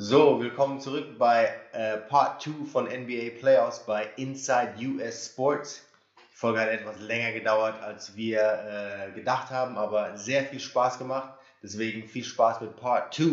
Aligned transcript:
So, 0.00 0.40
willkommen 0.40 0.80
zurück 0.80 1.18
bei 1.18 1.52
äh, 1.72 1.96
Part 1.96 2.40
2 2.42 2.66
von 2.66 2.84
NBA 2.84 3.36
Playoffs 3.40 3.84
bei 3.84 4.08
Inside 4.16 4.74
US 4.94 5.26
Sports. 5.26 5.84
Die 6.16 6.36
Folge 6.36 6.60
hat 6.60 6.68
etwas 6.68 7.00
länger 7.00 7.32
gedauert, 7.32 7.82
als 7.82 8.14
wir 8.14 8.40
äh, 8.40 9.10
gedacht 9.10 9.50
haben, 9.50 9.76
aber 9.76 10.16
sehr 10.16 10.44
viel 10.44 10.60
Spaß 10.60 10.98
gemacht. 10.98 11.36
Deswegen 11.64 12.06
viel 12.06 12.22
Spaß 12.22 12.60
mit 12.60 12.76
Part 12.76 13.12
2. 13.12 13.24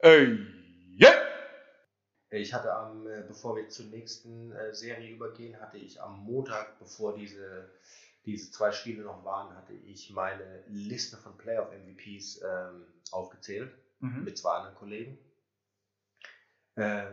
Ey, 0.00 0.40
yeah. 1.00 1.14
Ich 2.28 2.52
hatte 2.52 2.70
am, 2.74 3.06
äh, 3.06 3.22
bevor 3.26 3.56
wir 3.56 3.70
zur 3.70 3.86
nächsten 3.86 4.52
äh, 4.52 4.74
Serie 4.74 5.08
übergehen, 5.10 5.58
hatte 5.58 5.78
ich 5.78 6.02
am 6.02 6.18
Montag, 6.18 6.78
bevor 6.78 7.14
diese, 7.16 7.70
diese 8.26 8.50
zwei 8.50 8.72
Spiele 8.72 9.04
noch 9.04 9.24
waren, 9.24 9.56
hatte 9.56 9.72
ich 9.72 10.10
meine 10.10 10.64
Liste 10.68 11.16
von 11.16 11.34
Playoff 11.38 11.70
MVPs 11.72 12.42
ähm, 12.42 12.84
aufgezählt 13.10 13.72
Mhm. 14.00 14.24
mit 14.24 14.36
zwei 14.36 14.50
anderen 14.50 14.74
Kollegen. 14.74 15.18
Äh, 16.76 17.04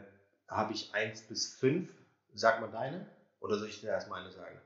habe 0.47 0.73
ich 0.73 0.93
1 0.93 1.21
bis 1.23 1.53
5. 1.55 1.91
Sag 2.33 2.61
mal 2.61 2.71
deine. 2.71 3.05
Oder 3.39 3.57
soll 3.57 3.67
ich 3.69 3.81
dir 3.81 3.89
erst 3.89 4.09
meine 4.09 4.31
sagen? 4.31 4.57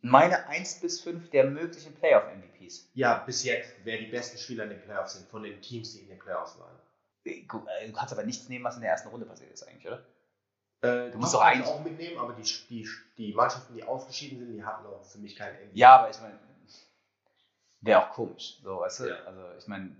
Meine 0.00 0.46
1 0.46 0.80
bis 0.80 1.00
5 1.00 1.30
der 1.30 1.44
möglichen 1.44 1.94
Playoff-MVPs. 1.94 2.88
Ja, 2.94 3.18
bis 3.18 3.42
jetzt, 3.44 3.72
wer 3.84 3.98
die 3.98 4.06
besten 4.06 4.38
Spieler 4.38 4.64
in 4.64 4.70
den 4.70 4.80
Playoffs 4.80 5.14
sind, 5.14 5.28
von 5.28 5.42
den 5.42 5.60
Teams, 5.60 5.92
die 5.92 6.00
in 6.00 6.08
den 6.08 6.18
Playoffs 6.18 6.58
waren. 6.58 6.76
Äh, 7.24 7.40
äh, 7.40 7.86
Du 7.86 7.92
kannst 7.92 8.12
aber 8.12 8.22
nichts 8.24 8.48
nehmen, 8.48 8.64
was 8.64 8.76
in 8.76 8.82
der 8.82 8.90
ersten 8.90 9.08
Runde 9.08 9.26
passiert 9.26 9.50
ist 9.52 9.66
eigentlich, 9.66 9.86
oder? 9.86 10.04
Äh, 10.82 11.10
Du 11.10 11.18
musst 11.18 11.34
doch 11.34 11.40
eigentlich- 11.42 11.66
auch 11.66 11.82
mitnehmen, 11.82 12.18
aber 12.18 12.32
die, 12.34 12.42
die, 12.70 12.88
die 13.16 13.32
Mannschaften, 13.34 13.74
die 13.74 13.82
ausgeschieden 13.82 14.38
sind, 14.38 14.52
die 14.54 14.64
hatten 14.64 14.86
auch 14.86 15.04
für 15.04 15.18
mich 15.18 15.34
keinen 15.36 15.54
MVP. 15.56 15.78
Ja, 15.78 15.96
aber 15.98 16.10
ich 16.10 16.20
meine, 16.20 16.38
wäre 17.80 18.04
auch 18.08 18.10
komisch. 18.14 18.58
So, 18.62 18.80
weißt 18.80 19.00
du? 19.00 19.08
Ja. 19.08 19.16
Also 19.24 19.42
ich 19.58 19.66
meine, 19.66 19.96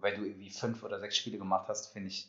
weil 0.00 0.16
du 0.16 0.24
irgendwie 0.24 0.50
fünf 0.50 0.82
oder 0.82 0.98
sechs 1.00 1.16
Spiele 1.16 1.38
gemacht 1.38 1.68
hast, 1.68 1.92
finde 1.92 2.08
ich, 2.08 2.28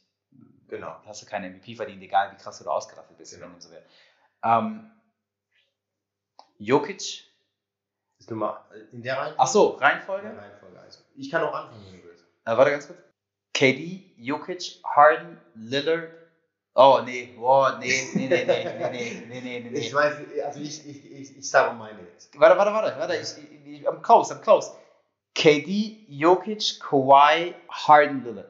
Genau. 0.69 0.95
hast 1.05 1.21
du 1.21 1.25
keine 1.25 1.49
MVP 1.49 1.75
verdient, 1.75 2.01
egal 2.01 2.31
wie 2.31 2.35
krass 2.41 2.57
du 2.57 2.63
da 2.65 2.71
ausgerastet 2.71 3.17
bist, 3.17 3.33
Genau. 3.33 3.47
wenn 3.53 3.61
so 3.61 3.71
wäre. 3.71 3.83
Ähm, 4.43 4.91
Jokic. 6.59 7.23
Ist 8.19 8.31
mal 8.31 8.63
äh, 8.73 8.95
in 8.95 9.03
der 9.03 9.15
Reihenfolge? 9.17 9.35
Ach 9.39 9.47
so, 9.47 9.73
In 9.73 9.79
der 9.79 9.87
Reihenfolge. 9.89 10.27
Reihenfolge. 10.37 10.79
Also, 10.79 10.99
ich 11.15 11.29
kann 11.29 11.43
auch 11.43 11.53
anfangen, 11.53 11.85
wenn 11.85 12.01
du 12.01 12.07
willst. 12.07 12.23
Äh, 12.45 12.57
warte 12.57 12.71
ganz 12.71 12.87
kurz. 12.87 12.99
KD, 13.53 14.13
Jokic, 14.17 14.81
Harden, 14.83 15.39
Lillard. 15.55 16.11
Oh, 16.75 16.99
nee, 17.03 17.33
nee, 17.35 17.89
nee, 18.13 18.27
nee, 18.27 18.27
nee, 18.27 18.45
nee, 18.45 18.45
nee, 18.45 18.89
nee, 18.91 19.25
nee, 19.25 19.41
nee, 19.41 19.69
nee. 19.71 19.79
Ich 19.79 19.91
weiß, 19.93 20.15
also 20.45 20.59
ich, 20.59 20.87
ich, 20.87 21.11
ich, 21.11 21.37
ich 21.37 21.49
sage 21.49 21.75
meine 21.75 21.99
jetzt. 22.13 22.39
Warte, 22.39 22.55
warte, 22.55 22.71
warte, 22.71 22.99
warte, 22.99 23.15
ich, 23.15 23.35
ich, 23.37 23.65
ich, 23.81 23.87
I'm 23.87 23.99
close, 24.03 24.31
I'm 24.31 24.41
close. 24.41 24.71
KD, 25.33 26.05
Jokic, 26.07 26.79
Kawhi, 26.79 27.55
Harden, 27.69 28.23
Lillard. 28.23 28.49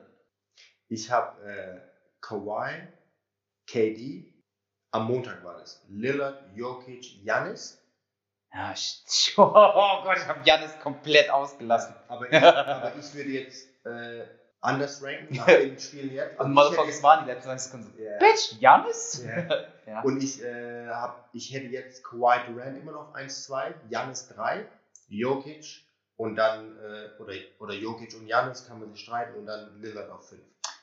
Ich 0.89 1.09
habe 1.09 1.41
äh, 1.45 1.79
Kawhi, 2.27 2.87
KD, 3.67 4.33
am 4.91 5.07
Montag 5.07 5.43
war 5.43 5.57
das. 5.59 5.83
Lillard, 5.89 6.43
Jokic, 6.55 7.23
Janis. 7.23 7.81
Ja, 8.53 8.73
oh 9.37 10.03
Gott, 10.03 10.17
ich 10.17 10.27
habe 10.27 10.39
Janis 10.43 10.77
komplett 10.81 11.29
ausgelassen. 11.29 11.93
Aber 12.07 12.27
ich, 12.31 12.33
aber 12.43 12.95
ich 12.97 13.13
würde 13.13 13.29
jetzt 13.29 13.67
äh, 13.85 14.25
anders 14.61 15.03
ranken 15.03 15.35
nach 15.35 15.45
den 15.47 15.77
Spielen 15.79 16.13
jetzt. 16.13 16.39
Und 16.39 16.47
ich 16.49 16.53
Motherfuckers 16.55 16.93
hätte- 16.95 17.03
waren 17.03 17.25
die 17.25 17.31
letzten 17.31 17.49
30 17.49 17.71
Sekunden 17.71 18.01
Ja. 18.03 18.17
Bitch, 18.19 18.53
Janis? 18.59 19.23
Ja. 19.25 19.65
Ja. 19.87 20.01
Und 20.01 20.21
ich, 20.21 20.43
äh, 20.43 20.85
hab, 20.89 21.29
ich 21.31 21.53
hätte 21.53 21.67
jetzt 21.67 22.03
Kawhi 22.03 22.39
Durant 22.51 22.77
immer 22.77 22.91
noch 22.91 23.15
1-2, 23.15 23.73
Janis 23.89 24.27
3, 24.27 24.65
Jokic 25.07 25.85
und 26.17 26.35
dann, 26.35 26.77
äh, 26.77 27.09
oder, 27.21 27.33
oder 27.59 27.73
Jokic 27.73 28.13
und 28.19 28.27
Janis 28.27 28.67
kann 28.67 28.81
man 28.81 28.91
sich 28.91 29.01
streiten 29.01 29.37
und 29.39 29.45
dann 29.45 29.79
Lillard 29.81 30.09
auf 30.09 30.27
5. 30.27 30.41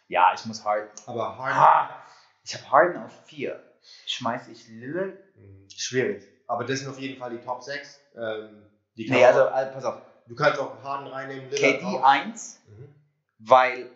ja, 0.08 0.33
ich 0.34 0.44
muss 0.47 0.64
Harden. 0.64 0.88
Aber 1.06 1.36
Harden, 1.38 1.58
Ah, 1.58 2.02
ich 2.44 2.55
habe 2.55 2.70
Harden 2.70 3.02
auf 3.02 3.12
4. 3.27 3.62
Schmeiße 4.06 4.50
ich 4.52 4.69
Lillard? 4.69 5.19
mh, 5.36 5.69
schwierig. 5.77 6.27
Aber 6.46 6.64
das 6.64 6.80
sind 6.80 6.88
auf 6.91 6.98
jeden 6.98 7.19
Fall 7.19 7.30
die 7.36 7.44
Top 7.44 7.62
6. 7.62 8.00
Ähm, 8.16 8.66
die 8.96 9.11
Nee, 9.11 9.24
also, 9.24 9.45
also 9.48 9.73
pass 9.73 9.84
auf. 9.84 10.02
du 10.27 10.34
kannst 10.34 10.58
auch 10.61 10.83
Harden 10.83 11.06
reinnehmen, 11.08 11.51
Lillard 11.51 11.80
KD 11.80 11.84
auch. 11.84 12.02
1, 12.02 12.61
Mhm. 12.68 12.95
weil 13.39 13.90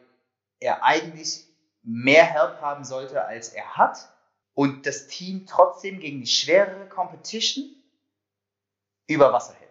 er 0.61 0.83
eigentlich 0.83 1.47
mehr 1.83 2.25
Help 2.25 2.61
haben 2.61 2.85
sollte, 2.85 3.25
als 3.25 3.51
er 3.51 3.77
hat. 3.77 4.09
Und 4.55 4.87
das 4.87 5.07
Team 5.07 5.47
trotzdem 5.47 6.01
gegen 6.01 6.21
die 6.21 6.27
schwerere 6.27 6.87
Competition 6.89 7.65
über 9.07 9.33
Wasser 9.33 9.55
hält. 9.55 9.71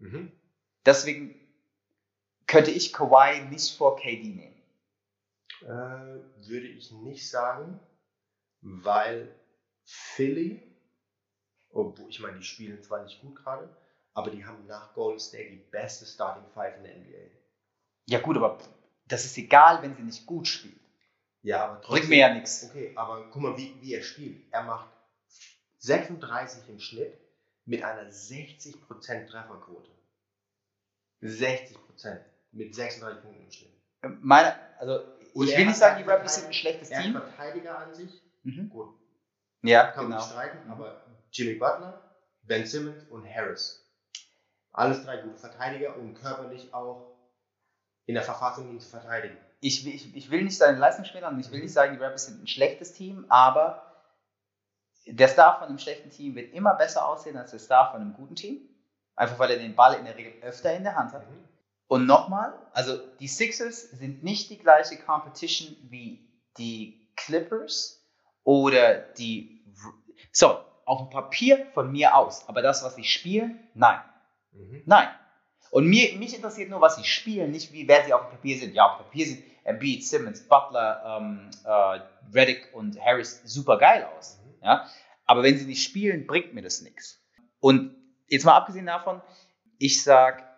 Mhm. 0.00 0.32
Deswegen 0.84 1.34
könnte 2.46 2.70
ich 2.70 2.92
Kawhi 2.92 3.42
nicht 3.48 3.76
vor 3.76 3.96
KD 3.96 4.24
nehmen. 4.34 4.51
Äh, 5.64 6.48
würde 6.48 6.66
ich 6.66 6.90
nicht 6.92 7.28
sagen, 7.28 7.80
weil 8.60 9.34
Philly, 9.84 10.62
obwohl 11.70 12.08
ich 12.08 12.20
meine, 12.20 12.38
die 12.38 12.44
spielen 12.44 12.82
zwar 12.82 13.02
nicht 13.02 13.20
gut 13.20 13.36
gerade, 13.36 13.68
aber 14.14 14.30
die 14.30 14.44
haben 14.44 14.66
nach 14.66 14.94
Golden 14.94 15.20
State 15.20 15.50
die 15.50 15.64
beste 15.70 16.06
Starting 16.06 16.48
Five 16.52 16.76
in 16.78 16.84
der 16.84 16.96
NBA. 16.96 17.30
Ja 18.06 18.20
gut, 18.20 18.36
aber 18.36 18.58
das 19.06 19.24
ist 19.24 19.38
egal, 19.38 19.82
wenn 19.82 19.96
sie 19.96 20.02
nicht 20.02 20.26
gut 20.26 20.46
spielt. 20.48 20.80
Ja, 21.42 21.64
aber 21.64 21.80
Bringt 21.80 22.08
mir 22.08 22.18
ja 22.18 22.34
nichts. 22.34 22.68
Okay, 22.68 22.92
aber 22.94 23.28
guck 23.30 23.42
mal, 23.42 23.56
wie, 23.56 23.74
wie 23.80 23.94
er 23.94 24.02
spielt. 24.02 24.52
Er 24.52 24.62
macht 24.62 24.88
36 25.78 26.68
im 26.68 26.78
Schnitt 26.78 27.18
mit 27.64 27.82
einer 27.82 28.08
60% 28.10 28.76
Trefferquote. 29.26 29.90
60% 31.22 32.20
mit 32.52 32.74
36 32.74 33.22
Punkten 33.22 33.44
im 33.44 33.50
Schnitt. 33.50 33.72
Meine, 34.20 34.56
also 34.78 35.00
Und 35.34 35.48
ich 35.48 35.56
will 35.56 35.66
nicht 35.66 35.76
sagen, 35.78 36.02
die 36.02 36.08
Raptors 36.10 36.34
sind 36.36 36.46
ein 36.46 36.52
schlechtes 36.52 36.90
Er 36.90 37.02
Team. 37.02 37.12
Verteidiger 37.12 37.78
an 37.78 37.94
sich. 37.94 38.22
Mhm. 38.42 38.68
Gut, 38.70 38.94
Ja, 39.62 39.86
kann 39.88 40.04
man 40.04 40.12
genau. 40.12 40.16
nicht 40.22 40.30
streiten, 40.32 40.64
Mhm. 40.66 40.72
aber 40.72 41.02
Jimmy 41.30 41.54
Butler, 41.54 42.00
Ben 42.42 42.66
Simmons 42.66 43.04
und 43.10 43.24
Harris. 43.32 43.78
Alles 44.72 45.04
drei 45.04 45.18
gute 45.18 45.36
Verteidiger 45.38 45.96
und 45.96 46.14
körperlich 46.14 46.72
auch 46.74 47.16
in 48.06 48.14
der 48.14 48.24
Verfassung, 48.24 48.70
ihn 48.70 48.80
zu 48.80 48.88
verteidigen. 48.90 49.36
Ich, 49.60 49.84
will- 49.84 49.94
ich, 49.94 50.14
ich 50.16 50.30
will 50.30 50.42
nicht 50.42 50.56
seine 50.58 50.78
Leistung 50.78 51.04
schmälern 51.04 51.34
und 51.34 51.40
ich 51.40 51.50
will 51.52 51.60
nicht 51.60 51.72
sagen, 51.72 51.96
die 51.96 52.02
Raptors 52.02 52.26
sind 52.26 52.42
ein 52.42 52.46
schlechtes 52.48 52.92
Team, 52.94 53.24
aber 53.28 53.86
der 55.06 55.28
Star 55.28 55.58
von 55.58 55.68
einem 55.68 55.78
schlechten 55.78 56.10
Team 56.10 56.34
wird 56.34 56.52
immer 56.52 56.74
besser 56.74 57.06
aussehen 57.06 57.36
als 57.36 57.50
der 57.50 57.60
Star 57.60 57.90
von 57.92 58.00
einem 58.00 58.14
guten 58.14 58.34
Team. 58.36 58.68
Einfach 59.14 59.38
weil 59.38 59.50
er 59.50 59.58
den 59.58 59.74
Ball 59.76 59.94
in 59.94 60.04
der 60.04 60.16
Regel 60.16 60.42
öfter 60.42 60.74
in 60.74 60.84
der 60.84 60.96
Hand 60.96 61.12
hat. 61.12 61.28
Mhm. 61.28 61.44
Und 61.92 62.06
nochmal, 62.06 62.54
also 62.72 62.96
die 63.20 63.28
Sixers 63.28 63.90
sind 63.90 64.24
nicht 64.24 64.48
die 64.48 64.56
gleiche 64.56 64.96
Competition 64.96 65.76
wie 65.90 66.26
die 66.56 67.06
Clippers 67.16 68.02
oder 68.44 68.94
die. 68.94 69.62
So, 70.32 70.58
auf 70.86 71.00
dem 71.00 71.10
Papier 71.10 71.66
von 71.74 71.92
mir 71.92 72.16
aus. 72.16 72.48
Aber 72.48 72.62
das, 72.62 72.82
was 72.82 72.94
sie 72.94 73.04
spielen, 73.04 73.60
nein. 73.74 74.00
Mhm. 74.52 74.82
Nein. 74.86 75.08
Und 75.70 75.86
mir, 75.86 76.16
mich 76.16 76.34
interessiert 76.34 76.70
nur, 76.70 76.80
was 76.80 76.96
sie 76.96 77.04
spielen, 77.04 77.50
nicht 77.50 77.74
wie 77.74 77.86
wer 77.86 78.06
sie 78.06 78.14
auf 78.14 78.22
dem 78.22 78.30
Papier 78.30 78.56
sind. 78.56 78.74
Ja, 78.74 78.86
auf 78.86 78.96
dem 78.96 79.04
Papier 79.04 79.26
sieht 79.26 79.44
Embiid, 79.64 80.02
Simmons, 80.02 80.48
Butler, 80.48 81.20
ähm, 81.20 81.50
äh, 81.62 82.00
Reddick 82.34 82.70
und 82.72 82.98
Harris 82.98 83.42
super 83.44 83.76
geil 83.76 84.08
aus. 84.16 84.40
Mhm. 84.42 84.64
Ja? 84.64 84.88
Aber 85.26 85.42
wenn 85.42 85.58
sie 85.58 85.66
nicht 85.66 85.82
spielen, 85.82 86.26
bringt 86.26 86.54
mir 86.54 86.62
das 86.62 86.80
nichts. 86.80 87.22
Und 87.60 87.94
jetzt 88.28 88.46
mal 88.46 88.56
abgesehen 88.56 88.86
davon, 88.86 89.20
ich 89.76 90.02
sag, 90.02 90.51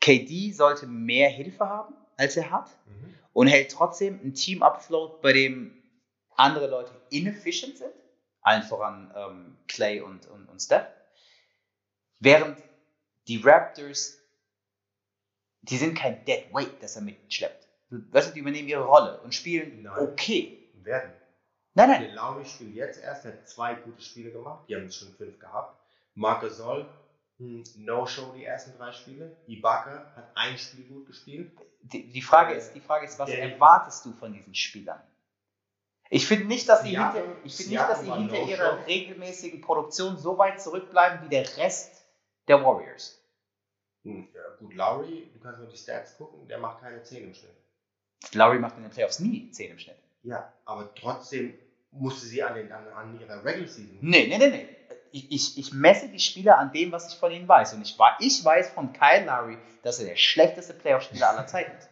KD 0.00 0.52
sollte 0.52 0.86
mehr 0.86 1.28
Hilfe 1.28 1.68
haben, 1.68 1.94
als 2.16 2.36
er 2.36 2.50
hat 2.50 2.68
Mhm. 2.86 3.14
und 3.32 3.46
hält 3.48 3.70
trotzdem 3.70 4.20
ein 4.24 4.34
Team 4.34 4.62
afloat, 4.62 5.20
bei 5.22 5.32
dem 5.32 5.74
andere 6.36 6.68
Leute 6.68 6.92
inefficient 7.10 7.76
sind, 7.78 7.92
allen 8.42 8.62
voran 8.62 9.12
ähm, 9.14 9.56
Clay 9.68 10.00
und, 10.00 10.26
und, 10.26 10.48
und 10.48 10.60
Steph, 10.60 10.86
während 12.18 12.58
die 13.28 13.36
Raptors, 13.42 14.18
die 15.62 15.76
sind 15.76 15.94
kein 15.94 16.24
Dead 16.24 16.44
Weight, 16.52 16.82
das 16.82 16.96
er 16.96 17.02
mitschleppt. 17.02 17.68
Weißt 17.90 18.30
du, 18.30 18.34
die 18.34 18.40
übernehmen 18.40 18.68
ihre 18.68 18.84
Rolle 18.84 19.20
und 19.20 19.34
spielen 19.34 19.82
Nein. 19.82 19.98
okay. 19.98 20.56
Werden. 20.82 21.12
Nein, 21.74 21.90
nein, 21.90 22.02
Der 22.02 22.12
Lauri 22.14 22.44
spielt 22.46 22.74
jetzt 22.74 23.02
erst, 23.02 23.26
er 23.26 23.32
hat 23.32 23.48
zwei 23.48 23.74
gute 23.74 24.00
Spiele 24.02 24.32
gemacht. 24.32 24.64
Die 24.68 24.74
haben 24.74 24.90
schon 24.90 25.12
fünf 25.14 25.38
gehabt. 25.38 25.78
Marc 26.14 26.40
Gasol, 26.40 26.88
No-Show 27.40 28.32
die 28.36 28.44
ersten 28.44 28.76
drei 28.76 28.92
Spiele. 28.92 29.36
Ibaka 29.46 30.12
hat 30.14 30.30
ein 30.34 30.58
Spiel 30.58 30.84
gut 30.84 31.06
gespielt. 31.06 31.50
die, 31.82 32.08
die, 32.12 32.22
Frage 32.22 32.54
ist, 32.54 32.72
die 32.74 32.80
Frage 32.80 33.06
ist, 33.06 33.18
was 33.18 33.30
Der- 33.30 33.52
erwartest 33.54 34.04
du 34.04 34.12
von 34.12 34.32
diesen 34.32 34.54
Spielern? 34.54 35.00
Ich 36.10 36.26
finde 36.26 36.46
nicht, 36.46 36.68
dass 36.68 36.82
sie 36.82 36.90
hinter, 36.90 37.22
ich 37.44 37.58
nicht, 37.68 37.80
dass 37.80 38.00
sie 38.00 38.12
hinter 38.12 38.34
No-Show. 38.34 38.50
ihrer 38.50 38.86
regelmäßigen 38.86 39.60
Produktion 39.60 40.18
so 40.18 40.36
weit 40.38 40.60
zurückbleiben 40.60 41.24
wie 41.24 41.28
der 41.28 41.46
Rest 41.56 42.04
der 42.48 42.62
Warriors. 42.64 43.16
Hm, 44.02 44.28
ja, 44.34 44.40
gut, 44.58 44.74
Lauri, 44.74 45.30
du 45.32 45.38
kannst 45.40 45.60
mal 45.60 45.68
die 45.68 45.76
Stats 45.76 46.16
gucken, 46.16 46.48
der 46.48 46.58
macht 46.58 46.80
keine 46.80 47.02
10 47.02 47.24
im 47.24 47.34
Schnitt. 47.34 47.54
Lowry 48.34 48.58
macht 48.58 48.76
in 48.76 48.82
den 48.82 48.90
Playoffs 48.90 49.20
nie 49.20 49.50
10 49.50 49.70
im 49.70 49.78
Schnitt. 49.78 49.96
Ja, 50.22 50.52
aber 50.64 50.94
trotzdem 50.94 51.54
musste 51.92 52.26
sie 52.26 52.42
an, 52.42 52.54
den, 52.54 52.70
an, 52.72 52.86
an 52.88 53.20
ihrer 53.20 53.44
Regular 53.44 53.68
Season. 53.68 53.98
Nee, 54.00 54.26
nee, 54.26 54.38
nee, 54.38 54.48
nee. 54.50 54.68
Ich, 55.12 55.30
ich, 55.32 55.58
ich 55.58 55.72
messe 55.72 56.08
die 56.08 56.20
Spieler 56.20 56.58
an 56.58 56.72
dem, 56.72 56.92
was 56.92 57.12
ich 57.12 57.18
von 57.18 57.32
ihnen 57.32 57.48
weiß. 57.48 57.74
Und 57.74 57.82
ich, 57.82 57.96
ich 58.20 58.44
weiß 58.44 58.70
von 58.70 58.92
Kyle 58.92 59.24
Lowry, 59.24 59.58
dass 59.82 59.98
er 59.98 60.06
der 60.06 60.16
schlechteste 60.16 60.74
Playoff-Spieler 60.74 61.30
aller 61.30 61.46
Zeiten 61.46 61.76
ist. 61.76 61.88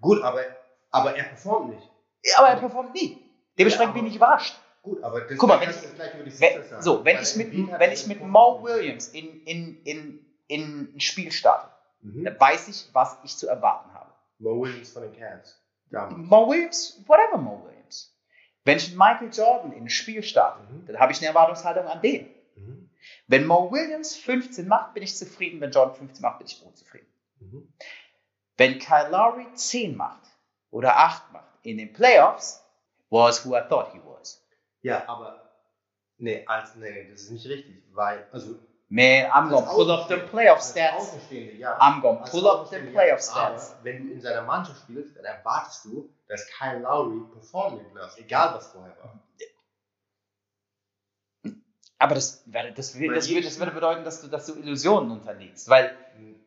Gut, 0.00 0.22
aber, 0.22 0.42
aber 0.90 1.16
er 1.16 1.24
performt 1.24 1.74
nicht. 1.74 1.88
Ja, 2.24 2.38
aber 2.38 2.48
er 2.48 2.56
performt 2.56 2.94
nie. 2.94 3.18
Dementsprechend 3.58 3.94
Ja, 3.96 4.00
bin 4.00 4.10
ich 4.10 4.16
überrascht. 4.16 4.54
Gut, 4.82 5.02
aber 5.02 5.20
das 5.22 5.38
Guck 5.38 5.48
mal, 5.48 5.60
wenn 5.60 5.70
ich- 5.70 6.40
Wenn, 6.40 6.64
sagen. 6.68 6.82
so, 6.82 7.04
wenn 7.04 7.20
ich 7.22 7.36
mit, 7.36 7.52
wenn 7.52 7.92
ich 7.92 8.06
mit 8.06 8.20
Mo 8.22 8.62
Williams 8.62 9.08
in, 9.08 9.42
in, 9.44 9.82
in, 9.84 10.26
in 10.48 10.94
ein 10.94 11.00
Spiel 11.00 11.30
starte, 11.32 11.68
Mhm. 12.04 12.24
dann 12.24 12.40
weiß 12.40 12.66
ich, 12.66 12.88
was 12.92 13.16
ich 13.22 13.36
zu 13.36 13.46
erwarten 13.46 13.94
habe. 13.94 14.10
Mo 14.40 14.60
Williams 14.60 14.90
von 14.90 15.02
den 15.02 15.12
Cavs. 15.16 15.60
Mo 16.16 16.48
Williams, 16.48 17.00
whatever 17.06 17.38
Mo 17.38 17.62
Williams. 17.64 18.12
Wenn 18.64 18.76
ich 18.78 18.88
mit 18.88 18.98
Michael 18.98 19.30
Jordan 19.32 19.72
in 19.72 19.84
ein 19.84 19.88
Spiel 19.88 20.22
starte, 20.24 20.62
Mhm. 20.64 20.86
dann 20.86 20.98
habe 20.98 21.12
ich 21.12 21.18
eine 21.18 21.28
Erwartungshaltung 21.28 21.86
an 21.86 22.00
den. 22.02 22.28
Wenn 23.26 23.46
Mo 23.46 23.70
Williams 23.70 24.16
15 24.16 24.68
macht, 24.68 24.94
bin 24.94 25.02
ich 25.02 25.16
zufrieden. 25.16 25.60
Wenn 25.60 25.70
Jordan 25.70 25.96
15 25.96 26.22
macht, 26.22 26.38
bin 26.38 26.46
ich 26.46 26.62
unzufrieden. 26.62 27.06
Mhm. 27.40 27.72
Wenn 28.56 28.78
Kyle 28.78 29.08
Lowry 29.10 29.46
10 29.54 29.96
macht 29.96 30.22
oder 30.70 30.96
8 30.96 31.32
macht 31.32 31.48
in 31.62 31.78
den 31.78 31.92
Playoffs, 31.92 32.64
was 33.10 33.44
who 33.44 33.56
I 33.56 33.62
thought 33.68 33.92
he 33.92 34.00
was. 34.04 34.44
Ja, 34.82 35.06
aber 35.08 35.50
nee, 36.18 36.44
als, 36.46 36.74
nee, 36.76 36.90
nee, 36.90 37.10
das 37.10 37.22
ist 37.22 37.30
nicht 37.30 37.46
richtig, 37.46 37.82
weil, 37.92 38.26
also 38.32 38.58
Man, 38.94 39.24
I'm 39.30 39.48
gonna 39.48 39.72
pull 39.72 39.90
up 39.90 40.06
the 40.06 40.18
playoff 40.18 40.60
stats. 40.60 41.16
Ja. 41.30 41.78
I'm 41.80 42.02
gonna 42.02 42.26
pull 42.26 42.46
up 42.46 42.68
the 42.68 42.78
playoff 42.78 43.22
stats. 43.22 43.70
Aber 43.70 43.84
wenn 43.84 44.06
du 44.06 44.12
in 44.12 44.20
seiner 44.20 44.42
Mannschaft 44.42 44.82
spielst, 44.82 45.16
dann 45.16 45.24
erwartest 45.24 45.86
du, 45.86 46.10
dass 46.28 46.46
Kyle 46.48 46.80
Lowry 46.80 47.22
performen 47.32 47.90
Playoffs, 47.90 48.18
egal 48.18 48.54
was 48.54 48.66
vorher 48.66 48.94
war. 49.02 49.18
Aber 52.02 52.16
das, 52.16 52.42
das, 52.46 52.74
das, 52.74 52.94
jedes 53.28 53.44
das 53.44 53.58
würde 53.60 53.70
bedeuten, 53.70 54.02
dass 54.02 54.20
du, 54.20 54.26
dass 54.26 54.46
du 54.46 54.54
Illusionen 54.54 55.12
unterliegst. 55.12 55.68
Weil, 55.68 55.96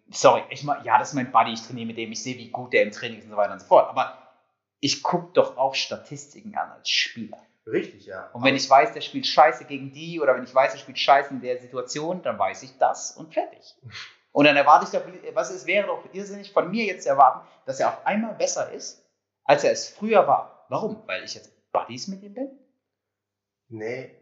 sorry, 0.09 0.43
ich 0.49 0.65
mach, 0.65 0.83
ja, 0.83 0.99
das 0.99 1.09
ist 1.09 1.13
mein 1.13 1.31
Buddy, 1.31 1.53
ich 1.53 1.61
trainiere 1.61 1.87
mit 1.87 1.97
dem, 1.97 2.11
ich 2.11 2.21
sehe, 2.21 2.37
wie 2.37 2.49
gut 2.49 2.73
der 2.73 2.83
im 2.83 2.91
Training 2.91 3.19
ist 3.19 3.23
und 3.23 3.31
so 3.31 3.37
weiter 3.37 3.53
und 3.53 3.61
so 3.61 3.65
fort. 3.65 3.89
Aber 3.89 4.17
ich 4.81 5.01
gucke 5.01 5.31
doch 5.31 5.55
auch 5.55 5.73
Statistiken 5.73 6.57
an 6.57 6.71
als 6.71 6.89
Spieler. 6.89 7.37
Richtig, 7.65 8.05
ja. 8.05 8.29
Und 8.33 8.43
wenn 8.43 8.53
ich 8.53 8.69
weiß, 8.69 8.91
der 8.91 8.99
spielt 8.99 9.27
scheiße 9.27 9.63
gegen 9.63 9.93
die 9.93 10.19
oder 10.19 10.35
wenn 10.35 10.43
ich 10.43 10.53
weiß, 10.53 10.73
der 10.73 10.79
spielt 10.79 10.99
scheiße 10.99 11.29
in 11.29 11.39
der 11.39 11.57
Situation, 11.61 12.21
dann 12.21 12.37
weiß 12.37 12.63
ich 12.63 12.77
das 12.77 13.11
und 13.11 13.33
fertig. 13.33 13.75
Und 14.33 14.43
dann 14.43 14.57
erwarte 14.57 14.83
ich 14.83 14.91
doch, 14.91 15.33
was 15.33 15.49
es 15.49 15.65
wäre 15.65 15.87
doch 15.87 16.03
irrsinnig 16.11 16.51
von 16.51 16.69
mir 16.69 16.83
jetzt 16.83 17.03
zu 17.03 17.09
erwarten, 17.09 17.47
dass 17.65 17.79
er 17.79 17.87
auf 17.87 18.05
einmal 18.05 18.33
besser 18.33 18.69
ist, 18.69 19.01
als 19.45 19.63
er 19.63 19.71
es 19.71 19.87
früher 19.87 20.27
war. 20.27 20.65
Warum? 20.67 21.01
Weil 21.05 21.23
ich 21.23 21.35
jetzt 21.35 21.53
Buddies 21.71 22.09
mit 22.09 22.21
ihm 22.21 22.33
bin? 22.33 22.59
Nee, 23.69 24.13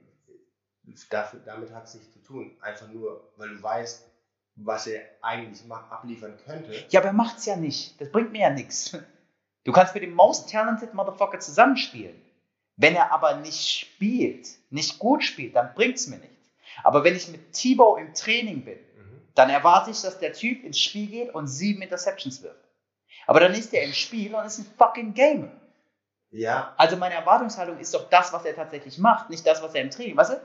dafür, 1.09 1.39
damit 1.45 1.71
hat 1.74 1.85
es 1.85 1.95
nichts 1.95 2.12
zu 2.13 2.19
tun. 2.19 2.51
Einfach 2.62 2.88
nur, 2.89 3.30
weil 3.38 3.50
du 3.50 3.62
weißt, 3.63 4.06
was 4.56 4.88
er 4.88 5.01
eigentlich 5.21 5.69
abliefern 5.71 6.38
könnte. 6.45 6.71
Ja, 6.89 7.00
aber 7.00 7.07
er 7.07 7.13
macht's 7.13 7.45
ja 7.45 7.56
nicht. 7.56 8.00
Das 8.00 8.12
bringt 8.12 8.31
mir 8.31 8.41
ja 8.41 8.50
nichts. 8.50 8.95
Du 9.63 9.71
kannst 9.71 9.94
mit 9.94 10.03
dem 10.03 10.13
most 10.13 10.50
talented 10.51 10.94
Motherfucker 10.94 11.39
zusammenspielen. 11.39 12.19
Wenn 12.75 12.95
er 12.95 13.12
aber 13.12 13.35
nicht 13.38 13.68
spielt, 13.69 14.47
nicht 14.71 15.00
gut 15.00 15.24
spielt, 15.24 15.56
dann 15.56 15.74
bringt's 15.74 16.07
mir 16.07 16.18
nichts. 16.18 16.50
Aber 16.83 17.03
wenn 17.03 17.15
ich 17.15 17.29
mit 17.29 17.53
Tebow 17.53 17.97
im 17.97 18.13
Training 18.13 18.63
bin, 18.65 18.77
Mhm. 18.77 19.21
dann 19.36 19.50
erwarte 19.50 19.91
ich, 19.91 20.01
dass 20.01 20.19
der 20.19 20.33
Typ 20.33 20.63
ins 20.63 20.79
Spiel 20.79 21.07
geht 21.07 21.33
und 21.33 21.47
sieben 21.47 21.81
Interceptions 21.81 22.41
wirft. 22.44 22.59
Aber 23.25 23.39
dann 23.39 23.53
ist 23.53 23.74
er 23.74 23.83
im 23.83 23.94
Spiel 23.94 24.33
und 24.36 24.45
ist 24.45 24.59
ein 24.59 24.65
fucking 24.77 25.13
Gamer. 25.13 25.50
Ja, 26.31 26.74
Also 26.77 26.97
meine 26.97 27.13
Erwartungshaltung 27.15 27.77
ist 27.79 27.94
doch 27.94 28.09
das, 28.09 28.33
was 28.33 28.44
er 28.44 28.56
tatsächlich 28.56 28.97
macht, 28.97 29.29
nicht 29.29 29.45
das, 29.45 29.62
was 29.62 29.74
er 29.75 29.81
im 29.83 29.91
Training. 29.91 30.18
Weißt 30.18 30.31
du, 30.31 30.41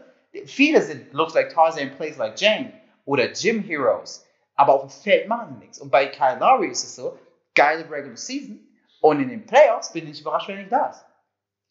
viele 0.46 0.82
sind 0.82 1.12
looks 1.12 1.34
like 1.34 1.50
Tarzan 1.50 1.94
plays 1.96 2.16
like 2.16 2.40
Jane 2.40 2.72
oder 3.04 3.28
Gym 3.28 3.62
Heroes, 3.62 4.26
aber 4.54 4.74
auf 4.74 4.82
dem 4.82 4.90
Feld 4.90 5.28
machen 5.28 5.54
sie 5.54 5.64
nichts. 5.64 5.78
Und 5.78 5.90
bei 5.90 6.06
Kyle 6.06 6.38
Lowry 6.38 6.68
ist 6.68 6.84
es 6.84 6.96
so, 6.96 7.18
geile 7.54 7.88
Regular 7.90 8.16
Season 8.16 8.60
und 9.00 9.20
in 9.20 9.28
den 9.28 9.46
Playoffs 9.46 9.92
bin 9.92 10.08
ich 10.08 10.20
überrascht, 10.20 10.48
wenn 10.48 10.58
nicht 10.58 10.72
da 10.72 10.90
ist. 10.90 11.04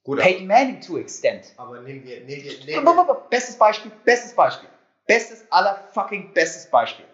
gut. 0.04 0.20
Peyton 0.20 0.48
Manning 0.48 0.82
to 0.82 0.98
extent. 0.98 1.54
Aber 1.58 1.80
nehmen 1.82 2.04
wir, 2.04 2.22
nehmen 2.22 2.44
wir, 2.44 2.66
nehmen 2.66 2.86
wir, 2.86 3.26
Bestes 3.30 3.58
Beispiel, 3.58 3.92
bestes 4.04 4.34
Beispiel. 4.34 4.70
Bestes 5.06 5.46
aller 5.52 5.88
fucking 5.94 6.34
bestes 6.34 6.70
Beispiel. 6.70 7.06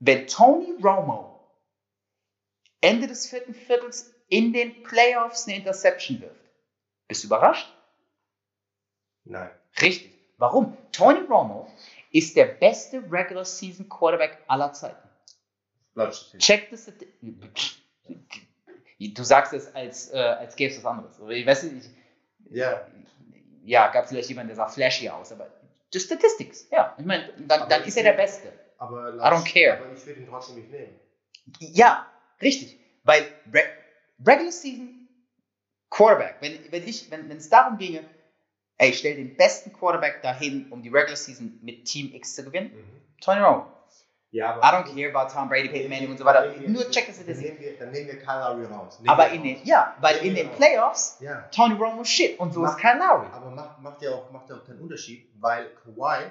Wenn 0.00 0.26
Tony 0.26 0.74
Romo 0.82 1.34
Ende 2.80 3.06
des 3.06 3.26
vierten 3.26 3.54
Viertels 3.54 4.12
in 4.28 4.52
den 4.52 4.82
Playoffs 4.82 5.46
eine 5.46 5.56
Interception 5.56 6.20
wirft, 6.20 6.40
bist 7.08 7.22
du 7.22 7.28
überrascht? 7.28 7.72
nein. 9.24 9.50
Richtig. 9.80 10.12
Warum? 10.38 10.76
Tony 10.92 11.20
Romo 11.20 11.70
ist 12.12 12.36
der 12.36 12.46
beste 12.46 13.02
Regular 13.10 13.44
Season 13.44 13.88
Quarterback 13.88 14.38
aller 14.46 14.72
Zeiten. 14.72 15.08
Statistik. 15.94 16.40
Check 16.40 16.70
das. 16.70 16.92
Du 18.98 19.22
sagst 19.24 19.52
es, 19.52 19.74
als, 19.74 20.12
äh, 20.12 20.18
als 20.18 20.56
gäbe 20.56 20.72
es 20.72 20.78
was 20.78 20.84
anderes. 20.86 21.18
Ich 21.28 21.46
weiß 21.46 21.64
nicht, 21.64 21.90
Ja, 22.50 22.86
ja, 23.64 23.88
gab 23.88 24.08
vielleicht 24.08 24.28
jemanden, 24.28 24.48
der 24.48 24.56
sah 24.56 24.68
flashy 24.68 25.08
aus, 25.08 25.32
aber 25.32 25.48
the 25.92 25.98
statistics, 26.00 26.66
ja. 26.70 26.94
Ich 26.98 27.04
meine, 27.04 27.32
dann, 27.38 27.68
dann 27.68 27.82
ich 27.82 27.88
ist 27.88 27.96
er 27.96 28.02
der 28.04 28.12
Beste. 28.12 28.52
aber 28.78 29.14
I 29.14 29.18
don't 29.18 29.44
care. 29.44 29.78
Aber 29.78 29.92
ich 29.92 30.04
würde 30.06 30.20
ihn 30.20 30.28
trotzdem 30.28 30.56
nicht 30.56 30.70
nehmen. 30.70 30.98
Ja, 31.58 32.06
richtig. 32.40 32.78
Weil 33.04 33.26
Re 33.52 33.62
Regular 34.24 34.52
Season 34.52 35.08
Quarterback, 35.90 36.36
wenn, 36.40 36.58
wenn 36.70 36.86
ich, 36.88 37.10
wenn 37.10 37.28
wenn 37.28 37.36
es 37.36 37.48
darum 37.48 37.78
ginge, 37.78 38.04
ey, 38.78 38.92
stell 38.92 39.16
den 39.16 39.36
besten 39.36 39.72
Quarterback 39.72 40.22
dahin, 40.22 40.70
um 40.70 40.82
die 40.82 40.88
Regular 40.88 41.16
Season 41.16 41.58
mit 41.62 41.84
Team 41.84 42.12
X 42.14 42.34
zu 42.34 42.44
gewinnen, 42.44 42.72
Tony 43.20 43.40
Romo. 43.40 43.66
Ja, 44.30 44.58
I 44.58 44.62
don't 44.74 44.92
care 44.92 45.14
about 45.14 45.32
Tom 45.32 45.48
Brady, 45.48 45.68
Peyton 45.68 45.88
Manning 45.88 46.10
und 46.10 46.18
so 46.18 46.24
weiter. 46.24 46.52
Nur 46.66 46.90
check 46.90 47.06
das 47.06 47.14
Statistik. 47.16 47.46
nehmen 47.52 47.60
wir, 47.60 47.78
dann 47.78 47.92
nehmen 47.92 48.08
wir 48.08 48.18
Kyle 48.18 48.40
Lowry 48.40 48.64
raus. 48.64 48.98
Nehmen 48.98 49.08
Aber 49.10 49.26
wir 49.26 49.32
in 49.32 49.42
den, 49.44 49.64
ja, 49.64 49.94
weil 50.00 50.16
in 50.26 50.34
wir 50.34 50.42
den. 50.44 50.50
Playoffs 50.52 51.18
Ja, 51.20 51.42
Tony 51.52 51.74
Romo 51.76 52.02
shit 52.02 52.36
und 52.40 52.52
so 52.52 52.58
Mach- 52.60 52.70
ist 52.76 52.80
Kyle 52.80 52.98
Lowry. 52.98 53.28
aber 53.32 53.50
macht, 53.52 53.78
macht, 53.80 54.02
ja 54.02 54.10
auch, 54.10 54.28
macht 54.32 54.50
ja 54.50 54.56
auch 54.56 54.64
keinen 54.66 54.80
Unterschied, 54.80 55.30
weil 55.38 55.70
Kawhi, 55.84 56.24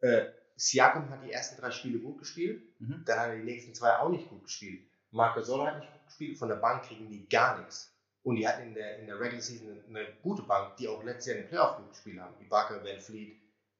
äh, 0.00 0.24
Siakam 0.56 1.10
hat 1.10 1.22
die 1.26 1.32
ersten 1.32 1.60
drei 1.60 1.70
Spiele 1.70 1.98
gut 1.98 2.18
gespielt, 2.20 2.62
Mhm. 2.78 3.02
dann 3.04 3.18
hat 3.20 3.28
er 3.28 3.36
die 3.36 3.42
nächsten 3.44 3.74
zwei 3.74 3.98
auch 3.98 4.08
nicht 4.08 4.30
gut 4.30 4.44
gespielt. 4.44 4.86
Marc 5.10 5.34
Gasol 5.34 5.66
hat 5.66 5.78
nicht 5.80 5.92
gut 5.92 6.06
gespielt, 6.06 6.38
von 6.38 6.48
der 6.48 6.56
Bank 6.56 6.84
kriegen 6.84 7.10
die 7.10 7.28
gar 7.28 7.58
nichts. 7.58 7.94
Und 8.26 8.34
die 8.34 8.48
hatten 8.48 8.62
in 8.64 8.74
der, 8.74 8.98
in 8.98 9.06
der 9.06 9.20
Regular 9.20 9.40
Season 9.40 9.68
eine, 9.88 10.04
gute 10.20 10.42
Bank, 10.42 10.76
die 10.78 10.88
auch 10.88 11.00
letztes 11.04 11.26
Jahr 11.26 11.36
in 11.36 11.42
den 11.44 11.48
Playoff 11.48 11.76
gut 11.76 11.90
gespielt 11.90 12.18
haben. 12.18 12.34
Ibaka, 12.40 12.82
Van 12.82 12.98
Fleet, 12.98 13.36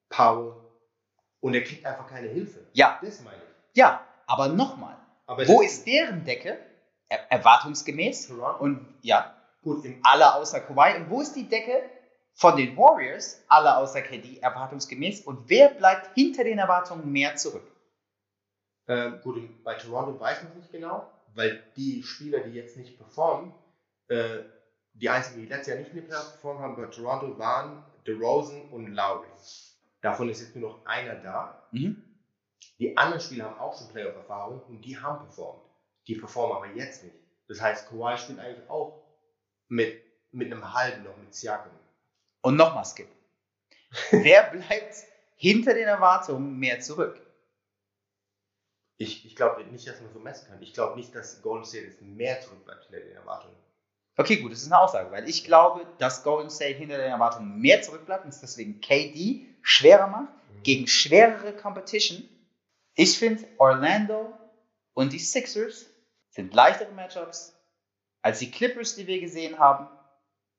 Powell. 0.08 0.54
Und 1.40 1.54
er 1.54 1.64
kriegt 1.64 1.84
einfach 1.84 2.06
keine 2.08 2.28
Hilfe. 2.28 2.60
Ja, 2.72 3.00
Das 3.02 3.22
meine 3.24 3.38
ich. 3.38 3.76
ja, 3.76 4.06
aber 4.28 4.46
nochmal, 4.46 4.96
wo 5.46 5.62
ist 5.62 5.84
deren 5.84 6.24
Decke? 6.24 6.58
Er 7.08 7.32
erwartungsgemäß 7.32 8.28
Toronto? 8.28 8.62
und 8.62 8.86
ja, 9.02 9.34
gut, 9.62 9.84
im, 9.84 9.98
alle 10.04 10.32
außer 10.36 10.60
Kawhi. 10.60 10.96
Und 10.96 11.10
wo 11.10 11.20
ist 11.20 11.34
die 11.34 11.48
Decke 11.48 11.82
von 12.34 12.56
den 12.56 12.76
Warriors? 12.76 13.42
Alle 13.48 13.76
außer 13.76 14.00
KD, 14.02 14.38
erwartungsgemäß. 14.38 15.22
Und 15.22 15.48
wer 15.48 15.70
bleibt 15.70 16.14
hinter 16.14 16.44
den 16.44 16.58
Erwartungen 16.58 17.10
mehr 17.10 17.34
zurück? 17.34 17.66
Ähm, 18.86 19.20
gut, 19.22 19.64
bei 19.64 19.74
Toronto 19.74 20.20
weiß 20.20 20.44
man 20.44 20.52
es 20.52 20.58
nicht 20.58 20.70
genau, 20.72 21.10
weil 21.34 21.64
die 21.76 22.04
Spieler, 22.04 22.38
die 22.40 22.52
jetzt 22.52 22.76
nicht 22.76 22.96
performen, 22.96 23.52
äh, 24.08 24.44
die 24.94 25.08
einzigen, 25.08 25.42
die 25.42 25.46
letztes 25.46 25.68
Jahr 25.68 25.78
nicht 25.78 25.90
in 25.90 25.96
den 25.96 26.06
Playoffs 26.06 26.32
performt 26.32 26.60
haben 26.60 26.76
bei 26.76 26.86
Toronto, 26.86 27.38
waren 27.38 27.84
DeRozan 28.06 28.68
und 28.70 28.88
Lowry. 28.88 29.26
Davon 30.00 30.28
ist 30.28 30.40
jetzt 30.40 30.56
nur 30.56 30.70
noch 30.70 30.86
einer 30.86 31.16
da. 31.16 31.68
Mhm. 31.72 32.02
Die 32.78 32.96
anderen 32.96 33.20
Spieler 33.20 33.46
haben 33.46 33.58
auch 33.58 33.76
schon 33.76 33.88
Playoff-Erfahrung 33.88 34.62
und 34.68 34.82
die 34.82 34.98
haben 34.98 35.24
performt. 35.24 35.62
Die 36.06 36.14
performen 36.14 36.56
aber 36.56 36.74
jetzt 36.74 37.04
nicht. 37.04 37.16
Das 37.48 37.60
heißt, 37.60 37.88
Kawhi 37.88 38.16
spielt 38.16 38.38
eigentlich 38.38 38.68
auch 38.68 39.02
mit, 39.68 40.02
mit 40.32 40.52
einem 40.52 40.72
halben 40.74 41.04
noch 41.04 41.16
mit 41.16 41.34
Siakam. 41.34 41.72
Und 42.42 42.56
nochmal 42.56 42.84
Skip. 42.84 43.08
wer 44.10 44.50
bleibt 44.50 44.94
hinter 45.36 45.74
den 45.74 45.88
Erwartungen 45.88 46.58
mehr 46.58 46.80
zurück? 46.80 47.20
Ich, 48.98 49.26
ich 49.26 49.36
glaube 49.36 49.64
nicht, 49.64 49.86
dass 49.86 50.00
man 50.00 50.12
so 50.12 50.18
messen 50.18 50.48
kann. 50.48 50.62
Ich 50.62 50.72
glaube 50.72 50.96
nicht, 50.96 51.14
dass 51.14 51.42
Golden 51.42 51.64
State 51.64 51.86
jetzt 51.86 52.00
mehr 52.00 52.40
zurückbleibt 52.40 52.84
hinter 52.84 53.00
den 53.00 53.16
Erwartungen. 53.16 53.56
Okay, 54.16 54.36
gut, 54.36 54.52
das 54.52 54.62
ist 54.62 54.72
eine 54.72 54.80
Aussage, 54.80 55.10
weil 55.10 55.28
ich 55.28 55.44
glaube, 55.44 55.86
dass 55.98 56.22
Golden 56.22 56.48
State 56.50 56.78
hinter 56.78 56.96
den 56.96 57.10
Erwartungen 57.10 57.60
mehr 57.60 57.82
zurückbleibt 57.82 58.24
und 58.24 58.30
es 58.30 58.40
deswegen 58.40 58.80
KD 58.80 59.46
schwerer 59.60 60.06
macht 60.06 60.32
gegen 60.62 60.86
schwerere 60.86 61.52
Competition. 61.52 62.26
Ich 62.94 63.18
finde, 63.18 63.46
Orlando 63.58 64.32
und 64.94 65.12
die 65.12 65.18
Sixers 65.18 65.86
sind 66.30 66.54
leichtere 66.54 66.92
Matchups 66.92 67.54
als 68.22 68.38
die 68.38 68.50
Clippers, 68.50 68.96
die 68.96 69.06
wir 69.06 69.20
gesehen 69.20 69.58
haben, 69.58 69.88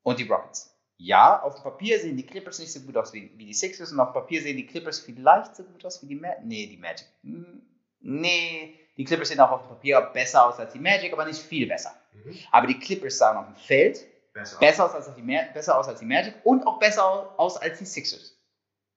und 0.02 0.18
die 0.18 0.28
Rockets. 0.28 0.74
Ja, 0.96 1.42
auf 1.42 1.56
dem 1.56 1.64
Papier 1.64 1.98
sehen 2.00 2.16
die 2.16 2.26
Clippers 2.26 2.58
nicht 2.60 2.72
so 2.72 2.80
gut 2.80 2.96
aus 2.96 3.12
wie, 3.12 3.30
wie 3.36 3.46
die 3.46 3.54
Sixers 3.54 3.92
und 3.92 4.00
auf 4.00 4.12
dem 4.12 4.22
Papier 4.22 4.40
sehen 4.40 4.56
die 4.56 4.66
Clippers 4.66 5.00
vielleicht 5.00 5.54
so 5.54 5.64
gut 5.64 5.84
aus 5.84 6.02
wie 6.02 6.06
die 6.06 6.14
Magic. 6.14 6.44
Nee, 6.44 6.66
die 6.66 6.76
Magic. 6.76 7.06
Hm, 7.22 7.62
Nee, 8.00 8.78
die 8.96 9.04
Clippers 9.04 9.28
sehen 9.28 9.40
auch 9.40 9.50
auf 9.50 9.62
dem 9.62 9.68
Papier 9.70 10.00
besser 10.00 10.46
aus 10.46 10.58
als 10.58 10.72
die 10.72 10.78
Magic, 10.78 11.12
aber 11.12 11.24
nicht 11.24 11.40
viel 11.40 11.66
besser. 11.66 11.97
Mhm. 12.12 12.38
Aber 12.50 12.66
die 12.66 12.78
Clippers 12.78 13.18
sahen 13.18 13.36
auf 13.36 13.46
dem 13.46 13.56
Feld 13.56 14.06
Besser. 14.32 14.58
besser 14.58 14.84
aus 14.84 14.94
als 14.94 15.14
die, 15.14 15.22
besser 15.22 15.78
aus 15.78 15.88
als 15.88 16.00
die 16.00 16.06
Magic 16.06 16.34
und 16.44 16.66
auch 16.66 16.78
besser 16.78 17.38
aus 17.38 17.56
als 17.56 17.78
die 17.78 17.84
Sixers. 17.84 18.36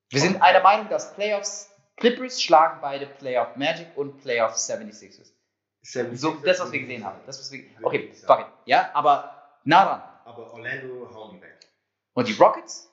Wir 0.09 0.19
sind 0.19 0.41
einer 0.41 0.61
Meinung, 0.61 0.89
dass 0.89 1.13
Playoffs, 1.13 1.69
Clippers 1.95 2.41
schlagen 2.41 2.79
beide 2.81 3.07
Playoff 3.07 3.55
Magic 3.55 3.87
und 3.95 4.21
Playoff 4.21 4.53
76ers. 4.55 5.31
So, 5.83 6.31
das, 6.43 6.59
was 6.59 6.71
wir 6.71 6.79
gesehen 6.81 7.03
haben. 7.03 7.19
Das, 7.25 7.39
was 7.39 7.51
wir, 7.51 7.63
okay, 7.81 8.11
fuck 8.25 8.41
it. 8.41 8.47
Ja, 8.65 8.91
aber 8.93 9.59
nah 9.63 9.85
dran. 9.85 10.03
aber 10.25 10.53
Orlando 10.53 11.09
hauen 11.13 11.35
die 11.35 11.41
weg. 11.41 11.57
Und 12.13 12.27
die 12.27 12.33
Rockets 12.33 12.91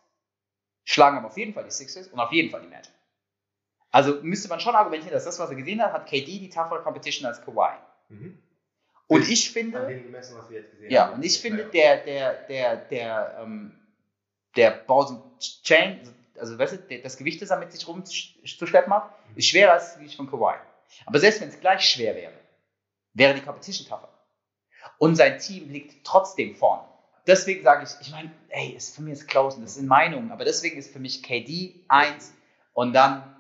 schlagen 0.84 1.18
aber 1.18 1.26
auf 1.26 1.36
jeden 1.36 1.52
Fall 1.52 1.64
die 1.64 1.70
Sixers 1.70 2.08
und 2.08 2.18
auf 2.18 2.32
jeden 2.32 2.50
Fall 2.50 2.62
die 2.62 2.68
Magic. 2.68 2.92
Also 3.90 4.20
müsste 4.22 4.48
man 4.48 4.60
schon 4.60 4.74
argumentieren, 4.74 5.12
dass 5.14 5.24
das, 5.24 5.38
was 5.38 5.50
er 5.50 5.56
gesehen 5.56 5.82
hat, 5.82 5.92
hat 5.92 6.06
KD 6.06 6.38
die 6.38 6.50
tougher 6.50 6.82
Competition 6.82 7.26
als 7.26 7.42
Kawhi. 7.44 7.74
Mhm. 8.08 8.42
Und 9.08 9.28
ich 9.28 9.50
finde, 9.50 9.86
gemessen, 9.86 10.36
ja, 10.88 11.06
haben. 11.06 11.14
und 11.14 11.24
ich 11.24 11.40
finde, 11.40 11.64
der, 11.64 11.96
der, 12.04 12.34
der, 12.34 12.76
der, 12.76 13.38
ähm, 13.42 13.72
der 14.54 14.84
and 14.88 15.22
Chain, 15.62 16.00
also 16.38 16.58
weißt 16.58 16.78
du, 16.88 17.00
das 17.00 17.16
Gewicht, 17.16 17.40
das 17.40 17.50
er 17.50 17.58
mit 17.58 17.72
sich 17.72 17.88
rumzuschleppen 17.88 18.92
hat, 18.92 19.14
ist 19.34 19.48
schwerer 19.48 19.72
als 19.72 19.86
das 19.86 19.98
Gewicht 19.98 20.16
von 20.16 20.30
Kawhi. 20.30 20.54
Aber 21.06 21.18
selbst 21.18 21.40
wenn 21.40 21.48
es 21.48 21.58
gleich 21.58 21.88
schwer 21.88 22.14
wäre, 22.14 22.32
wäre 23.14 23.34
die 23.34 23.40
Competition 23.40 23.88
tougher. 23.88 24.08
Und 24.98 25.16
sein 25.16 25.38
Team 25.38 25.70
liegt 25.70 26.04
trotzdem 26.04 26.54
vorne. 26.54 26.84
Deswegen 27.26 27.62
sage 27.62 27.84
ich, 27.84 28.06
ich 28.06 28.12
meine, 28.12 28.30
ey, 28.48 28.70
ist 28.70 28.96
für 28.96 29.02
mich 29.02 29.20
ist 29.20 29.34
und 29.34 29.62
das 29.62 29.74
sind 29.74 29.86
Meinungen, 29.86 30.32
aber 30.32 30.44
deswegen 30.44 30.78
ist 30.78 30.92
für 30.92 30.98
mich 30.98 31.22
KD 31.22 31.84
1 31.88 32.32
und 32.72 32.94
dann, 32.94 33.36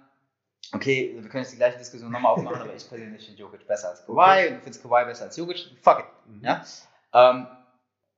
okay, 0.72 1.14
wir 1.14 1.28
können 1.28 1.42
jetzt 1.42 1.52
die 1.52 1.56
gleiche 1.56 1.78
Diskussion 1.78 2.10
nochmal 2.10 2.32
aufmachen, 2.32 2.60
aber 2.60 2.74
ich 2.74 2.88
persönlich 2.88 3.24
finde 3.24 3.40
Jokic 3.40 3.66
besser 3.66 3.90
als 3.90 4.04
Kawhi 4.04 4.48
und 4.48 4.56
du 4.56 4.60
findest 4.60 4.82
Kawhi 4.82 5.04
besser 5.04 5.24
als 5.24 5.36
Jokic, 5.36 5.70
fuck 5.82 6.00
it. 6.00 6.06
Mhm. 6.26 6.44
Ja? 6.44 6.64
Ähm, 7.12 7.46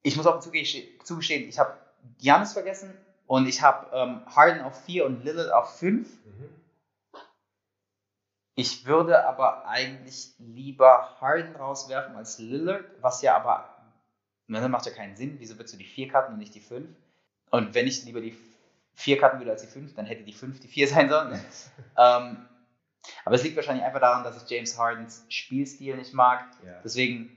ich 0.02 0.16
muss 0.16 0.26
auch 0.26 0.40
zugestehen, 0.40 1.48
ich 1.48 1.58
habe 1.58 1.76
Giannis 2.18 2.52
vergessen 2.52 2.96
und 3.26 3.46
ich 3.46 3.62
habe 3.62 3.94
ähm, 3.94 4.22
Harden 4.26 4.62
auf 4.62 4.84
4 4.84 5.06
und 5.06 5.24
Lillard 5.24 5.52
auf 5.52 5.78
5. 5.78 6.08
Mhm. 6.08 6.48
Ich 8.56 8.84
würde 8.86 9.26
aber 9.26 9.66
eigentlich 9.66 10.34
lieber 10.38 11.16
Harden 11.20 11.54
rauswerfen 11.56 12.16
als 12.16 12.38
Lillard, 12.38 12.84
was 13.00 13.22
ja 13.22 13.36
aber, 13.36 13.68
das 14.48 14.68
macht 14.68 14.86
ja 14.86 14.92
keinen 14.92 15.16
Sinn. 15.16 15.36
Wieso 15.38 15.56
würdest 15.56 15.74
du 15.74 15.78
die 15.78 15.84
4 15.84 16.08
cutten 16.08 16.34
und 16.34 16.38
nicht 16.38 16.54
die 16.54 16.60
5? 16.60 16.88
Und 17.50 17.74
wenn 17.74 17.86
ich 17.86 18.04
lieber 18.04 18.20
die 18.20 18.36
4 19.00 19.18
cutten 19.18 19.40
würde 19.40 19.52
als 19.52 19.62
die 19.62 19.68
5, 19.68 19.94
dann 19.94 20.06
hätte 20.06 20.22
die 20.24 20.32
5 20.32 20.60
die 20.60 20.68
4 20.68 20.88
sein 20.88 21.08
sollen. 21.08 21.32
Ähm, 21.96 22.46
aber 23.24 23.34
es 23.34 23.42
liegt 23.42 23.56
wahrscheinlich 23.56 23.84
einfach 23.84 24.00
daran, 24.00 24.24
dass 24.24 24.42
ich 24.42 24.48
James 24.50 24.76
Hardens 24.78 25.24
Spielstil 25.28 25.96
nicht 25.96 26.12
mag. 26.12 26.44
Ja. 26.64 26.80
Deswegen 26.82 27.36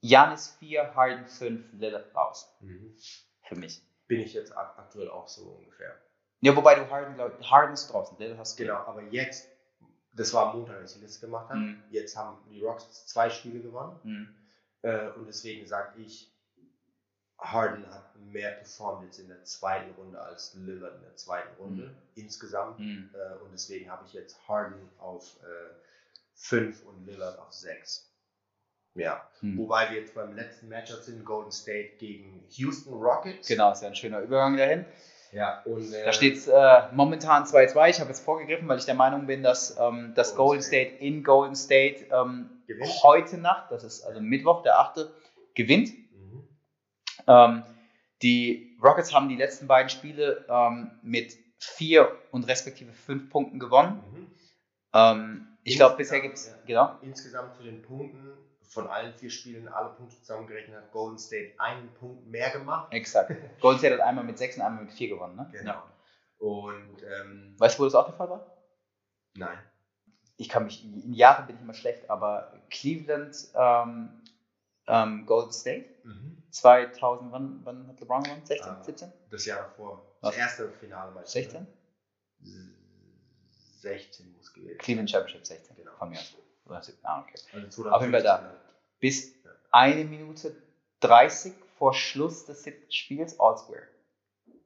Janis 0.00 0.56
4, 0.58 0.94
Harden 0.94 1.26
5, 1.26 1.72
Lillard 1.72 2.14
raus. 2.14 2.54
Mhm. 2.60 2.94
Für 3.42 3.56
mich. 3.56 3.82
Bin 4.06 4.20
ich 4.20 4.34
jetzt 4.34 4.56
ak- 4.56 4.78
aktuell 4.78 5.08
auch 5.10 5.26
so 5.28 5.42
ungefähr. 5.50 5.98
Ja, 6.40 6.54
wobei 6.54 6.74
du 6.74 6.88
Harden, 6.90 7.14
glaub, 7.14 7.42
Harden 7.42 7.72
ist 7.72 7.86
draußen, 7.88 8.18
Lillard 8.18 8.38
hast 8.38 8.58
du. 8.58 8.64
Genau, 8.64 8.76
aber 8.76 9.02
jetzt, 9.04 9.48
das 10.12 10.32
war 10.34 10.48
am 10.50 10.58
Montag, 10.58 10.76
als 10.76 10.94
ich 10.96 11.02
Liste 11.02 11.26
gemacht 11.26 11.48
habe. 11.48 11.58
Mhm. 11.58 11.82
Jetzt 11.90 12.16
haben 12.16 12.38
die 12.50 12.60
Rockets 12.62 13.06
zwei 13.06 13.30
Spiele 13.30 13.60
gewonnen. 13.60 13.98
Mhm. 14.04 14.34
Äh, 14.82 15.08
und 15.12 15.26
deswegen 15.26 15.66
sage 15.66 16.00
ich, 16.02 16.30
Harden 17.52 17.86
hat 17.90 18.02
mehr 18.32 18.50
performt 18.52 19.04
jetzt 19.04 19.18
in 19.20 19.28
der 19.28 19.44
zweiten 19.44 19.92
Runde 19.94 20.20
als 20.20 20.54
Lillard 20.54 20.96
in 20.96 21.02
der 21.02 21.16
zweiten 21.16 21.54
Runde 21.58 21.82
Mhm. 21.84 21.96
insgesamt. 22.16 22.78
Mhm. 22.80 23.10
Äh, 23.14 23.42
und 23.42 23.52
deswegen 23.52 23.90
habe 23.90 24.04
ich 24.06 24.12
jetzt 24.12 24.36
Harden 24.48 24.90
auf 24.98 25.36
5 26.34 26.84
und 26.86 27.06
Lillard 27.06 27.38
auf 27.38 27.52
6. 27.52 28.10
Ja. 28.94 29.28
Mhm. 29.40 29.58
Wobei 29.58 29.90
wir 29.90 30.00
jetzt 30.00 30.14
beim 30.14 30.34
letzten 30.34 30.68
Matchup 30.68 31.00
sind, 31.02 31.24
Golden 31.24 31.52
State 31.52 31.96
gegen 31.98 32.44
Houston 32.50 32.94
Rockets. 32.94 33.46
Genau, 33.48 33.72
ist 33.72 33.82
ja 33.82 33.88
ein 33.88 33.94
schöner 33.96 34.20
Übergang 34.20 34.56
dahin. 34.56 34.84
Ja, 35.32 35.62
und 35.64 35.92
äh, 35.92 36.04
Da 36.04 36.12
steht 36.12 36.36
es 36.36 36.46
äh, 36.46 36.82
momentan 36.92 37.44
2-2. 37.44 37.90
Ich 37.90 38.00
habe 38.00 38.10
jetzt 38.10 38.24
vorgegriffen, 38.24 38.68
weil 38.68 38.78
ich 38.78 38.84
der 38.84 38.94
Meinung 38.94 39.26
bin, 39.26 39.42
dass 39.42 39.76
ähm, 39.78 40.12
das 40.14 40.36
Golden 40.36 40.60
Golden 40.60 40.62
State 40.62 40.94
in 41.04 41.24
Golden 41.24 41.56
State 41.56 42.06
ähm, 42.12 42.50
heute 43.02 43.38
Nacht, 43.38 43.72
das 43.72 43.82
ist 43.82 44.04
also 44.04 44.20
Mittwoch, 44.20 44.62
der 44.62 44.78
8., 44.78 45.08
gewinnt. 45.54 45.90
Ähm, 47.26 47.62
die 48.22 48.76
Rockets 48.82 49.12
haben 49.14 49.28
die 49.28 49.36
letzten 49.36 49.66
beiden 49.66 49.88
Spiele 49.90 50.44
ähm, 50.48 50.90
mit 51.02 51.36
vier 51.58 52.16
und 52.30 52.44
respektive 52.48 52.92
fünf 52.92 53.30
Punkten 53.30 53.58
gewonnen. 53.58 54.02
Mhm. 54.12 54.26
Ähm, 54.92 55.46
ich 55.62 55.76
glaube, 55.76 55.96
bisher 55.96 56.20
gibt 56.20 56.34
es, 56.36 56.46
Ja. 56.48 56.54
genau, 56.66 56.98
Insgesamt 57.02 57.54
zu 57.56 57.62
den 57.62 57.80
Punkten 57.82 58.32
von 58.62 58.86
allen 58.88 59.14
vier 59.14 59.30
Spielen, 59.30 59.68
alle 59.68 59.90
Punkte 59.90 60.16
zusammengerechnet, 60.18 60.76
hat 60.76 60.92
Golden 60.92 61.18
State 61.18 61.52
einen 61.58 61.88
Punkt 61.94 62.26
mehr 62.26 62.50
gemacht. 62.50 62.92
exakt. 62.92 63.30
Golden 63.60 63.78
State 63.78 63.94
hat 63.94 64.00
einmal 64.00 64.24
mit 64.24 64.36
sechs 64.38 64.56
und 64.56 64.62
einmal 64.62 64.84
mit 64.84 64.92
vier 64.92 65.08
gewonnen, 65.08 65.36
ne? 65.36 65.48
Genau. 65.52 65.82
Und 66.38 67.02
ähm, 67.02 67.54
Weißt 67.58 67.78
du, 67.78 67.82
wo 67.82 67.84
das 67.84 67.94
auch 67.94 68.06
der 68.06 68.14
Fall 68.14 68.28
war? 68.30 68.46
nein. 69.36 69.58
ich 70.36 70.48
kann 70.48 70.64
mich, 70.64 70.84
in 70.84 71.12
Jahren 71.14 71.46
bin 71.46 71.56
ich 71.56 71.62
immer 71.62 71.74
schlecht, 71.74 72.10
aber 72.10 72.52
Cleveland, 72.70 73.34
ähm, 73.54 74.10
ähm, 74.86 75.26
Golden 75.26 75.52
State, 75.52 75.86
Mhm. 76.04 76.42
2000, 76.54 77.32
wann, 77.32 77.60
wann 77.64 77.86
hat 77.88 78.00
LeBron 78.00 78.22
gewonnen? 78.22 78.44
16, 78.46 78.70
Ah. 78.72 78.82
17? 78.84 79.12
Das 79.30 79.44
Jahr 79.44 79.62
davor. 79.62 80.02
Das 80.22 80.36
erste 80.36 80.68
Finale 80.70 81.10
mal. 81.12 81.26
16? 81.26 81.66
16 83.80 84.32
muss 84.36 84.52
gewählt. 84.52 84.78
Cleveland 84.78 85.10
Championship 85.10 85.46
16, 85.46 85.76
Genau. 85.76 85.92
von 85.98 86.08
mir 86.10 86.18
aus. 86.18 86.34
Oder 86.66 86.82
17, 86.82 87.04
Ah, 87.04 87.20
okay. 87.20 87.34
Also 87.52 87.90
Auf 87.90 88.00
jeden 88.00 88.12
Fall 88.12 88.22
da. 88.22 88.38
2015 88.38 88.60
Bis 89.00 89.34
Ja. 89.44 89.50
eine 89.72 90.04
Minute 90.04 90.56
30 91.00 91.52
vor 91.76 91.92
Schluss 91.92 92.46
des 92.46 92.62
siebten 92.62 92.90
Spiels 92.90 93.38
All 93.38 93.58
Square. 93.58 93.82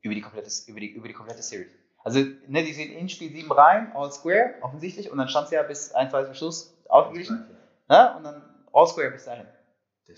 Über 0.02 0.14
die 0.14 0.20
komplette, 0.20 0.48
über 0.70 0.78
die, 0.80 0.90
über 0.90 1.08
die 1.08 1.14
komplette 1.14 1.42
Series. 1.42 1.72
Also, 2.04 2.20
ne, 2.46 2.62
die 2.62 2.72
sind 2.72 2.92
in 2.92 3.08
Spiel 3.08 3.32
7 3.32 3.50
rein, 3.50 3.90
All 3.96 4.12
Square, 4.12 4.54
offensichtlich, 4.60 5.10
und 5.10 5.18
dann 5.18 5.28
stand 5.28 5.46
es 5.46 5.50
ja 5.50 5.62
bis 5.64 5.92
ein, 5.92 6.08
zwei 6.10 6.32
Schluss 6.34 6.72
ausgeglichen, 6.88 7.44
ne, 7.88 8.14
und 8.16 8.22
dann 8.24 8.64
All 8.72 8.86
Square 8.86 9.10
bis 9.10 9.24
dahin. 9.24 9.46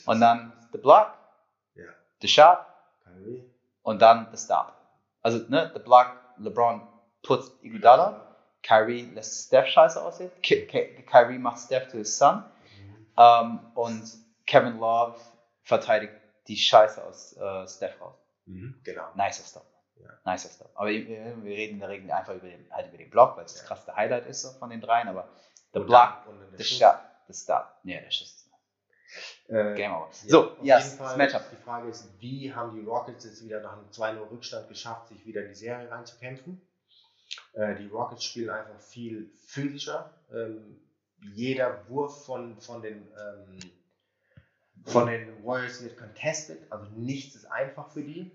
Und 0.07 0.21
dann 0.21 0.53
the 0.73 0.79
block. 0.79 1.15
The 2.21 2.29
shot, 2.29 2.67
Kyrie. 3.05 3.45
und 3.83 4.00
dann 4.03 4.29
the 4.33 4.37
stop. 4.37 4.73
Also, 5.23 5.39
ne, 5.49 5.71
the 5.75 5.81
block, 5.81 6.17
LeBron 6.39 6.81
puts 7.23 7.50
Iguodala, 7.62 8.27
Kyrie 8.62 9.11
lässt 9.15 9.47
Steph 9.47 9.67
scheiße 9.69 10.03
aussehen, 10.03 10.31
Ki 10.43 10.67
Ki 10.67 11.03
Kyrie 11.11 11.39
macht 11.39 11.59
Steph 11.59 11.89
to 11.91 11.99
his 11.99 12.17
son, 12.17 12.45
Mhm. 12.79 13.07
ähm, 13.17 13.61
und 13.75 14.05
Kevin 14.47 14.79
Love 14.79 15.19
verteidigt 15.62 16.12
die 16.49 16.57
Scheiße 16.57 17.03
aus 17.05 17.37
äh, 17.37 17.67
Steph 17.69 18.00
raus. 18.00 18.17
Mhm. 18.47 18.81
Genau. 18.85 19.05
Nicer 19.15 19.45
Stop. 19.45 19.67
Ja. 19.97 20.11
Nicer 20.33 20.49
Stop. 20.49 20.71
Aber 20.75 20.89
wir, 20.89 21.07
wir 21.45 21.57
reden 21.57 21.75
in 21.75 21.81
der 21.81 21.89
Regel 21.91 22.11
einfach 22.11 22.35
über 22.35 22.49
den, 22.49 22.67
halt 22.73 22.89
über 22.89 22.97
den 22.99 23.11
Block, 23.11 23.37
weil 23.37 23.45
es 23.45 23.53
das 23.53 23.62
Ja. 23.62 23.69
krasseste 23.69 23.95
Highlight 23.95 24.27
ist 24.27 24.43
so 24.43 24.50
von 24.59 24.71
den 24.71 24.81
dreien, 24.81 25.09
aber 25.09 25.29
the 25.73 25.79
Und 25.81 25.87
block, 25.87 26.25
dann- 26.27 26.57
the 26.59 26.65
shot, 26.65 26.99
the 27.29 27.35
stop. 27.35 27.67
Nee, 27.85 28.00
der 28.00 28.11
Schuss. 28.11 28.39
Äh, 29.49 29.75
Game 29.75 29.93
over. 29.93 30.09
Ja, 30.23 30.29
so, 30.29 30.50
auf 30.52 30.64
yes, 30.64 30.95
Fall, 30.95 31.09
das 31.09 31.17
Matchup. 31.17 31.50
Die 31.50 31.62
Frage 31.62 31.88
ist, 31.88 32.09
wie 32.21 32.55
haben 32.55 32.75
die 32.75 32.87
Rockets 32.87 33.25
jetzt 33.25 33.45
wieder 33.45 33.61
nach 33.61 33.73
einem 33.73 33.88
2-0 33.90 34.31
Rückstand 34.31 34.69
geschafft, 34.69 35.09
sich 35.09 35.25
wieder 35.26 35.43
in 35.43 35.49
die 35.49 35.55
Serie 35.55 35.90
reinzukämpfen? 35.90 36.61
Äh, 37.52 37.75
die 37.76 37.87
Rockets 37.87 38.25
spielen 38.25 38.50
einfach 38.50 38.81
viel 38.81 39.31
physischer. 39.47 40.14
Ähm, 40.33 40.81
jeder 41.35 41.88
Wurf 41.88 42.25
von, 42.25 42.61
von, 42.61 42.83
den, 42.83 43.09
ähm, 43.19 43.59
von 44.85 45.07
den 45.07 45.45
Warriors 45.45 45.83
wird 45.83 45.99
contested, 45.99 46.61
also 46.71 46.87
nichts 46.97 47.35
ist 47.35 47.47
einfach 47.47 47.90
für 47.90 48.02
die. 48.02 48.31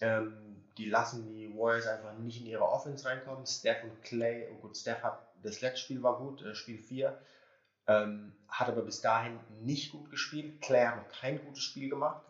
Ähm, 0.00 0.62
die 0.78 0.86
lassen 0.86 1.28
die 1.28 1.54
Warriors 1.56 1.86
einfach 1.86 2.14
nicht 2.18 2.40
in 2.40 2.46
ihre 2.46 2.64
Offense 2.64 3.06
reinkommen. 3.06 3.46
Steph 3.46 3.84
und 3.84 4.02
Clay, 4.02 4.48
oh 4.52 4.60
gut, 4.60 4.76
Steph 4.76 5.02
hat, 5.02 5.20
das 5.42 5.60
letzte 5.60 5.80
Spiel 5.80 6.02
war 6.02 6.18
gut, 6.18 6.42
äh, 6.42 6.54
Spiel 6.54 6.78
4, 6.78 7.16
ähm, 7.86 8.32
hat 8.48 8.68
aber 8.68 8.82
bis 8.82 9.00
dahin 9.00 9.38
nicht 9.62 9.92
gut 9.92 10.10
gespielt. 10.10 10.60
Claire 10.62 10.90
hat 10.92 10.96
noch 10.96 11.20
kein 11.20 11.44
gutes 11.44 11.62
Spiel 11.62 11.88
gemacht. 11.90 12.22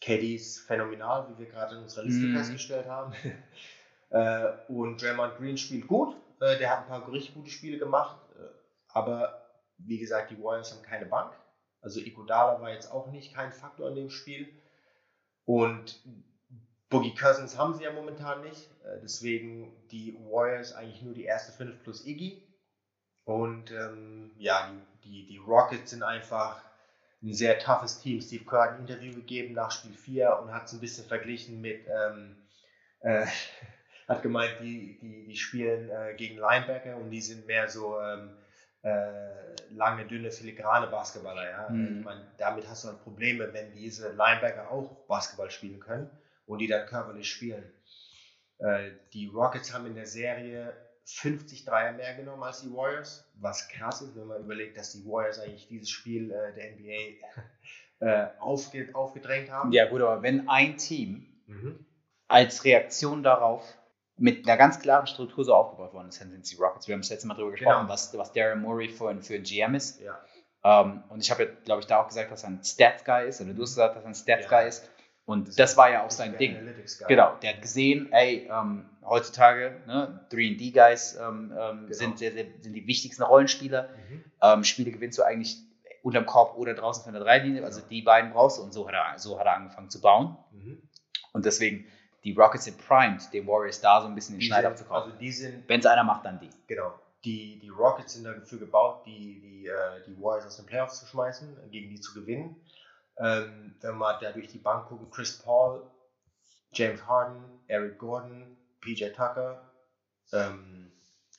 KD 0.00 0.34
ist 0.34 0.60
phänomenal, 0.66 1.28
wie 1.30 1.38
wir 1.38 1.46
gerade 1.46 1.76
in 1.76 1.82
unserer 1.82 2.04
Liste 2.04 2.26
Mhm. 2.26 2.34
festgestellt 2.36 2.86
haben. 2.86 3.12
äh, 4.10 4.52
und 4.68 5.00
Draymond 5.00 5.36
Green 5.36 5.56
spielt 5.56 5.86
gut. 5.86 6.14
Äh, 6.40 6.58
der 6.58 6.70
hat 6.70 6.80
ein 6.80 6.86
paar 6.86 7.10
richtig 7.10 7.34
gute 7.34 7.50
Spiele 7.50 7.78
gemacht. 7.78 8.16
Äh, 8.36 8.42
aber 8.88 9.40
wie 9.78 9.98
gesagt, 9.98 10.30
die 10.30 10.42
Warriors 10.42 10.72
haben 10.72 10.82
keine 10.82 11.06
Bank. 11.06 11.32
Also 11.80 12.00
Iguodala 12.00 12.60
war 12.60 12.70
jetzt 12.70 12.90
auch 12.90 13.10
nicht 13.10 13.34
kein 13.34 13.52
Faktor 13.52 13.88
in 13.88 13.96
dem 13.96 14.10
Spiel. 14.10 14.48
Und 15.44 16.02
Boogie 16.88 17.14
Cousins 17.14 17.58
haben 17.58 17.74
sie 17.74 17.84
ja 17.84 17.92
momentan 17.92 18.42
nicht. 18.42 18.70
Äh, 18.84 19.00
deswegen 19.02 19.74
die 19.90 20.16
Warriors 20.30 20.72
eigentlich 20.74 21.02
nur 21.02 21.14
die 21.14 21.24
erste 21.24 21.52
5 21.52 21.82
plus 21.82 22.06
Iggy. 22.06 22.42
Und 23.24 23.70
ähm, 23.70 24.32
ja, 24.38 24.70
die, 25.04 25.08
die, 25.08 25.26
die 25.26 25.38
Rockets 25.38 25.90
sind 25.90 26.02
einfach 26.02 26.60
ein 27.22 27.32
sehr 27.32 27.58
toughes 27.58 28.00
Team. 28.00 28.20
Steve 28.20 28.44
Kerr 28.44 28.64
hat 28.64 28.70
ein 28.74 28.80
Interview 28.80 29.14
gegeben 29.14 29.54
nach 29.54 29.70
Spiel 29.70 29.94
4 29.94 30.38
und 30.42 30.52
hat 30.52 30.66
es 30.66 30.74
ein 30.74 30.80
bisschen 30.80 31.06
verglichen 31.06 31.60
mit, 31.60 31.86
ähm, 31.88 32.36
äh, 33.00 33.26
hat 34.08 34.22
gemeint, 34.22 34.56
die, 34.60 34.98
die, 35.00 35.24
die 35.24 35.36
spielen 35.36 35.88
äh, 35.88 36.14
gegen 36.14 36.36
Linebacker 36.38 36.96
und 36.96 37.10
die 37.10 37.22
sind 37.22 37.46
mehr 37.46 37.68
so 37.68 37.98
ähm, 38.00 38.30
äh, 38.82 39.54
lange, 39.70 40.04
dünne, 40.04 40.30
filigrane 40.30 40.88
Basketballer. 40.88 41.50
Ja? 41.50 41.68
Mhm. 41.70 41.98
Ich 41.98 42.04
meine, 42.04 42.26
damit 42.36 42.68
hast 42.68 42.84
du 42.84 42.88
halt 42.88 43.02
Probleme, 43.02 43.50
wenn 43.54 43.72
diese 43.72 44.12
Linebacker 44.12 44.70
auch 44.70 45.06
Basketball 45.06 45.50
spielen 45.50 45.80
können 45.80 46.10
und 46.46 46.58
die 46.58 46.66
dann 46.66 46.86
körperlich 46.86 47.30
spielen. 47.30 47.64
Äh, 48.58 48.90
die 49.14 49.28
Rockets 49.28 49.72
haben 49.72 49.86
in 49.86 49.94
der 49.94 50.06
Serie 50.06 50.74
50 51.04 51.64
Dreier 51.64 51.92
mehr 51.92 52.14
genommen 52.14 52.42
als 52.42 52.62
die 52.62 52.72
Warriors, 52.72 53.30
was 53.34 53.68
krass 53.68 54.02
ist, 54.02 54.16
wenn 54.16 54.26
man 54.26 54.42
überlegt, 54.42 54.76
dass 54.76 54.92
die 54.92 55.04
Warriors 55.04 55.38
eigentlich 55.38 55.68
dieses 55.68 55.90
Spiel 55.90 56.30
äh, 56.30 56.54
der 56.54 56.72
NBA 56.72 57.26
äh, 58.00 58.28
aufge 58.38 58.88
aufgedrängt 58.94 59.50
haben. 59.50 59.72
Ja, 59.72 59.86
gut, 59.88 60.00
aber 60.00 60.22
wenn 60.22 60.48
ein 60.48 60.78
Team 60.78 61.26
mhm. 61.46 61.84
als 62.28 62.64
Reaktion 62.64 63.22
darauf 63.22 63.76
mit 64.16 64.46
einer 64.46 64.56
ganz 64.56 64.78
klaren 64.78 65.06
Struktur 65.06 65.44
so 65.44 65.54
aufgebaut 65.54 65.92
worden 65.92 66.08
ist, 66.08 66.20
dann 66.20 66.30
sind 66.30 66.46
sie 66.46 66.56
Rockets. 66.56 66.86
Wir 66.86 66.94
haben 66.94 67.02
das 67.02 67.10
letzte 67.10 67.26
Mal 67.26 67.34
darüber 67.34 67.50
gesprochen, 67.52 67.80
genau. 67.80 67.88
was, 67.88 68.16
was 68.16 68.32
Darren 68.32 68.62
Murray 68.62 68.88
für 68.88 69.08
ein, 69.08 69.22
für 69.22 69.34
ein 69.34 69.42
GM 69.42 69.74
ist. 69.74 70.00
Ja. 70.00 70.18
Ähm, 70.64 71.02
und 71.08 71.20
ich 71.20 71.30
habe 71.30 71.44
ja, 71.44 71.50
glaube 71.64 71.80
ich, 71.80 71.86
da 71.86 72.00
auch 72.00 72.08
gesagt, 72.08 72.30
dass 72.30 72.44
er 72.44 72.50
ein 72.50 72.64
Stats-Guy 72.64 73.28
ist, 73.28 73.40
oder 73.40 73.52
du 73.52 73.62
hast 73.62 73.70
gesagt, 73.70 73.96
dass 73.96 74.04
er 74.04 74.08
ein 74.08 74.14
Stats-Guy 74.14 74.62
ja. 74.62 74.68
ist. 74.68 74.88
Und 75.26 75.48
das, 75.48 75.56
das 75.56 75.76
war 75.76 75.90
ja 75.90 76.04
auch 76.04 76.10
sein 76.10 76.36
Ding. 76.36 76.56
Genau, 77.08 77.34
der 77.42 77.54
hat 77.54 77.62
gesehen, 77.62 78.12
ey, 78.12 78.48
ähm, 78.50 78.84
heutzutage, 79.04 79.80
ne, 79.86 80.20
3D-Guys 80.30 81.16
ähm, 81.16 81.52
ähm, 81.58 81.86
genau. 81.86 81.92
sind, 81.92 82.18
sind 82.18 82.72
die 82.74 82.86
wichtigsten 82.86 83.22
Rollenspieler. 83.22 83.88
Mhm. 84.10 84.24
Ähm, 84.42 84.64
Spiele 84.64 84.90
gewinnst 84.90 85.18
du 85.18 85.22
eigentlich 85.22 85.56
unterm 86.02 86.26
Korb 86.26 86.56
oder 86.58 86.74
draußen 86.74 87.02
von 87.04 87.14
der 87.14 87.22
Dreilinie. 87.22 87.64
Also 87.64 87.80
die 87.80 88.02
beiden 88.02 88.32
brauchst 88.32 88.58
du 88.58 88.62
und 88.62 88.72
so 88.72 88.86
hat 88.86 88.94
er, 88.94 89.18
so 89.18 89.38
hat 89.38 89.46
er 89.46 89.56
angefangen 89.56 89.88
zu 89.88 90.00
bauen. 90.00 90.36
Mhm. 90.52 90.82
Und 91.32 91.46
deswegen, 91.46 91.86
die 92.22 92.32
Rockets 92.32 92.64
sind 92.64 92.78
primed, 92.78 93.32
den 93.32 93.46
Warriors 93.46 93.80
da 93.80 94.02
so 94.02 94.08
ein 94.08 94.14
bisschen 94.14 94.34
den 94.34 94.40
die 94.40 94.46
Schneid 94.46 94.66
abzukaufen. 94.66 95.12
Also 95.12 95.18
die 95.18 95.32
sind. 95.32 95.68
Wenn 95.68 95.80
es 95.80 95.86
einer 95.86 96.04
macht, 96.04 96.26
dann 96.26 96.38
die. 96.38 96.50
Genau. 96.66 96.94
Die, 97.24 97.58
die 97.58 97.70
Rockets 97.70 98.14
sind 98.14 98.24
dafür 98.24 98.58
gebaut, 98.58 99.06
die, 99.06 99.40
die, 99.40 99.66
äh, 99.66 99.72
die 100.06 100.20
Warriors 100.22 100.46
aus 100.46 100.56
den 100.56 100.66
Playoffs 100.66 101.00
zu 101.00 101.06
schmeißen, 101.06 101.70
gegen 101.70 101.88
die 101.88 101.98
zu 101.98 102.12
gewinnen. 102.12 102.56
Ähm, 103.18 103.76
wenn 103.80 103.98
wir 103.98 104.18
da 104.20 104.32
durch 104.32 104.48
die 104.48 104.58
Bank 104.58 104.88
gucken, 104.88 105.08
Chris 105.10 105.38
Paul, 105.38 105.88
James 106.72 107.06
Harden, 107.06 107.60
Eric 107.68 107.98
Gordon, 107.98 108.56
PJ 108.80 109.10
Tucker, 109.10 109.70
ähm, 110.32 110.92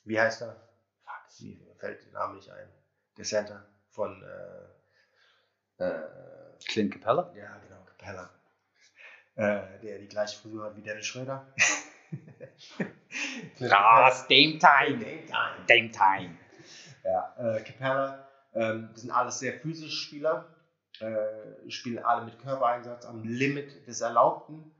wie 0.04 0.18
heißt 0.18 0.40
er? 0.42 0.56
Fuck, 1.04 1.42
mir 1.42 1.74
fällt 1.76 2.04
der 2.04 2.12
Name 2.12 2.36
nicht 2.36 2.50
ein. 2.50 2.68
Der 3.16 3.24
Center 3.24 3.66
von 3.90 4.22
äh, 4.22 5.84
äh, 5.84 6.08
Clint 6.66 6.92
Capella? 6.92 7.32
Ja, 7.34 7.58
genau, 7.58 7.84
Capella. 7.84 8.30
Äh, 9.34 9.78
der 9.80 9.98
die 9.98 10.08
gleiche 10.08 10.38
Frisur 10.38 10.64
hat 10.64 10.76
wie 10.76 10.82
Dennis 10.82 11.06
Schröder. 11.06 11.46
Krass, 13.58 14.26
Dame 14.28 14.58
Time. 14.58 14.98
Dame 14.98 15.26
Time. 15.26 15.66
Dame 15.66 15.90
Time. 15.90 16.38
Ja, 17.04 17.34
äh, 17.38 17.62
Capella, 17.62 18.26
ähm, 18.54 18.88
das 18.92 19.02
sind 19.02 19.10
alles 19.10 19.38
sehr 19.38 19.60
physische 19.60 19.94
Spieler 19.94 20.55
äh, 21.00 21.70
spielen 21.70 22.04
alle 22.04 22.24
mit 22.24 22.38
Körpereinsatz 22.40 23.06
am 23.06 23.24
Limit 23.24 23.86
des 23.86 24.00
Erlaubten 24.00 24.72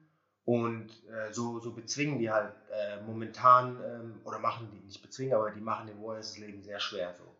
und 0.46 0.90
äh, 1.08 1.32
so, 1.32 1.58
so 1.58 1.72
bezwingen 1.72 2.18
die 2.18 2.30
halt 2.30 2.54
äh, 2.70 3.00
momentan, 3.02 3.82
ähm, 3.84 4.20
oder 4.24 4.38
machen 4.38 4.70
die 4.72 4.86
nicht 4.86 5.02
bezwingen, 5.02 5.34
aber 5.34 5.50
die 5.50 5.60
machen 5.60 5.88
den 5.88 6.00
Warriors 6.00 6.34
das 6.34 6.38
Leben 6.38 6.62
sehr 6.62 6.78
schwer 6.78 7.14
so. 7.14 7.36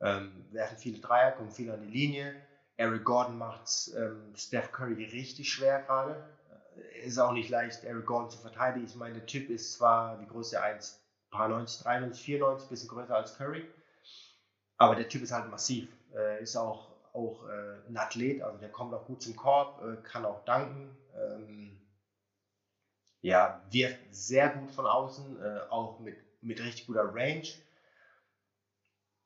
Ähm, 0.00 0.46
werfen 0.50 0.78
viele 0.78 1.00
Dreier, 1.00 1.32
kommen 1.32 1.50
viel 1.50 1.70
an 1.70 1.82
die 1.82 1.90
Linie. 1.90 2.34
Eric 2.76 3.04
Gordon 3.04 3.36
macht 3.36 3.68
ähm, 3.96 4.32
Steph 4.36 4.70
Curry 4.70 5.04
richtig 5.04 5.52
schwer 5.52 5.82
gerade. 5.82 6.28
Äh, 6.76 7.06
ist 7.06 7.18
auch 7.18 7.32
nicht 7.32 7.50
leicht, 7.50 7.82
Eric 7.82 8.06
Gordon 8.06 8.30
zu 8.30 8.38
verteidigen. 8.38 8.86
Ich 8.86 8.94
meine, 8.94 9.14
der 9.14 9.26
Typ 9.26 9.50
ist 9.50 9.74
zwar 9.74 10.18
die 10.18 10.26
Größe 10.26 10.62
1, 10.62 11.00
paar 11.30 11.48
90, 11.48 11.82
93, 11.82 12.24
94, 12.24 12.68
bisschen 12.68 12.88
größer 12.88 13.16
als 13.16 13.36
Curry, 13.36 13.68
aber 14.76 14.94
der 14.94 15.08
Typ 15.08 15.22
ist 15.22 15.32
halt 15.32 15.50
massiv. 15.50 15.88
Äh, 16.14 16.42
ist 16.42 16.56
auch 16.56 16.93
auch 17.14 17.44
äh, 17.48 17.88
ein 17.88 17.96
Athlet, 17.96 18.42
also 18.42 18.58
der 18.58 18.70
kommt 18.70 18.92
auch 18.94 19.06
gut 19.06 19.22
zum 19.22 19.36
Korb, 19.36 19.80
äh, 19.82 19.96
kann 20.02 20.24
auch 20.24 20.44
danken. 20.44 20.98
Ähm, 21.14 21.80
ja, 23.22 23.62
wirft 23.70 23.98
sehr 24.10 24.50
gut 24.50 24.70
von 24.72 24.86
außen, 24.86 25.40
äh, 25.42 25.60
auch 25.70 25.98
mit, 26.00 26.16
mit 26.42 26.60
richtig 26.60 26.86
guter 26.86 27.14
Range. 27.14 27.46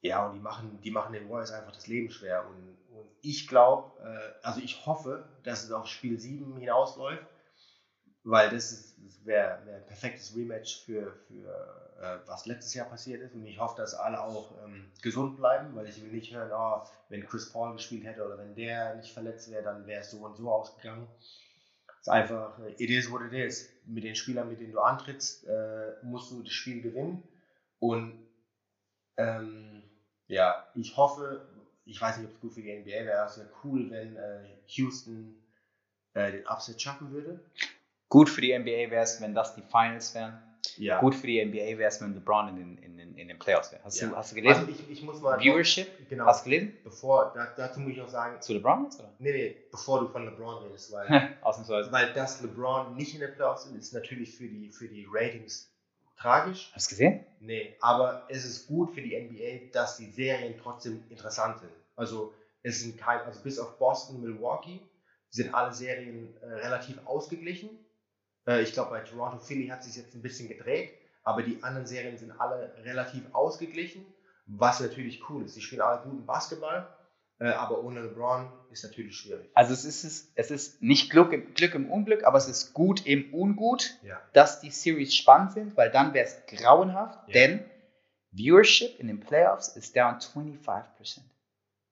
Ja, 0.00 0.24
und 0.24 0.32
die 0.34 0.38
machen, 0.40 0.80
die 0.82 0.90
machen 0.90 1.12
den 1.12 1.28
Warriors 1.28 1.50
einfach 1.50 1.72
das 1.72 1.86
Leben 1.88 2.10
schwer. 2.10 2.46
Und, 2.46 2.76
und 2.88 3.10
ich 3.20 3.46
glaube, 3.48 3.84
äh, 4.00 4.46
also 4.46 4.60
ich 4.60 4.86
hoffe, 4.86 5.26
dass 5.42 5.64
es 5.64 5.72
auf 5.72 5.88
Spiel 5.88 6.18
7 6.20 6.56
hinausläuft, 6.56 7.26
weil 8.22 8.50
das, 8.50 8.94
das 9.18 9.26
wäre 9.26 9.58
wär 9.66 9.76
ein 9.76 9.86
perfektes 9.86 10.34
Rematch 10.36 10.84
für, 10.84 11.12
für 11.26 11.88
äh, 12.00 12.18
was 12.26 12.46
letztes 12.46 12.74
Jahr 12.74 12.88
passiert 12.88 13.22
ist. 13.22 13.34
Und 13.34 13.46
ich 13.46 13.58
hoffe, 13.58 13.76
dass 13.76 13.94
alle 13.94 14.20
auch 14.20 14.52
ähm, 14.64 14.90
gesund 15.02 15.36
bleiben, 15.36 15.74
weil 15.74 15.88
ich 15.88 16.02
will 16.02 16.12
nicht 16.12 16.34
hören, 16.34 16.50
oh, 16.52 16.86
wenn 17.08 17.26
Chris 17.26 17.52
Paul 17.52 17.74
gespielt 17.74 18.04
hätte 18.04 18.24
oder 18.24 18.38
wenn 18.38 18.54
der 18.54 18.94
nicht 18.96 19.12
verletzt 19.12 19.50
wäre, 19.50 19.62
dann 19.62 19.86
wäre 19.86 20.00
es 20.00 20.10
so 20.10 20.18
und 20.18 20.36
so 20.36 20.50
ausgegangen. 20.50 21.08
Es 21.20 22.02
ist 22.02 22.08
einfach, 22.08 22.58
äh, 22.60 22.72
it 22.82 22.90
is 22.90 23.10
what 23.10 23.22
it 23.22 23.32
is. 23.32 23.68
Mit 23.84 24.04
den 24.04 24.14
Spielern, 24.14 24.48
mit 24.48 24.60
denen 24.60 24.72
du 24.72 24.80
antrittst, 24.80 25.46
äh, 25.46 25.92
musst 26.02 26.30
du 26.30 26.42
das 26.42 26.52
Spiel 26.52 26.82
gewinnen. 26.82 27.22
Und 27.80 28.26
ähm, 29.16 29.82
ja, 30.26 30.66
ich 30.74 30.96
hoffe, 30.96 31.46
ich 31.84 32.00
weiß 32.00 32.18
nicht, 32.18 32.28
ob 32.28 32.34
es 32.34 32.40
gut 32.40 32.52
für 32.54 32.62
die 32.62 32.72
NBA 32.72 33.06
wäre, 33.06 33.26
es 33.26 33.38
wäre 33.38 33.48
cool, 33.64 33.90
wenn 33.90 34.16
äh, 34.16 34.44
Houston 34.66 35.34
äh, 36.14 36.32
den 36.32 36.46
Upset 36.46 36.80
schaffen 36.80 37.10
würde. 37.12 37.40
Gut 38.08 38.28
für 38.28 38.40
die 38.40 38.58
NBA 38.58 38.90
wäre 38.90 39.02
es, 39.02 39.20
wenn 39.20 39.34
das 39.34 39.54
die 39.54 39.62
Finals 39.62 40.14
wären. 40.14 40.42
Ja. 40.76 41.00
Gut 41.00 41.14
für 41.14 41.26
die 41.26 41.44
NBA 41.44 41.78
wäre 41.78 41.88
es, 41.88 42.00
wenn 42.00 42.14
LeBron 42.14 42.48
in 42.48 42.56
den, 42.56 42.78
in 42.78 42.96
den, 42.96 43.16
in 43.16 43.28
den 43.28 43.38
Playoffs 43.38 43.72
wäre. 43.72 43.82
Hast, 43.84 44.00
ja. 44.00 44.08
du, 44.08 44.16
hast 44.16 44.32
du 44.32 44.36
gelesen? 44.36 44.60
Also 44.60 44.70
ich, 44.70 44.90
ich 44.90 45.02
muss 45.02 45.20
mal 45.20 45.38
Viewership? 45.38 46.08
Genau. 46.08 46.26
Hast 46.26 46.44
du 46.44 46.50
gelesen? 46.50 46.76
Bevor, 46.84 47.32
da, 47.34 47.52
dazu 47.56 47.80
muss 47.80 47.92
ich 47.92 48.00
auch 48.00 48.08
sagen. 48.08 48.40
Zu 48.40 48.54
LeBron 48.54 48.84
jetzt, 48.84 49.00
oder? 49.00 49.12
Nee, 49.18 49.32
nee, 49.32 49.56
bevor 49.70 50.00
du 50.00 50.08
von 50.08 50.24
LeBron 50.24 50.64
redest, 50.64 50.92
weil, 50.92 51.36
Ausnahmsweise. 51.42 51.92
weil 51.92 52.12
dass 52.12 52.40
LeBron 52.42 52.96
nicht 52.96 53.14
in 53.14 53.20
den 53.20 53.34
Playoffs 53.34 53.66
ist, 53.66 53.74
ist 53.74 53.92
natürlich 53.92 54.36
für 54.36 54.48
die, 54.48 54.70
für 54.70 54.88
die 54.88 55.06
Ratings 55.10 55.72
tragisch. 56.16 56.70
Hast 56.74 56.90
du 56.90 56.94
gesehen? 56.94 57.24
Nee, 57.40 57.76
aber 57.80 58.24
es 58.28 58.44
ist 58.44 58.66
gut 58.66 58.94
für 58.94 59.02
die 59.02 59.18
NBA, 59.18 59.72
dass 59.72 59.96
die 59.96 60.10
Serien 60.10 60.54
trotzdem 60.60 61.04
interessant 61.10 61.60
sind. 61.60 61.72
Also 61.96 62.34
es 62.62 62.80
sind 62.80 62.98
kein, 62.98 63.20
also 63.20 63.40
bis 63.42 63.58
auf 63.58 63.78
Boston, 63.78 64.20
Milwaukee 64.20 64.80
sind 65.30 65.54
alle 65.54 65.72
Serien 65.72 66.34
äh, 66.40 66.46
relativ 66.46 66.98
ausgeglichen 67.06 67.70
äh, 68.48 68.62
ich 68.62 68.72
glaube, 68.72 68.90
bei 68.90 69.00
Toronto 69.00 69.38
Philly 69.38 69.68
hat 69.68 69.84
sich 69.84 69.96
jetzt 69.96 70.14
ein 70.14 70.22
bisschen 70.22 70.48
gedreht, 70.48 70.92
aber 71.22 71.42
die 71.42 71.62
anderen 71.62 71.86
Serien 71.86 72.16
sind 72.16 72.32
alle 72.40 72.74
relativ 72.82 73.22
ausgeglichen, 73.32 74.04
was 74.46 74.80
natürlich 74.80 75.28
cool 75.28 75.44
ist. 75.44 75.54
Die 75.56 75.60
spielen 75.60 75.82
alle 75.82 76.02
guten 76.02 76.24
Basketball, 76.24 76.88
äh, 77.38 77.50
aber 77.50 77.84
ohne 77.84 78.00
LeBron 78.00 78.50
ist 78.70 78.82
natürlich 78.82 79.16
schwierig. 79.16 79.50
Also 79.54 79.72
es 79.74 79.84
ist, 79.84 80.32
es 80.34 80.50
ist 80.50 80.82
nicht 80.82 81.10
Glück 81.10 81.32
im, 81.32 81.54
Glück 81.54 81.74
im 81.74 81.90
Unglück, 81.90 82.24
aber 82.24 82.38
es 82.38 82.48
ist 82.48 82.72
gut 82.72 83.06
im 83.06 83.32
Ungut, 83.32 83.94
ja. 84.02 84.20
dass 84.32 84.60
die 84.60 84.70
Series 84.70 85.14
spannend 85.14 85.52
sind, 85.52 85.76
weil 85.76 85.90
dann 85.90 86.14
wäre 86.14 86.26
es 86.26 86.42
grauenhaft, 86.46 87.28
ja. 87.28 87.34
denn 87.34 87.64
Viewership 88.32 88.98
in 88.98 89.06
den 89.06 89.20
Playoffs 89.20 89.68
ist 89.68 89.94
down 89.94 90.16
25%. 90.16 91.20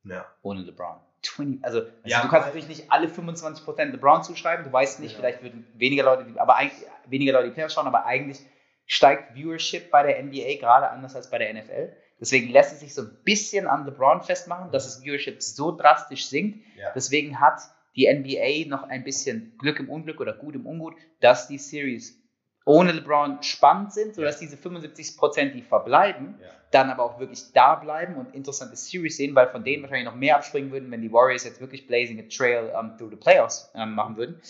Ja. 0.05 0.27
Ohne 0.43 0.63
LeBron. 0.63 1.01
20, 1.23 1.65
also, 1.65 1.81
also 1.81 1.91
ja, 2.05 2.23
du 2.23 2.29
kannst 2.29 2.47
natürlich 2.47 2.69
nicht 2.69 2.91
alle 2.91 3.09
25% 3.09 3.85
LeBron 3.85 4.23
zuschreiben, 4.23 4.65
du 4.65 4.73
weißt 4.73 5.01
nicht, 5.01 5.13
ja. 5.13 5.19
vielleicht 5.19 5.43
würden 5.43 5.67
weniger 5.75 6.05
Leute, 6.05 6.27
aber 6.37 6.57
eigentlich, 6.57 6.87
weniger 7.07 7.33
Leute 7.33 7.49
die 7.49 7.55
Playoffs 7.55 7.75
schauen, 7.75 7.87
aber 7.87 8.05
eigentlich 8.05 8.41
steigt 8.87 9.35
Viewership 9.35 9.91
bei 9.91 10.03
der 10.03 10.23
NBA 10.23 10.59
gerade 10.61 10.91
anders 10.91 11.17
als 11.17 11.31
bei 11.31 11.39
der 11.39 11.53
NFL. 11.53 11.93
Deswegen 12.21 12.51
lässt 12.51 12.73
es 12.73 12.81
sich 12.81 12.95
so 12.95 13.03
ein 13.03 13.19
bisschen 13.25 13.67
an 13.67 13.85
LeBron 13.85 14.23
festmachen, 14.23 14.71
dass 14.71 14.85
das 14.85 15.03
Viewership 15.03 15.43
so 15.43 15.77
drastisch 15.77 16.27
sinkt. 16.29 16.65
Ja. 16.77 16.93
Deswegen 16.95 17.41
hat 17.41 17.61
die 17.95 18.07
NBA 18.13 18.69
noch 18.69 18.85
ein 18.85 19.05
bisschen 19.05 19.55
Glück 19.59 19.81
im 19.81 19.91
Unglück 19.91 20.21
oder 20.21 20.33
Gut 20.33 20.55
im 20.55 20.67
Ungut, 20.67 20.95
dass 21.21 21.49
die 21.49 21.59
Series 21.59 22.23
ohne 22.67 22.91
LeBron 22.91 23.43
spannend 23.45 23.93
sind, 23.93 24.17
sodass 24.17 24.41
diese 24.41 24.57
75% 24.57 25.53
die 25.53 25.63
verbleiben, 25.63 26.35
ja. 26.41 26.49
dann 26.73 26.91
aber 26.91 27.05
auch 27.05 27.21
wirklich 27.21 27.53
da 27.53 27.77
bleiben 27.77 28.17
und 28.17 28.35
interessante 28.35 28.75
Series 28.75 29.17
sehen, 29.17 29.37
weil 29.37 29.49
von 29.49 29.63
denen 29.63 29.85
wahrscheinlich 29.85 30.07
noch 30.07 30.17
mehr 30.17 30.37
abspringen 30.37 30.73
würden, 30.73 30.91
wenn 30.91 31.01
die 31.01 31.13
Warriors 31.13 31.45
jetzt 31.45 31.61
wirklich 31.61 31.87
Blazing 31.87 32.19
a 32.19 32.25
Trail 32.29 32.75
um, 32.77 32.99
through 32.99 33.11
the 33.11 33.17
Playoffs 33.17 33.71
um, 33.73 33.95
machen 33.95 34.17
würden. 34.17 34.43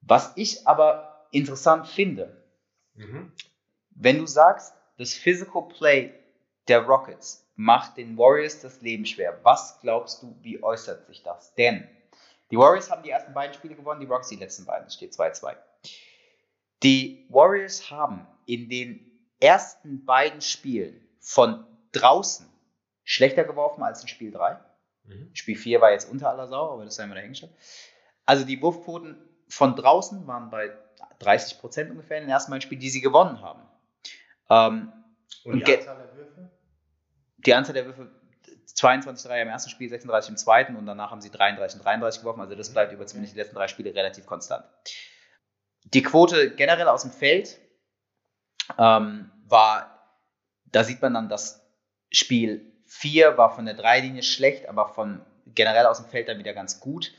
Was 0.00 0.32
ich 0.34 0.66
aber 0.66 1.26
interessant 1.30 1.86
finde, 1.86 2.44
mhm. 2.94 3.32
wenn 3.90 4.18
du 4.18 4.26
sagst, 4.26 4.74
das 4.98 5.14
Physical 5.14 5.68
Play 5.68 6.12
der 6.66 6.80
Rockets 6.80 7.48
macht 7.54 7.98
den 7.98 8.18
Warriors 8.18 8.60
das 8.60 8.80
Leben 8.80 9.06
schwer, 9.06 9.38
was 9.44 9.78
glaubst 9.80 10.22
du, 10.22 10.36
wie 10.42 10.60
äußert 10.60 11.06
sich 11.06 11.22
das? 11.22 11.54
Denn 11.54 11.86
die 12.50 12.58
Warriors 12.58 12.90
haben 12.90 13.04
die 13.04 13.10
ersten 13.10 13.32
beiden 13.32 13.54
Spiele 13.54 13.76
gewonnen, 13.76 14.00
die 14.00 14.06
Rocks 14.06 14.28
die 14.28 14.36
letzten 14.36 14.64
beiden, 14.64 14.88
es 14.88 14.94
steht 14.94 15.12
2-2. 15.12 15.54
Die 16.82 17.26
Warriors 17.28 17.90
haben 17.90 18.26
in 18.46 18.68
den 18.68 19.10
ersten 19.40 20.04
beiden 20.04 20.40
Spielen 20.40 21.06
von 21.20 21.64
draußen 21.92 22.46
schlechter 23.04 23.44
geworfen 23.44 23.82
als 23.82 24.02
in 24.02 24.08
Spiel 24.08 24.30
3. 24.30 24.58
Mhm. 25.04 25.30
Spiel 25.34 25.56
4 25.56 25.80
war 25.80 25.92
jetzt 25.92 26.10
unter 26.10 26.30
aller 26.30 26.48
Sau, 26.48 26.72
aber 26.72 26.84
das 26.84 26.94
sei 26.94 27.06
mal 27.06 27.14
dahingestellt. 27.14 27.52
Also 28.26 28.44
die 28.44 28.60
Wurfquoten 28.62 29.16
von 29.48 29.74
draußen 29.74 30.26
waren 30.26 30.50
bei 30.50 30.70
30 31.18 31.58
Prozent 31.58 31.90
ungefähr 31.90 32.18
in 32.18 32.24
den 32.24 32.30
ersten 32.30 32.50
beiden 32.50 32.62
Spielen, 32.62 32.80
die 32.80 32.90
sie 32.90 33.00
gewonnen 33.00 33.40
haben. 33.40 33.62
Ähm, 34.48 34.92
und, 35.44 35.54
und 35.54 35.66
die 35.66 35.74
Anzahl 35.74 35.96
der 35.96 36.16
Würfe? 36.16 36.50
Die 37.38 37.54
Anzahl 37.54 37.74
der 37.74 37.86
Würfe 37.86 38.10
22 38.66 39.26
Dreier 39.26 39.42
im 39.42 39.48
ersten 39.48 39.70
Spiel, 39.70 39.88
36 39.88 40.30
im 40.30 40.36
zweiten 40.36 40.76
und 40.76 40.86
danach 40.86 41.10
haben 41.10 41.20
sie 41.20 41.30
33 41.30 41.78
und 41.78 41.84
33 41.84 42.20
geworfen. 42.22 42.40
Also 42.40 42.54
das 42.54 42.72
bleibt 42.72 42.92
über 42.92 43.06
zumindest 43.06 43.34
die 43.34 43.40
letzten 43.40 43.56
drei 43.56 43.68
Spiele 43.68 43.94
relativ 43.94 44.26
konstant. 44.26 44.64
Die 45.84 46.02
Quote 46.02 46.54
generell 46.54 46.88
aus 46.88 47.02
dem 47.02 47.10
Feld 47.10 47.58
ähm, 48.78 49.30
war, 49.46 50.18
da 50.66 50.84
sieht 50.84 51.02
man 51.02 51.14
dann, 51.14 51.28
das 51.28 51.66
Spiel 52.10 52.70
4 52.86 53.38
war 53.38 53.54
von 53.54 53.66
der 53.66 53.74
Dreilinie 53.74 54.22
schlecht, 54.22 54.68
aber 54.68 54.88
von 54.88 55.24
generell 55.46 55.86
aus 55.86 55.98
dem 55.98 56.06
Feld 56.06 56.28
dann 56.28 56.38
wieder 56.38 56.54
ganz 56.54 56.80
gut. 56.80 57.12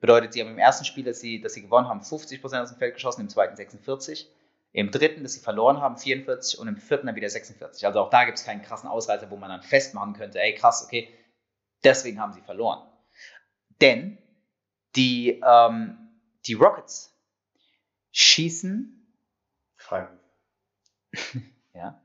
Bedeutet, 0.00 0.32
sie 0.32 0.40
haben 0.40 0.50
im 0.50 0.58
ersten 0.58 0.84
Spiel, 0.84 1.04
dass 1.04 1.20
sie, 1.20 1.40
dass 1.40 1.54
sie 1.54 1.62
gewonnen 1.62 1.88
haben, 1.88 2.00
50% 2.00 2.62
aus 2.62 2.70
dem 2.70 2.78
Feld 2.78 2.94
geschossen, 2.94 3.22
im 3.22 3.28
zweiten 3.28 3.56
46. 3.56 4.30
Im 4.72 4.90
dritten, 4.90 5.22
dass 5.22 5.32
sie 5.32 5.40
verloren 5.40 5.80
haben, 5.80 5.96
44 5.96 6.58
und 6.58 6.68
im 6.68 6.76
vierten 6.76 7.06
dann 7.06 7.16
wieder 7.16 7.28
46. 7.28 7.86
Also 7.86 8.00
auch 8.00 8.10
da 8.10 8.24
gibt 8.24 8.38
es 8.38 8.44
keinen 8.44 8.62
krassen 8.62 8.88
Ausreißer, 8.88 9.30
wo 9.30 9.36
man 9.36 9.48
dann 9.48 9.62
festmachen 9.62 10.12
könnte, 10.12 10.40
ey 10.40 10.54
krass, 10.54 10.84
okay, 10.84 11.08
deswegen 11.84 12.20
haben 12.20 12.32
sie 12.32 12.42
verloren. 12.42 12.86
Denn 13.80 14.18
die, 14.94 15.42
ähm, 15.44 15.96
die 16.46 16.54
Rockets 16.54 17.17
schießen. 18.18 19.14
Freiburg. 19.76 20.18
ja. 21.74 22.02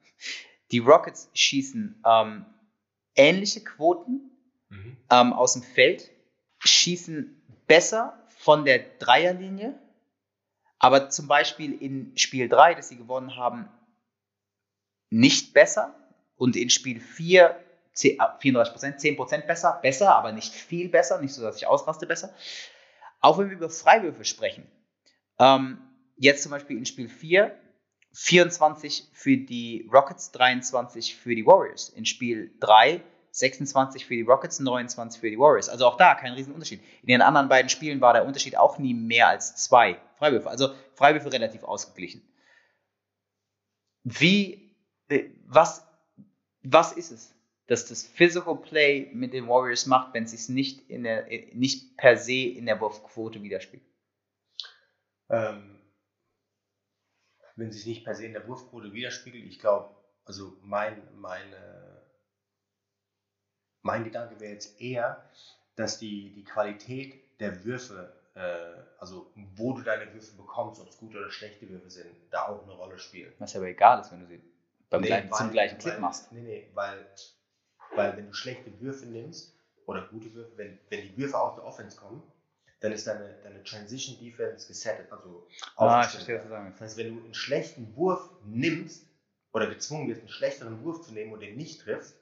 Die 0.72 0.80
Rockets 0.80 1.30
schießen 1.34 2.04
ähm, 2.06 2.46
ähnliche 3.16 3.64
Quoten 3.64 4.32
mhm. 4.70 4.98
ähm, 5.10 5.34
aus 5.34 5.54
dem 5.54 5.64
Feld, 5.64 6.12
schießen 6.60 7.42
besser 7.68 8.28
von 8.30 8.64
der 8.64 8.80
Dreierlinie, 9.00 9.80
aber 10.78 11.10
zum 11.10 11.28
Beispiel 11.28 11.74
in 11.74 12.16
Spiel 12.18 12.48
3, 12.48 12.76
das 12.76 12.90
sie 12.90 12.98
gewonnen 12.98 13.36
haben, 13.36 13.70
nicht 15.10 15.54
besser 15.54 15.96
und 16.36 16.56
in 16.56 16.70
Spiel 16.70 17.00
4 17.00 17.60
34 17.96 18.74
Prozent, 18.74 19.00
10 19.00 19.16
Prozent 19.16 19.46
besser, 19.46 19.80
besser, 19.84 20.16
aber 20.16 20.32
nicht 20.32 20.52
viel 20.52 20.90
besser, 20.90 21.22
nicht 21.22 21.34
so, 21.34 21.44
dass 21.44 21.58
ich 21.58 21.68
ausraste 21.68 22.08
besser. 22.08 22.34
Auch 23.20 23.38
wenn 23.38 23.50
wir 23.50 23.58
über 23.58 23.70
Freiwürfe 23.70 24.26
sprechen, 24.26 24.66
ähm, 25.38 25.78
jetzt 26.16 26.44
zum 26.44 26.52
Beispiel 26.52 26.78
in 26.78 26.86
Spiel 26.86 27.10
4 27.10 27.58
24 28.14 29.10
für 29.12 29.38
die 29.38 29.90
Rockets, 29.92 30.32
23 30.32 31.16
für 31.16 31.36
die 31.36 31.46
Warriors. 31.46 31.90
In 31.90 32.06
Spiel 32.06 32.54
3 32.60 33.02
26 33.32 34.06
für 34.06 34.14
die 34.14 34.22
Rockets, 34.22 34.60
29 34.60 35.20
für 35.20 35.30
die 35.32 35.40
Warriors. 35.40 35.68
Also 35.68 35.88
auch 35.88 35.98
da 35.98 36.14
kein 36.14 36.34
Riesenunterschied. 36.34 36.82
In 37.02 37.08
den 37.08 37.24
anderen 37.24 37.50
beiden 37.50 37.70
Spielen 37.70 38.00
war 38.00 38.14
der 38.14 38.26
Unterschied 38.26 38.56
auch 38.56 38.78
nie 38.78 38.94
mehr 38.94 39.28
als 39.28 39.56
zwei 39.56 40.00
Freiwürfe. 40.18 40.50
Also 40.50 40.76
Freiwürfe 40.94 41.34
relativ 41.34 41.64
ausgeglichen. 41.64 42.22
Wie, 44.04 44.76
äh, 45.10 45.30
was, 45.48 45.88
was 46.62 46.92
ist 46.92 47.12
es, 47.12 47.34
dass 47.66 47.88
das 47.88 48.04
Physical 48.04 48.58
Play 48.58 49.10
mit 49.14 49.34
den 49.34 49.48
Warriors 49.48 49.88
macht, 49.88 50.14
wenn 50.14 50.26
es 50.26 50.32
sich 50.32 50.50
nicht, 50.50 50.88
in 50.88 51.04
der, 51.04 51.26
nicht 51.54 51.98
per 51.98 52.18
se 52.18 52.34
in 52.34 52.68
der 52.68 52.80
Wurfquote 52.80 53.42
widerspiegelt? 53.42 53.90
Ähm, 55.30 55.80
wenn 57.56 57.72
sich 57.72 57.86
nicht 57.86 58.04
per 58.04 58.16
se 58.16 58.26
in 58.26 58.34
der 58.34 58.48
Wurfquote 58.48 58.94
widerspiegelt, 58.94 59.46
ich 59.46 59.60
glaube, 59.60 59.96
also 60.26 60.58
mein, 60.62 61.02
meine, 61.16 62.02
mein 63.82 64.04
Gedanke 64.04 64.40
wäre 64.40 64.54
jetzt 64.54 64.80
eher, 64.82 65.24
dass 65.76 66.00
die, 66.00 66.32
die 66.34 66.44
Qualität 66.44 67.20
der 67.40 67.64
Würfe, 67.64 68.14
äh, 68.36 69.00
also 69.00 69.32
wo 69.56 69.74
du 69.74 69.82
deine 69.82 70.12
Würfe 70.14 70.36
bekommst, 70.36 70.82
ob 70.82 70.90
es 70.90 70.98
gute 70.98 71.18
oder 71.18 71.32
schlechte 71.32 71.70
Würfe 71.70 71.90
sind, 71.90 72.10
da 72.32 72.48
auch 72.48 72.64
eine 72.64 72.74
Rolle 72.74 72.98
spielt. 72.98 73.40
Was 73.40 73.56
aber 73.56 73.68
egal 73.68 74.02
ist, 74.02 74.12
wenn 74.12 74.22
du 74.22 74.28
sie 74.28 74.42
beim 74.90 75.02
nee, 75.02 75.08
gleichen, 75.08 75.32
weil, 75.32 75.38
zum 75.38 75.52
gleichen 75.52 75.78
Clip 75.78 76.00
machst. 76.00 76.32
Nee, 76.32 76.42
nee, 76.42 76.70
weil, 76.74 77.06
weil 77.96 78.18
wenn 78.18 78.28
du 78.28 78.34
schlechte 78.34 78.80
Würfe 78.80 79.06
nimmst 79.06 79.56
oder 79.86 80.08
gute 80.08 80.34
Würfe, 80.34 80.58
wenn, 80.58 80.80
wenn 80.90 81.02
die 81.02 81.18
Würfe 81.18 81.40
aus 81.40 81.56
der 81.56 81.66
Offense 81.66 81.98
kommen, 81.98 82.24
dann 82.84 82.92
ist 82.92 83.08
deine, 83.08 83.34
deine 83.42 83.64
Transition 83.64 84.20
Defense 84.20 84.68
gesettet, 84.68 85.10
also 85.10 85.48
ah, 85.78 86.02
ich 86.04 86.12
verstehe, 86.12 86.36
was 86.36 86.44
du 86.44 86.50
sagen. 86.50 86.70
Das 86.72 86.82
heißt, 86.82 86.98
wenn 86.98 87.16
du 87.16 87.24
einen 87.24 87.34
schlechten 87.34 87.96
Wurf 87.96 88.30
nimmst 88.44 89.08
oder 89.54 89.68
gezwungen 89.68 90.10
wirst, 90.10 90.20
einen 90.20 90.30
schlechteren 90.30 90.84
Wurf 90.84 91.02
zu 91.02 91.14
nehmen 91.14 91.32
und 91.32 91.40
den 91.40 91.56
nicht 91.56 91.80
triffst, 91.80 92.18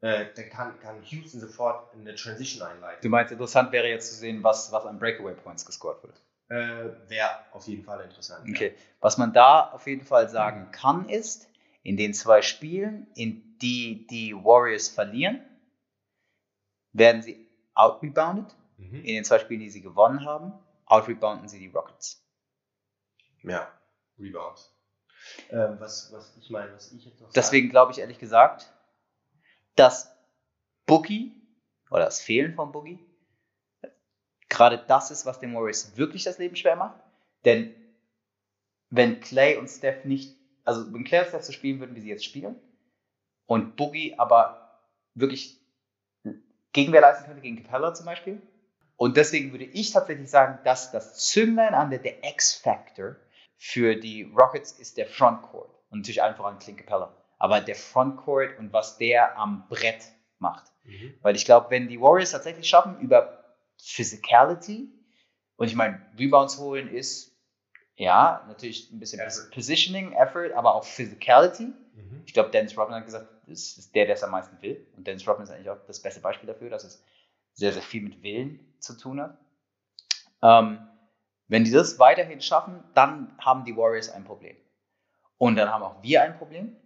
äh, 0.00 0.24
dann 0.34 0.48
kann, 0.48 0.80
kann 0.80 1.02
Houston 1.02 1.40
sofort 1.40 1.92
eine 1.94 2.14
Transition 2.14 2.66
einleiten. 2.66 3.02
Du 3.02 3.10
meinst, 3.10 3.32
interessant 3.32 3.70
wäre 3.70 3.86
jetzt 3.86 4.08
zu 4.08 4.14
sehen, 4.14 4.42
was, 4.42 4.72
was 4.72 4.86
an 4.86 4.98
Breakaway 4.98 5.34
Points 5.34 5.66
gescored 5.66 6.02
wird. 6.02 6.22
Äh, 6.48 7.10
wäre 7.10 7.28
auf 7.52 7.68
jeden 7.68 7.84
Fall 7.84 8.02
interessant. 8.02 8.48
Okay. 8.48 8.68
Ja. 8.68 8.82
Was 9.00 9.18
man 9.18 9.34
da 9.34 9.68
auf 9.72 9.86
jeden 9.86 10.06
Fall 10.06 10.30
sagen 10.30 10.70
kann, 10.72 11.10
ist, 11.10 11.50
in 11.82 11.98
den 11.98 12.14
zwei 12.14 12.40
Spielen, 12.40 13.08
in 13.14 13.58
die 13.58 14.06
die 14.06 14.34
Warriors 14.34 14.88
verlieren, 14.88 15.44
werden 16.94 17.20
sie 17.20 17.46
outrebounded 17.74 18.57
Mhm. 18.78 19.00
In 19.00 19.14
den 19.14 19.24
zwei 19.24 19.38
Spielen, 19.38 19.60
die 19.60 19.70
sie 19.70 19.82
gewonnen 19.82 20.24
haben, 20.24 20.52
outrebounden 20.86 21.48
sie 21.48 21.58
die 21.58 21.68
Rockets. 21.68 22.24
Ja, 23.42 23.70
Rebounds. 24.18 24.74
Ähm, 25.50 25.76
was, 25.78 26.12
was 26.12 26.36
ich 26.40 26.48
meine, 26.50 26.72
was 26.74 26.92
ich 26.92 27.04
jetzt 27.04 27.20
noch 27.20 27.32
Deswegen 27.32 27.68
glaube 27.68 27.92
ich 27.92 27.98
ehrlich 27.98 28.18
gesagt, 28.18 28.72
dass 29.76 30.10
Boogie 30.86 31.32
oder 31.90 32.04
das 32.06 32.20
Fehlen 32.20 32.54
von 32.54 32.72
Boogie 32.72 32.98
gerade 34.48 34.78
das 34.86 35.10
ist, 35.10 35.26
was 35.26 35.38
den 35.38 35.54
Warriors 35.54 35.96
wirklich 35.96 36.24
das 36.24 36.38
Leben 36.38 36.56
schwer 36.56 36.76
macht. 36.76 36.98
Denn 37.44 37.74
wenn 38.90 39.20
Clay 39.20 39.56
und 39.56 39.68
Steph 39.68 40.04
nicht, 40.04 40.36
also 40.64 40.92
wenn 40.92 41.04
Clay 41.04 41.20
und 41.20 41.28
Steph 41.28 41.42
so 41.42 41.52
spielen 41.52 41.80
würden, 41.80 41.94
wie 41.94 42.00
sie 42.00 42.08
jetzt 42.08 42.24
spielen, 42.24 42.56
und 43.46 43.76
Boogie 43.76 44.14
aber 44.18 44.82
wirklich 45.14 45.58
Gegenwehr 46.72 47.00
leisten 47.00 47.26
könnte 47.26 47.40
gegen 47.40 47.62
Capella 47.62 47.94
zum 47.94 48.06
Beispiel, 48.06 48.42
und 48.98 49.16
deswegen 49.16 49.52
würde 49.52 49.64
ich 49.64 49.92
tatsächlich 49.92 50.28
sagen, 50.28 50.58
dass 50.64 50.90
das 50.90 51.24
Zünglein 51.28 51.72
an 51.72 51.90
der, 51.90 52.00
der 52.00 52.24
X-Factor 52.24 53.14
für 53.56 53.94
die 53.94 54.24
Rockets 54.36 54.72
ist 54.72 54.96
der 54.96 55.06
Frontcourt. 55.06 55.70
Und 55.88 56.00
natürlich 56.00 56.20
einfach 56.20 56.44
an 56.44 56.58
Clint 56.58 56.78
Capella. 56.78 57.16
Aber 57.38 57.60
der 57.60 57.76
Frontcourt 57.76 58.58
und 58.58 58.72
was 58.72 58.98
der 58.98 59.38
am 59.38 59.68
Brett 59.68 60.02
macht. 60.40 60.72
Mhm. 60.82 61.14
Weil 61.22 61.36
ich 61.36 61.44
glaube, 61.44 61.70
wenn 61.70 61.86
die 61.86 62.00
Warriors 62.00 62.32
tatsächlich 62.32 62.68
schaffen, 62.68 62.98
über 62.98 63.56
Physicality, 63.80 64.88
und 65.54 65.68
ich 65.68 65.76
meine, 65.76 66.04
Rebounds 66.18 66.58
holen 66.58 66.88
ist, 66.88 67.36
ja, 67.94 68.44
natürlich 68.48 68.90
ein 68.90 68.98
bisschen 68.98 69.20
Effort. 69.20 69.50
Positioning, 69.52 70.12
Effort, 70.12 70.52
aber 70.54 70.74
auch 70.74 70.84
Physicality. 70.84 71.66
Mhm. 71.94 72.22
Ich 72.26 72.34
glaube, 72.34 72.50
Dennis 72.50 72.76
Rodman 72.76 72.98
hat 72.98 73.04
gesagt, 73.04 73.28
das 73.46 73.76
ist 73.78 73.94
der, 73.94 74.06
der 74.06 74.16
es 74.16 74.24
am 74.24 74.32
meisten 74.32 74.60
will. 74.60 74.88
Und 74.96 75.06
Dennis 75.06 75.26
Rodman 75.26 75.44
ist 75.44 75.50
eigentlich 75.50 75.70
auch 75.70 75.84
das 75.86 76.02
beste 76.02 76.20
Beispiel 76.20 76.48
dafür, 76.48 76.68
dass 76.68 76.82
es 76.82 77.04
sehr, 77.58 77.72
sehr 77.72 77.82
viel 77.82 78.02
mit 78.02 78.22
Willen 78.22 78.60
zu 78.78 78.96
tun 78.96 79.20
hat. 79.20 79.36
Ähm, 80.42 80.78
wenn 81.48 81.64
die 81.64 81.72
das 81.72 81.98
weiterhin 81.98 82.40
schaffen, 82.40 82.84
dann 82.94 83.36
haben 83.38 83.64
die 83.64 83.76
Warriors 83.76 84.10
ein 84.10 84.24
Problem. 84.24 84.56
Und 85.38 85.56
dann 85.56 85.68
haben 85.68 85.82
auch 85.82 86.00
wir 86.02 86.22
ein 86.22 86.38
Problem. 86.38 86.76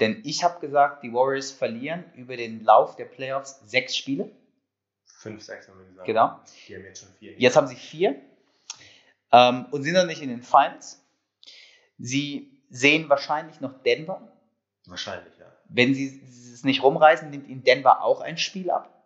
Denn 0.00 0.20
ich 0.24 0.42
habe 0.42 0.58
gesagt, 0.58 1.04
die 1.04 1.12
Warriors 1.12 1.52
verlieren 1.52 2.04
über 2.14 2.36
den 2.36 2.64
Lauf 2.64 2.96
der 2.96 3.04
Playoffs 3.04 3.60
sechs 3.64 3.96
Spiele. 3.96 4.32
Fünf, 5.04 5.44
sechs 5.44 5.68
haben 5.68 5.78
wir 5.78 5.86
gesagt. 5.86 6.06
Genau. 6.06 6.40
Die 6.66 6.74
haben 6.74 6.84
jetzt 6.84 7.00
schon 7.00 7.12
vier. 7.20 7.38
Jetzt 7.38 7.56
haben 7.56 7.66
sie 7.68 7.76
vier 7.76 8.20
ähm, 9.30 9.66
und 9.70 9.84
sind 9.84 9.94
noch 9.94 10.06
nicht 10.06 10.22
in 10.22 10.30
den 10.30 10.42
Finals. 10.42 11.06
Sie 11.98 12.60
sehen 12.68 13.08
wahrscheinlich 13.08 13.60
noch 13.60 13.80
Denver. 13.84 14.32
Wahrscheinlich, 14.86 15.38
ja. 15.38 15.46
Wenn 15.66 15.94
sie 15.94 16.20
es 16.52 16.64
nicht 16.64 16.82
rumreißen, 16.82 17.30
nimmt 17.30 17.46
ihnen 17.46 17.62
Denver 17.62 18.02
auch 18.02 18.22
ein 18.22 18.38
Spiel 18.38 18.72
ab. 18.72 18.99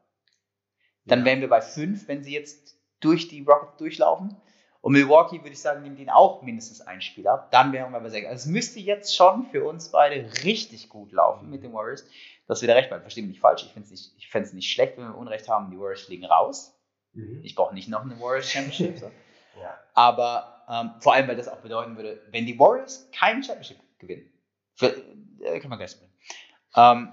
Dann 1.06 1.20
ja. 1.20 1.24
wären 1.24 1.40
wir 1.40 1.48
bei 1.48 1.60
fünf, 1.60 2.08
wenn 2.08 2.22
sie 2.22 2.32
jetzt 2.32 2.76
durch 3.00 3.28
die 3.28 3.42
Rockets 3.42 3.76
durchlaufen. 3.76 4.36
Und 4.80 4.92
Milwaukee, 4.92 5.38
würde 5.38 5.52
ich 5.52 5.60
sagen, 5.60 5.82
nimmt 5.82 5.98
ihnen 5.98 6.10
auch 6.10 6.42
mindestens 6.42 6.82
ein 6.82 7.00
Spiel 7.00 7.26
ab. 7.26 7.50
Dann 7.50 7.72
wären 7.72 7.90
wir 7.92 8.00
bei 8.00 8.10
sechs. 8.10 8.26
Also 8.26 8.42
es 8.42 8.46
müsste 8.46 8.80
jetzt 8.80 9.16
schon 9.16 9.46
für 9.46 9.64
uns 9.64 9.90
beide 9.90 10.30
richtig 10.44 10.90
gut 10.90 11.12
laufen 11.12 11.48
mit 11.48 11.62
den 11.62 11.72
Warriors, 11.72 12.06
dass 12.46 12.60
wir 12.60 12.68
da 12.68 12.74
recht 12.74 12.88
bleiben. 12.88 13.02
Verstehe 13.02 13.22
mich 13.22 13.32
nicht 13.32 13.40
falsch. 13.40 13.64
Ich 13.64 13.72
finde 13.72 13.88
es 13.88 14.12
nicht, 14.12 14.54
nicht 14.54 14.70
schlecht, 14.70 14.98
wenn 14.98 15.08
wir 15.08 15.16
Unrecht 15.16 15.48
haben, 15.48 15.70
die 15.70 15.78
Warriors 15.78 16.02
fliegen 16.02 16.26
raus. 16.26 16.78
Mhm. 17.14 17.40
Ich 17.42 17.54
brauche 17.54 17.72
nicht 17.72 17.88
noch 17.88 18.02
eine 18.02 18.20
Warriors 18.20 18.50
Championship. 18.50 18.98
So. 18.98 19.06
ja. 19.60 19.78
Aber 19.94 20.64
ähm, 20.68 20.90
vor 21.00 21.14
allem, 21.14 21.28
weil 21.28 21.36
das 21.36 21.48
auch 21.48 21.60
bedeuten 21.60 21.96
würde, 21.96 22.22
wenn 22.30 22.44
die 22.44 22.58
Warriors 22.58 23.08
kein 23.12 23.42
Championship 23.42 23.78
gewinnen, 23.98 24.30
für, 24.74 24.94
äh, 25.40 25.60
kann 25.60 25.70
man 25.70 25.78
gleich 25.78 25.92
sagen. 25.92 26.12
Ähm, 26.76 27.12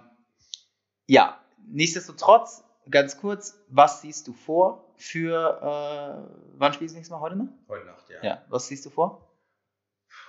ja, 1.08 1.40
nichtsdestotrotz 1.68 2.64
ganz 2.90 3.18
kurz, 3.18 3.60
was 3.68 4.02
siehst 4.02 4.28
du 4.28 4.34
vor 4.34 4.94
für, 4.98 5.60
äh, 5.62 6.58
wann 6.58 6.74
spielst 6.74 6.94
du 6.94 6.98
nächstes 6.98 7.12
Mal? 7.12 7.20
Heute 7.20 7.36
noch? 7.36 7.48
Heute 7.68 7.86
Nacht, 7.86 8.10
ja. 8.10 8.24
Ja, 8.24 8.46
was 8.50 8.68
siehst 8.68 8.86
du 8.86 8.90
vor? 8.90 9.28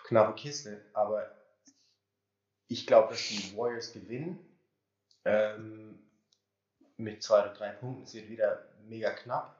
Knappe 0.04 0.34
Kiste, 0.34 0.84
aber 0.92 1.30
ich 2.68 2.86
glaube, 2.86 3.08
dass 3.10 3.28
die 3.28 3.56
Warriors 3.56 3.92
gewinnen. 3.92 4.38
Ähm, 5.24 5.98
mit 6.96 7.22
zwei 7.22 7.40
oder 7.40 7.54
drei 7.54 7.70
Punkten. 7.70 8.04
Es 8.04 8.14
wird 8.14 8.28
wieder 8.28 8.64
mega 8.84 9.10
knapp. 9.10 9.56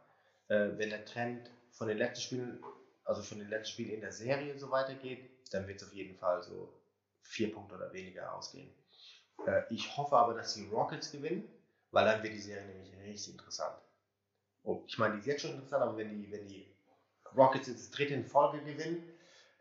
Äh, 0.49 0.71
wenn 0.77 0.91
der 0.91 1.05
Trend 1.05 1.51
von 1.71 1.89
den 1.89 1.99
letzten 1.99 2.23
Spielen, 2.23 2.65
also 3.05 3.23
von 3.23 3.39
den 3.39 3.49
letzten 3.49 3.73
Spielen 3.73 3.91
in 3.91 4.01
der 4.01 4.13
Serie 4.13 4.59
so 4.59 4.71
weitergeht, 4.71 5.31
dann 5.53 5.67
wird 5.67 5.81
es 5.81 5.89
auf 5.89 5.95
jeden 5.95 6.17
Fall 6.17 6.43
so 6.43 6.73
vier 7.23 7.53
Punkte 7.53 7.77
oder 7.77 7.93
weniger 7.93 8.35
ausgehen. 8.35 8.73
Äh, 9.47 9.63
ich 9.71 9.97
hoffe 9.97 10.17
aber, 10.17 10.35
dass 10.35 10.55
die 10.55 10.67
Rockets 10.67 11.11
gewinnen 11.11 11.49
weil 11.93 12.05
dann 12.05 12.23
wird 12.23 12.35
die 12.35 12.41
Serie 12.41 12.67
nämlich 12.67 12.93
richtig 12.99 13.35
interessant. 13.35 13.77
Oh, 14.65 14.83
ich 14.87 14.99
meine, 14.99 15.15
die 15.15 15.21
ist 15.21 15.27
jetzt 15.27 15.43
schon 15.43 15.53
interessant, 15.53 15.83
aber 15.83 15.97
wenn 15.97 16.11
die, 16.11 16.31
wenn 16.31 16.49
die 16.49 16.67
Rockets 17.37 17.69
jetzt 17.69 17.81
das 17.81 17.91
dritte 17.91 18.15
in 18.15 18.27
Folge 18.27 18.61
gewinnen, 18.65 19.03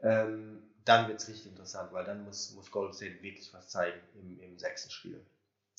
ähm, 0.02 0.64
dann 0.86 1.08
wird 1.08 1.20
es 1.20 1.28
richtig 1.28 1.52
interessant, 1.52 1.92
weil 1.94 2.06
dann 2.06 2.24
muss, 2.24 2.54
muss 2.56 2.72
Golden 2.72 2.94
State 2.94 3.22
wirklich 3.22 3.54
was 3.54 3.70
zeigen 3.70 4.00
im, 4.16 4.40
im 4.40 4.58
sechsten 4.58 4.92
Spiel. 4.92 5.24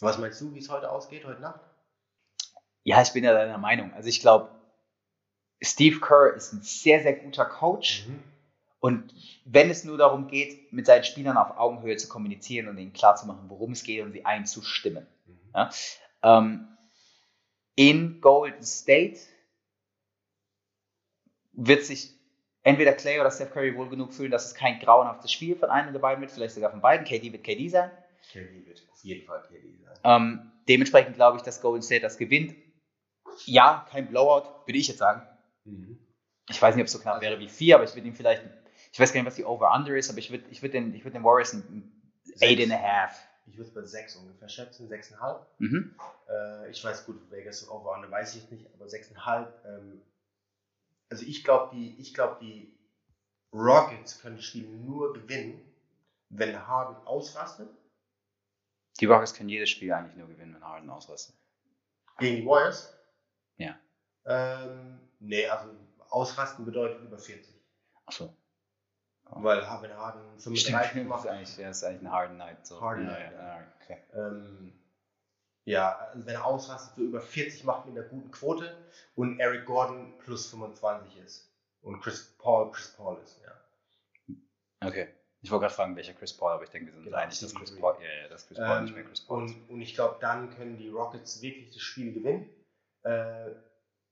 Was 0.01 0.19
meinst 0.19 0.41
du, 0.41 0.55
wie 0.55 0.59
es 0.59 0.69
heute 0.69 0.91
ausgeht, 0.91 1.25
heute 1.25 1.41
Nacht? 1.41 1.61
Ja, 2.85 3.01
ich 3.03 3.13
bin 3.13 3.25
ja 3.25 3.33
deiner 3.33 3.59
Meinung. 3.59 3.93
Also 3.95 4.09
ich 4.09 4.21
glaube, 4.21 4.51
Steve 5.61 6.01
Kerr 6.01 6.35
ist 6.35 6.53
ein 6.53 6.63
sehr, 6.63 7.03
sehr 7.03 7.15
guter 7.15 7.45
Coach. 7.45 8.07
Mhm. 8.07 8.23
Und 8.81 9.15
wenn 9.45 9.71
es 9.71 9.85
nur 9.85 9.97
darum 9.97 10.27
geht, 10.27 10.73
mit 10.73 10.87
seinen 10.87 11.05
Spielern 11.05 11.37
auf 11.37 11.57
Augenhöhe 11.57 11.97
zu 11.97 12.09
kommunizieren 12.09 12.67
und 12.67 12.79
ihnen 12.79 12.93
klarzumachen, 12.93 13.49
worum 13.49 13.73
es 13.73 13.85
geht 13.85 14.05
und 14.05 14.13
sie 14.13 14.25
einzustimmen. 14.25 15.07
Mhm. 15.27 15.39
Ja? 15.55 15.71
Ähm, 16.23 16.69
in 17.75 18.21
Golden 18.21 18.63
State 18.63 19.19
wird 21.53 21.85
sich 21.85 22.15
entweder 22.63 22.93
Clay 22.93 23.21
oder 23.21 23.31
Steph 23.31 23.53
Curry 23.53 23.77
wohl 23.77 23.89
genug 23.89 24.13
fühlen, 24.13 24.31
dass 24.31 24.47
es 24.47 24.55
kein 24.55 24.79
grauenhaftes 24.79 25.33
Spiel 25.33 25.57
von 25.57 25.71
einem 25.71 25.93
der 25.93 26.01
beiden 26.01 26.21
wird, 26.21 26.31
vielleicht 26.31 26.55
sogar 26.55 26.71
von 26.71 26.81
beiden. 26.81 27.07
KD 27.07 27.33
wird 27.33 27.45
KD 27.45 27.69
sein. 27.69 27.91
KD 28.31 28.67
wird 28.67 28.83
auf 28.91 29.03
jeden 29.03 29.27
Fall 29.27 29.43
KD 29.43 29.79
sein. 29.85 29.99
Ähm, 30.05 30.53
dementsprechend 30.69 31.17
glaube 31.17 31.39
ich, 31.39 31.43
dass 31.43 31.61
Golden 31.61 31.83
State 31.83 32.03
das 32.03 32.19
gewinnt. 32.19 32.55
Ja, 33.47 33.87
kein 33.91 34.09
Blowout, 34.09 34.67
würde 34.67 34.79
ich 34.79 34.89
jetzt 34.89 34.99
sagen. 34.99 35.27
Mhm. 35.65 35.99
Ich 36.49 36.61
weiß 36.61 36.75
nicht, 36.75 36.83
ob 36.83 36.87
es 36.87 36.93
so 36.93 36.99
knapp 36.99 37.21
wäre 37.23 37.39
wie 37.39 37.49
vier, 37.49 37.77
aber 37.77 37.85
ich 37.85 37.95
würde 37.95 38.07
ihm 38.07 38.15
vielleicht, 38.15 38.43
ich 38.93 39.01
weiß 39.01 39.13
gar 39.13 39.21
nicht, 39.21 39.27
was 39.27 39.37
die 39.37 39.45
Over-Under 39.45 39.97
ist, 39.97 40.11
aber 40.11 40.19
ich 40.19 40.31
würde 40.31 40.45
ich 40.51 40.61
würd 40.63 40.75
den, 40.75 40.95
ich 40.95 41.05
würd 41.05 41.15
den 41.15 41.25
Warriors 41.25 41.55
ein 41.55 42.03
Sechs. 42.25 42.63
8,5. 42.63 43.11
Ich 43.53 43.59
würde 43.59 43.69
es 43.69 43.75
bei 43.75 43.83
6 43.83 44.17
ungefähr 44.17 44.49
schätzen, 44.49 44.89
6,5. 44.89 45.45
Mhm. 45.59 45.95
Äh, 46.27 46.71
ich 46.71 46.83
weiß 46.83 47.05
gut, 47.05 47.31
Vegas 47.31 47.69
over 47.69 47.95
under 47.95 48.11
weiß 48.11 48.37
ich 48.37 48.51
nicht, 48.51 48.67
aber 48.73 48.87
6,5. 48.87 49.47
Ähm, 49.67 50.03
also 51.11 51.27
ich 51.27 51.45
glaube, 51.45 51.77
die, 51.77 52.01
ich 52.01 52.15
glaub, 52.15 52.41
die 52.41 52.75
Rockets 53.53 54.23
können 54.23 54.37
das 54.37 54.47
Spiel 54.47 54.67
nur 54.67 55.13
gewinnen, 55.13 55.61
wenn 56.31 56.67
Harden 56.67 56.97
ausrastet. 57.07 57.69
Die 58.99 59.05
Rockets 59.05 59.35
können 59.35 59.51
jedes 59.51 59.69
Spiel 59.69 59.93
eigentlich 59.93 60.17
nur 60.17 60.29
gewinnen, 60.29 60.55
wenn 60.55 60.65
Harden 60.65 60.89
ausrastet. 60.89 61.37
Gegen 62.19 62.37
die 62.37 62.47
Warriors? 62.47 62.91
Ja. 63.59 63.79
Ähm, 64.25 64.99
nee, 65.19 65.47
also 65.47 65.75
ausrasten 66.09 66.65
bedeutet 66.65 67.03
über 67.03 67.19
40. 67.19 67.55
Achso. 68.07 68.35
Weil 69.31 69.59
wenn 69.59 69.97
Harden 69.97 70.39
35 70.39 70.61
Stimmt, 70.61 70.77
das 70.77 71.09
macht, 71.09 71.25
ist 71.25 71.31
eigentlich, 71.31 71.57
das 71.57 71.77
ist 71.79 71.85
eigentlich 71.85 72.03
ein 72.03 72.13
Harden 72.13 72.37
Night. 72.37 72.67
So. 72.67 72.81
Harden 72.81 73.07
ja, 73.07 73.13
Night, 73.13 73.33
ja, 73.33 73.39
ja, 73.39 73.65
okay. 73.83 73.99
ähm, 74.15 74.73
ja, 75.65 75.97
also 75.97 76.27
wenn 76.27 76.35
er 76.35 76.45
ausrastet, 76.45 76.97
so 76.97 77.03
über 77.03 77.21
40 77.21 77.65
macht 77.65 77.87
mit 77.87 77.97
einer 77.97 78.07
guten 78.09 78.31
Quote 78.31 78.77
und 79.15 79.39
Eric 79.39 79.65
Gordon 79.65 80.19
plus 80.19 80.51
25 80.51 81.19
ist 81.19 81.51
und 81.83 82.01
Chris 82.01 82.35
Paul 82.39 82.71
Chris 82.73 82.95
Paul 82.97 83.19
ist, 83.23 83.41
ja. 83.43 84.87
okay. 84.87 85.09
Ich 85.45 85.51
wollte 85.51 85.63
gerade 85.63 85.75
fragen, 85.75 85.97
welcher 85.97 86.15
Chris 86.15 86.37
Paul, 86.37 86.53
aber 86.53 86.63
ich 86.63 86.71
denke, 86.71 86.87
wir 86.87 86.95
sind 86.95 87.05
Genau, 87.05 87.17
dass 87.17 87.37
Stephen 87.37 87.59
Chris. 87.59 87.81
Paul, 87.81 87.97
ja, 88.01 88.23
ja, 88.23 88.29
dass 88.29 88.47
Chris 88.47 88.59
Paul 88.59 88.83
nicht 88.83 88.95
mehr 88.95 89.03
Ähm, 89.03 89.09
Chris 89.09 89.21
Paul 89.23 89.45
ist. 89.45 89.55
und, 89.57 89.71
und 89.71 89.81
ich 89.81 89.95
glaube, 89.95 90.19
dann 90.21 90.51
können 90.51 90.77
die 90.79 90.89
Rockets 90.89 91.43
wirklich 91.43 91.73
das 91.73 91.83
Spiel 91.83 92.13
gewinnen. 92.13 92.49
Äh, 93.03 93.51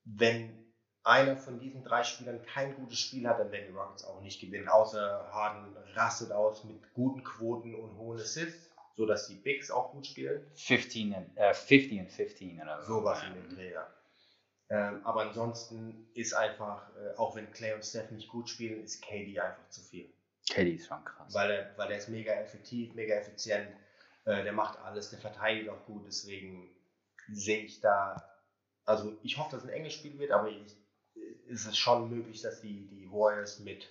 wenn 0.05 0.70
einer 1.03 1.37
von 1.37 1.59
diesen 1.59 1.83
drei 1.83 2.05
Spielern 2.05 2.43
kein 2.43 2.75
gutes 2.75 2.99
Spiel 2.99 3.27
hat, 3.29 3.39
dann 3.39 3.51
werden 3.51 3.67
die 3.69 3.77
Rockets 3.77 4.05
auch 4.05 4.21
nicht 4.21 4.41
gewinnen. 4.41 4.69
Außer 4.69 5.29
Harden 5.33 5.77
rastet 5.95 6.33
aus 6.33 6.65
mit 6.65 6.93
guten 6.93 7.25
Quoten 7.25 7.75
und 7.75 7.97
hohen 7.97 8.21
Assists, 8.21 8.71
sodass 8.97 9.29
die 9.29 9.37
Bigs 9.37 9.71
auch 9.71 9.93
gut 9.93 10.07
spielen. 10.07 10.45
15 10.55 11.15
and, 11.15 11.37
äh, 11.37 11.55
50 11.55 12.01
and 12.01 12.13
15 12.13 12.61
oder 12.61 12.83
so. 12.83 13.01
Sowas 13.01 13.23
in 13.27 13.35
dem 13.35 13.57
Dreh, 13.57 13.73
ja. 13.73 13.87
Ähm, 14.69 15.05
aber 15.05 15.23
ansonsten 15.23 16.09
ist 16.15 16.33
einfach, 16.33 16.89
äh, 16.97 17.17
auch 17.17 17.35
wenn 17.35 17.51
Clay 17.51 17.75
und 17.75 17.85
Steph 17.85 18.11
nicht 18.13 18.29
gut 18.29 18.49
spielen, 18.49 18.85
ist 18.85 19.03
KD 19.03 19.41
einfach 19.41 19.69
zu 19.69 19.81
viel. 19.83 20.13
Kelly 20.49 20.75
ist 20.75 20.87
schon 20.87 21.05
krass. 21.05 21.35
Weil 21.35 21.51
er, 21.51 21.79
weil 21.79 21.91
er 21.91 21.99
ist 21.99 22.09
mega 22.09 22.33
effektiv, 22.33 22.95
mega 22.95 23.15
effizient, 23.15 23.69
äh, 24.25 24.43
der 24.45 24.53
macht 24.53 24.79
alles, 24.79 25.11
der 25.11 25.19
verteidigt 25.19 25.69
auch 25.71 25.85
gut, 25.87 26.07
deswegen 26.07 26.71
sehe 27.33 27.65
ich 27.65 27.81
da, 27.81 28.17
also 28.85 29.19
ich 29.23 29.39
hoffe, 29.39 29.53
dass 29.53 29.65
es 29.65 29.69
ein 29.69 29.75
enges 29.75 29.95
Spiel 29.95 30.19
wird, 30.19 30.31
aber 30.31 30.49
ich, 30.49 30.77
ist 31.47 31.67
es 31.67 31.77
schon 31.77 32.11
möglich, 32.11 32.43
dass 32.43 32.61
die, 32.61 32.87
die 32.89 33.11
Warriors 33.11 33.59
mit 33.61 33.89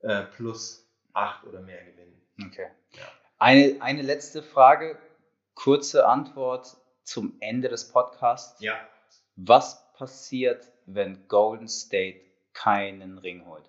äh, 0.00 0.24
plus 0.24 0.86
8 1.14 1.44
oder 1.46 1.60
mehr 1.60 1.84
gewinnen. 1.84 2.20
Okay. 2.46 2.68
Ja. 2.92 3.02
Eine, 3.38 3.80
eine 3.80 4.02
letzte 4.02 4.42
Frage, 4.42 4.98
kurze 5.54 6.06
Antwort 6.06 6.76
zum 7.04 7.36
Ende 7.40 7.68
des 7.68 7.88
Podcasts. 7.90 8.60
Ja. 8.60 8.78
Was 9.36 9.92
passiert, 9.94 10.70
wenn 10.86 11.26
Golden 11.28 11.68
State 11.68 12.20
keinen 12.52 13.18
Ring 13.18 13.46
holt? 13.46 13.68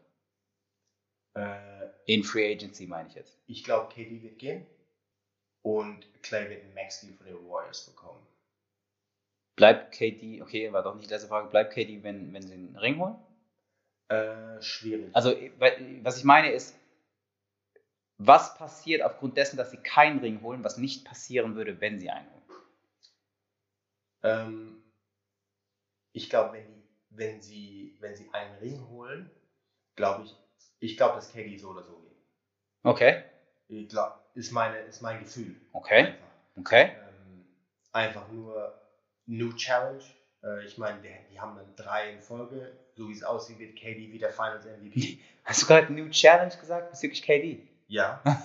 Äh, 1.35 1.87
In 2.05 2.23
Free 2.23 2.51
Agency 2.53 2.87
meine 2.87 3.07
ich 3.09 3.15
jetzt. 3.15 3.37
ich 3.47 3.63
glaube, 3.63 3.93
KD 3.93 4.21
wird 4.23 4.39
gehen 4.39 4.65
und 5.61 6.05
Clay 6.23 6.49
wird 6.49 6.63
einen 6.63 6.73
Max-Deal 6.73 7.13
von 7.13 7.25
den 7.27 7.47
Warriors 7.49 7.85
bekommen. 7.85 8.25
Bleibt 9.59 9.91
KD, 9.91 10.41
okay, 10.41 10.71
war 10.71 10.83
doch 10.83 10.95
nicht 10.95 11.09
die 11.09 11.13
letzte 11.13 11.27
Frage, 11.27 11.49
bleibt 11.49 11.73
KD, 11.73 12.01
wenn, 12.01 12.33
wenn 12.33 12.41
sie 12.41 12.53
einen 12.53 12.77
Ring 12.77 12.97
holen? 12.97 13.15
Äh, 14.07 14.61
schwierig. 14.61 15.13
Also, 15.13 15.35
was 16.01 16.17
ich 16.17 16.23
meine 16.23 16.49
ist, 16.51 16.75
was 18.17 18.55
passiert 18.57 19.01
aufgrund 19.01 19.35
dessen, 19.35 19.57
dass 19.57 19.71
sie 19.71 19.77
keinen 19.77 20.19
Ring 20.19 20.41
holen, 20.41 20.63
was 20.63 20.77
nicht 20.77 21.03
passieren 21.03 21.55
würde, 21.55 21.81
wenn 21.81 21.99
sie 21.99 22.09
einen 22.09 22.25
holen? 22.31 22.43
Ähm, 24.23 24.83
ich 26.13 26.29
glaube, 26.29 26.53
wenn, 26.53 26.65
die- 26.73 26.83
wenn, 27.09 27.41
sie, 27.41 27.97
wenn 27.99 28.15
sie 28.15 28.29
einen 28.31 28.55
Ring 28.59 28.87
holen, 28.87 29.29
glaube 29.97 30.23
ich, 30.23 30.35
ich 30.79 30.95
glaube, 30.95 31.15
dass 31.15 31.33
KD 31.33 31.57
so 31.57 31.71
oder 31.71 31.83
so 31.83 31.97
geht. 31.99 32.17
Okay, 32.83 33.23
Ich 33.67 33.89
glaube, 33.89 34.15
ist, 34.35 34.51
meine, 34.51 34.79
ist 34.79 35.01
mein 35.01 35.19
Gefühl. 35.19 35.55
okay, 35.73 36.05
Einfach, 36.05 36.27
okay. 36.57 36.91
ähm, 37.09 37.45
einfach 37.91 38.31
nur 38.31 38.73
New 39.29 39.53
Challenge. 39.53 40.03
Äh, 40.43 40.65
ich 40.65 40.77
meine, 40.77 40.99
die, 41.01 41.09
die 41.31 41.39
haben 41.39 41.55
dann 41.55 41.75
drei 41.75 42.11
in 42.11 42.19
Folge. 42.19 42.71
So 42.95 43.07
wie 43.07 43.13
es 43.13 43.23
aussieht, 43.23 43.59
wird 43.59 43.75
KD 43.77 44.11
wieder 44.11 44.29
Finals 44.29 44.65
MVP. 44.65 45.19
Hast 45.45 45.61
du 45.61 45.67
gerade 45.67 45.93
New 45.93 46.09
Challenge 46.09 46.53
gesagt 46.55 46.91
bezüglich 46.91 47.21
KD? 47.23 47.67
ja. 47.87 48.21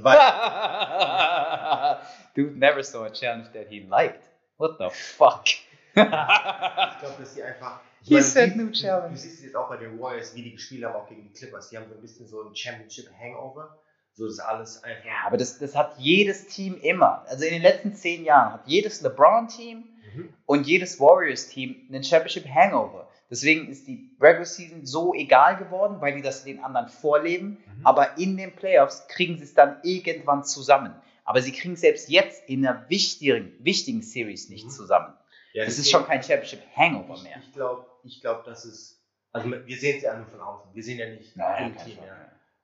Weil, 0.00 0.16
Dude 2.36 2.56
never 2.56 2.82
saw 2.84 3.04
a 3.04 3.10
challenge 3.10 3.48
that 3.52 3.66
he 3.68 3.80
liked. 3.80 4.28
What 4.58 4.78
the 4.78 4.90
fuck? 4.90 5.44
ich 5.48 5.94
glaube, 5.94 7.16
dass 7.18 7.34
die 7.34 7.42
einfach. 7.42 7.80
He 8.02 8.14
meine, 8.14 8.24
said 8.24 8.54
du- 8.54 8.58
new 8.58 8.70
challenge. 8.70 9.10
Du 9.14 9.16
siehst 9.16 9.38
es 9.38 9.44
jetzt 9.46 9.56
auch 9.56 9.68
bei 9.68 9.76
den 9.76 9.98
Warriors, 9.98 10.34
wie 10.36 10.42
die 10.42 10.52
gespielt 10.52 10.84
haben, 10.84 10.94
auch 10.94 11.08
gegen 11.08 11.22
die 11.24 11.32
Clippers. 11.32 11.70
Die 11.70 11.76
haben 11.76 11.88
so 11.88 11.94
ein 11.96 12.00
bisschen 12.00 12.28
so 12.28 12.42
ein 12.48 12.54
Championship-Hangover. 12.54 13.76
So 14.18 14.26
ist 14.26 14.40
alles 14.40 14.82
einfach. 14.82 15.04
Ja, 15.04 15.12
aber 15.26 15.36
das, 15.36 15.58
das 15.58 15.76
hat 15.76 15.94
jedes 15.98 16.48
Team 16.48 16.76
immer. 16.82 17.24
Also 17.28 17.44
in 17.44 17.52
den 17.52 17.62
letzten 17.62 17.94
zehn 17.94 18.24
Jahren 18.24 18.54
hat 18.54 18.66
jedes 18.66 19.00
LeBron-Team 19.00 19.84
Mhm. 20.14 20.32
und 20.46 20.66
jedes 20.66 20.98
Warriors-Team 20.98 21.86
einen 21.88 22.02
Championship 22.02 22.46
Hangover. 22.48 23.08
Deswegen 23.30 23.68
ist 23.68 23.86
die 23.86 24.10
Regular 24.20 24.46
Season 24.46 24.86
so 24.86 25.12
egal 25.14 25.56
geworden, 25.58 26.00
weil 26.00 26.14
die 26.16 26.22
das 26.22 26.44
den 26.44 26.64
anderen 26.64 26.88
vorleben. 26.88 27.58
Mhm. 27.76 27.86
Aber 27.86 28.16
in 28.18 28.36
den 28.38 28.56
Playoffs 28.56 29.06
kriegen 29.08 29.36
sie 29.36 29.44
es 29.44 29.54
dann 29.54 29.76
irgendwann 29.82 30.44
zusammen. 30.44 30.94
Aber 31.24 31.42
sie 31.42 31.52
kriegen 31.52 31.76
selbst 31.76 32.08
jetzt 32.08 32.48
in 32.48 32.66
einer 32.66 32.88
wichtigen, 32.88 33.52
wichtigen 33.60 34.00
Series 34.02 34.48
nicht 34.48 34.64
Mhm. 34.64 34.70
zusammen. 34.70 35.14
Ja, 35.52 35.64
Das 35.66 35.78
ist 35.78 35.90
schon 35.90 36.06
kein 36.06 36.22
Championship 36.22 36.60
Hangover 36.74 37.14
Ich, 37.14 37.22
mehr. 37.24 37.36
ich 37.40 37.52
glaube, 37.52 37.86
ich 38.02 38.20
glaub, 38.20 38.44
dass 38.44 38.64
es. 38.64 39.00
Also 39.30 39.48
wir 39.50 39.76
sehen 39.78 39.98
es 39.98 40.02
ja 40.02 40.16
nur 40.16 40.26
von 40.26 40.40
außen. 40.40 40.70
Wir 40.74 40.82
sehen 40.82 40.98
ja 40.98 41.06
nicht 41.10 41.36
im 41.36 41.42
kein 41.42 41.76
Team. 41.76 41.98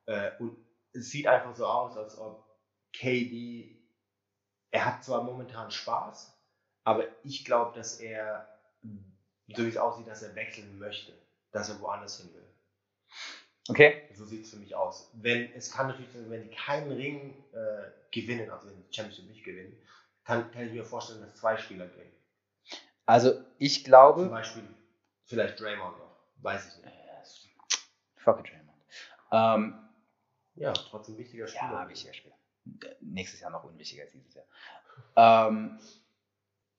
Ja. 0.06 0.26
Äh, 0.28 0.30
und 0.40 0.56
es 0.94 1.11
sieht 1.11 1.26
einfach 1.26 1.54
so 1.54 1.66
aus, 1.66 1.96
als 1.96 2.16
ob 2.18 2.44
KD. 2.92 3.76
Er 4.70 4.87
hat 4.87 5.04
zwar 5.04 5.22
momentan 5.22 5.70
Spaß, 5.70 6.37
aber 6.85 7.07
ich 7.22 7.44
glaube, 7.44 7.76
dass 7.76 8.00
er, 8.00 8.48
so 8.83 9.64
wie 9.64 9.68
es 9.68 9.76
aussieht, 9.76 10.07
dass 10.07 10.22
er 10.22 10.35
wechseln 10.35 10.78
möchte. 10.78 11.12
Dass 11.52 11.68
er 11.68 11.80
woanders 11.80 12.20
hin 12.20 12.35
will. 12.35 12.44
Okay. 13.68 14.09
So 14.14 14.24
sieht 14.24 14.44
es 14.44 14.50
für 14.50 14.57
mich 14.57 14.74
aus. 14.74 15.11
Wenn, 15.14 15.52
es 15.52 15.70
kann 15.70 15.87
natürlich 15.87 16.12
sein, 16.12 16.28
wenn 16.28 16.42
die 16.42 16.54
keinen 16.54 16.90
Ring 16.90 17.44
äh, 17.52 17.90
gewinnen, 18.11 18.50
also 18.50 18.68
wenn 18.68 18.76
die 18.76 18.94
Championship 18.94 19.26
nicht 19.26 19.44
gewinnen, 19.44 19.76
kann, 20.24 20.50
kann 20.50 20.66
ich 20.66 20.72
mir 20.72 20.85
vorstellen, 20.85 21.20
dass 21.20 21.35
zwei 21.37 21.57
Spieler 21.57 21.87
gehen. 21.87 22.11
Also 23.07 23.44
ich 23.59 23.83
Zum 23.83 23.85
glaube. 23.85 24.26
Beispiel 24.26 24.64
vielleicht 25.24 25.61
Draymond 25.61 25.98
noch. 25.98 26.16
Weiß 26.42 26.66
ich 26.66 26.85
nicht. 26.85 26.94
Fuck 28.16 28.40
it, 28.40 28.50
Draymond. 28.50 29.74
Ähm, 29.74 29.84
Ja, 30.56 30.72
trotzdem 30.72 31.18
wichtiger 31.18 31.46
Spieler. 31.46 31.72
Ja, 31.72 31.88
wichtiger 31.88 32.14
Spieler. 32.14 32.36
Nächstes 33.00 33.40
Jahr 33.40 33.50
noch 33.50 33.64
unwichtiger 33.64 34.04
als 34.04 34.12
dieses 34.12 34.34
Jahr. 34.34 34.46
Ähm, 35.16 35.78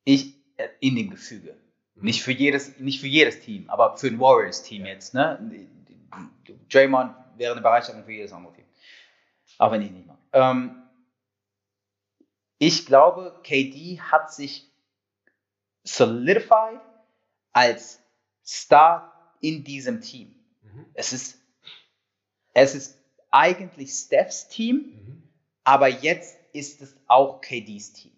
ich, 0.04 0.36
äh, 0.58 0.70
in 0.80 0.96
dem 0.96 1.10
Gefüge. 1.10 1.58
Mhm. 1.96 2.04
Nicht 2.04 2.24
für 2.24 2.32
jedes, 2.32 2.80
nicht 2.80 3.00
für 3.00 3.08
jedes 3.08 3.42
Team, 3.42 3.70
aber 3.70 3.98
für 3.98 4.08
ein 4.08 4.20
Warriors-Team 4.20 4.86
jetzt. 4.86 5.14
Ne? 5.14 5.68
Draymond 6.70 7.16
wäre 7.38 7.54
eine 7.54 7.62
Bereicherung 7.62 8.04
für 8.04 8.12
jedes 8.12 8.32
andere 8.32 8.54
Team. 8.54 8.66
Auch 9.58 9.72
wenn 9.72 9.82
ich 9.82 9.92
nicht 9.92 10.08
mag. 10.08 10.18
Ähm, 10.34 10.84
ich 12.58 12.86
glaube, 12.86 13.40
KD 13.44 14.00
hat 14.00 14.34
sich 14.34 14.72
solidified 15.84 16.80
als 17.52 18.02
Star 18.46 19.36
in 19.42 19.64
diesem 19.64 20.02
Team. 20.02 20.36
Mhm. 20.62 20.86
Es 20.94 21.14
ist, 21.14 21.40
es 22.54 22.76
ist 22.76 22.95
eigentlich 23.36 23.92
Stephs 23.92 24.48
Team, 24.48 24.78
Mhm. 24.78 25.22
aber 25.66 25.90
jetzt 25.90 26.40
ist 26.54 26.82
es 26.82 26.96
auch 27.08 27.42
KDs 27.42 27.92
Team. 27.94 28.14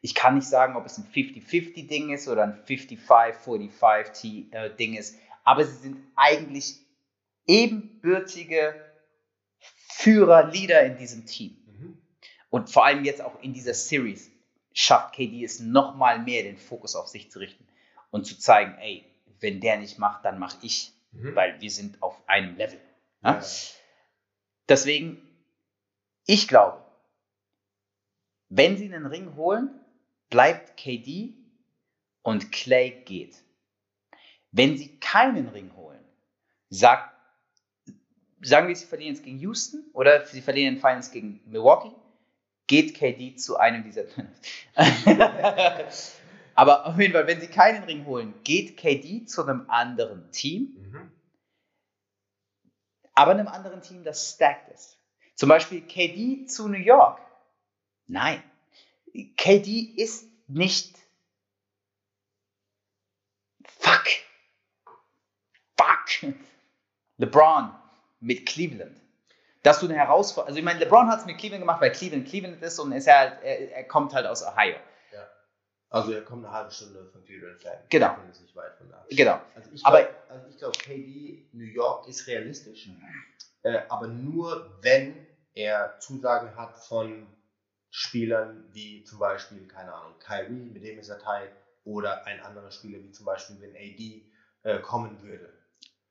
Ich 0.00 0.14
kann 0.14 0.36
nicht 0.36 0.46
sagen, 0.46 0.76
ob 0.76 0.86
es 0.86 0.96
ein 0.98 1.06
50-50-Ding 1.12 2.10
ist 2.10 2.28
oder 2.28 2.44
ein 2.44 2.62
55-45-Ding 2.64 4.94
ist, 4.94 5.18
aber 5.44 5.64
sie 5.64 5.76
sind 5.76 5.96
eigentlich 6.14 6.76
ebenbürtige 7.46 8.80
Führer, 9.58 10.50
Leader 10.50 10.84
in 10.84 10.96
diesem 10.96 11.26
Team. 11.26 11.56
Mhm. 11.66 11.98
Und 12.50 12.70
vor 12.70 12.84
allem 12.84 13.04
jetzt 13.04 13.22
auch 13.22 13.40
in 13.42 13.52
dieser 13.52 13.74
Series 13.74 14.30
schafft 14.72 15.14
KD 15.14 15.44
es 15.44 15.58
nochmal 15.60 16.20
mehr, 16.20 16.44
den 16.44 16.56
Fokus 16.56 16.96
auf 16.96 17.08
sich 17.08 17.30
zu 17.30 17.38
richten 17.40 17.66
und 18.10 18.26
zu 18.26 18.38
zeigen, 18.38 18.74
ey, 18.78 19.04
wenn 19.40 19.60
der 19.60 19.78
nicht 19.78 19.98
macht, 19.98 20.24
dann 20.24 20.38
mache 20.38 20.56
ich, 20.62 20.92
mhm. 21.12 21.34
weil 21.34 21.60
wir 21.60 21.70
sind 21.70 22.02
auf 22.02 22.16
einem 22.28 22.56
Level. 22.56 22.80
Ja? 23.22 23.34
Ja. 23.34 23.42
Deswegen, 24.68 25.20
ich 26.26 26.48
glaube, 26.48 26.82
wenn 28.48 28.76
sie 28.76 28.92
einen 28.92 29.06
Ring 29.06 29.34
holen, 29.36 29.70
bleibt 30.28 30.76
KD 30.76 31.34
und 32.22 32.52
Clay 32.52 33.02
geht. 33.04 33.36
Wenn 34.50 34.76
sie 34.76 34.98
keinen 34.98 35.48
Ring 35.48 35.74
holen, 35.74 36.04
sagt, 36.68 37.14
sagen 38.42 38.68
wir, 38.68 38.76
sie 38.76 38.86
verlieren 38.86 39.14
jetzt 39.14 39.24
gegen 39.24 39.38
Houston 39.38 39.84
oder 39.92 40.26
sie 40.26 40.42
verlieren 40.42 40.74
in 40.74 40.80
Finals 40.80 41.10
gegen 41.10 41.40
Milwaukee, 41.46 41.92
geht 42.66 42.94
KD 42.94 43.36
zu 43.36 43.56
einem 43.56 43.84
dieser. 43.84 44.04
Aber 46.54 46.86
auf 46.86 46.98
jeden 46.98 47.12
Fall, 47.12 47.26
wenn 47.26 47.40
sie 47.40 47.46
keinen 47.46 47.84
Ring 47.84 48.04
holen, 48.04 48.34
geht 48.44 48.76
KD 48.76 49.24
zu 49.24 49.42
einem 49.44 49.64
anderen 49.68 50.30
Team, 50.32 50.76
mhm. 50.78 51.11
Aber 53.14 53.32
einem 53.32 53.48
anderen 53.48 53.82
Team, 53.82 54.04
das 54.04 54.30
stacked 54.30 54.68
ist. 54.72 54.98
Zum 55.34 55.48
Beispiel 55.48 55.82
KD 55.82 56.46
zu 56.46 56.68
New 56.68 56.78
York. 56.78 57.20
Nein, 58.06 58.42
KD 59.36 59.94
ist 59.96 60.26
nicht. 60.48 60.96
Fuck. 63.64 64.06
Fuck. 65.76 66.34
LeBron 67.18 67.74
mit 68.20 68.46
Cleveland. 68.46 69.00
Dass 69.62 69.78
du 69.78 69.86
eine 69.86 69.94
Herausforderung. 69.94 70.48
Also, 70.48 70.58
ich 70.58 70.64
meine, 70.64 70.80
LeBron 70.80 71.08
hat 71.08 71.20
es 71.20 71.26
mit 71.26 71.38
Cleveland 71.38 71.62
gemacht, 71.62 71.80
weil 71.80 71.92
Cleveland 71.92 72.28
Cleveland 72.28 72.60
ist 72.62 72.78
und 72.78 72.92
ist 72.92 73.06
halt, 73.06 73.42
er, 73.42 73.72
er 73.72 73.84
kommt 73.84 74.12
halt 74.12 74.26
aus 74.26 74.42
Ohio. 74.42 74.76
Ja. 75.12 75.28
Also, 75.88 76.12
er 76.12 76.22
kommt 76.22 76.44
eine 76.44 76.52
halbe 76.52 76.72
Stunde 76.72 77.06
von 77.06 77.24
Cleveland. 77.24 77.60
Genau. 77.88 78.16
Ist 78.30 78.42
nicht 78.42 78.56
weit 78.56 78.74
von 78.76 78.88
da. 78.88 79.06
Genau. 79.08 79.40
Also, 79.54 79.70
ich 79.72 79.82
glaube, 79.82 80.08
also 80.62 80.70
glaub, 80.70 80.78
KD, 80.78 81.48
New 81.52 81.64
York 81.64 82.08
ist 82.08 82.26
realistisch. 82.26 82.90
Äh, 83.62 83.82
aber 83.88 84.08
nur, 84.08 84.78
wenn 84.82 85.26
er 85.54 85.98
Zusagen 85.98 86.56
hat 86.56 86.76
von 86.76 87.26
Spielern 87.90 88.64
wie 88.72 89.04
zum 89.04 89.18
Beispiel, 89.18 89.66
keine 89.68 89.92
Ahnung, 89.92 90.18
Kyrie, 90.18 90.70
mit 90.70 90.82
dem 90.82 90.98
ist 90.98 91.08
er 91.08 91.18
Teil, 91.18 91.50
oder 91.84 92.24
ein 92.26 92.40
anderer 92.40 92.70
Spieler 92.70 93.02
wie 93.02 93.10
zum 93.10 93.26
Beispiel, 93.26 93.60
wenn 93.60 93.74
AD 93.74 94.22
äh, 94.62 94.78
kommen 94.80 95.20
würde. 95.22 95.52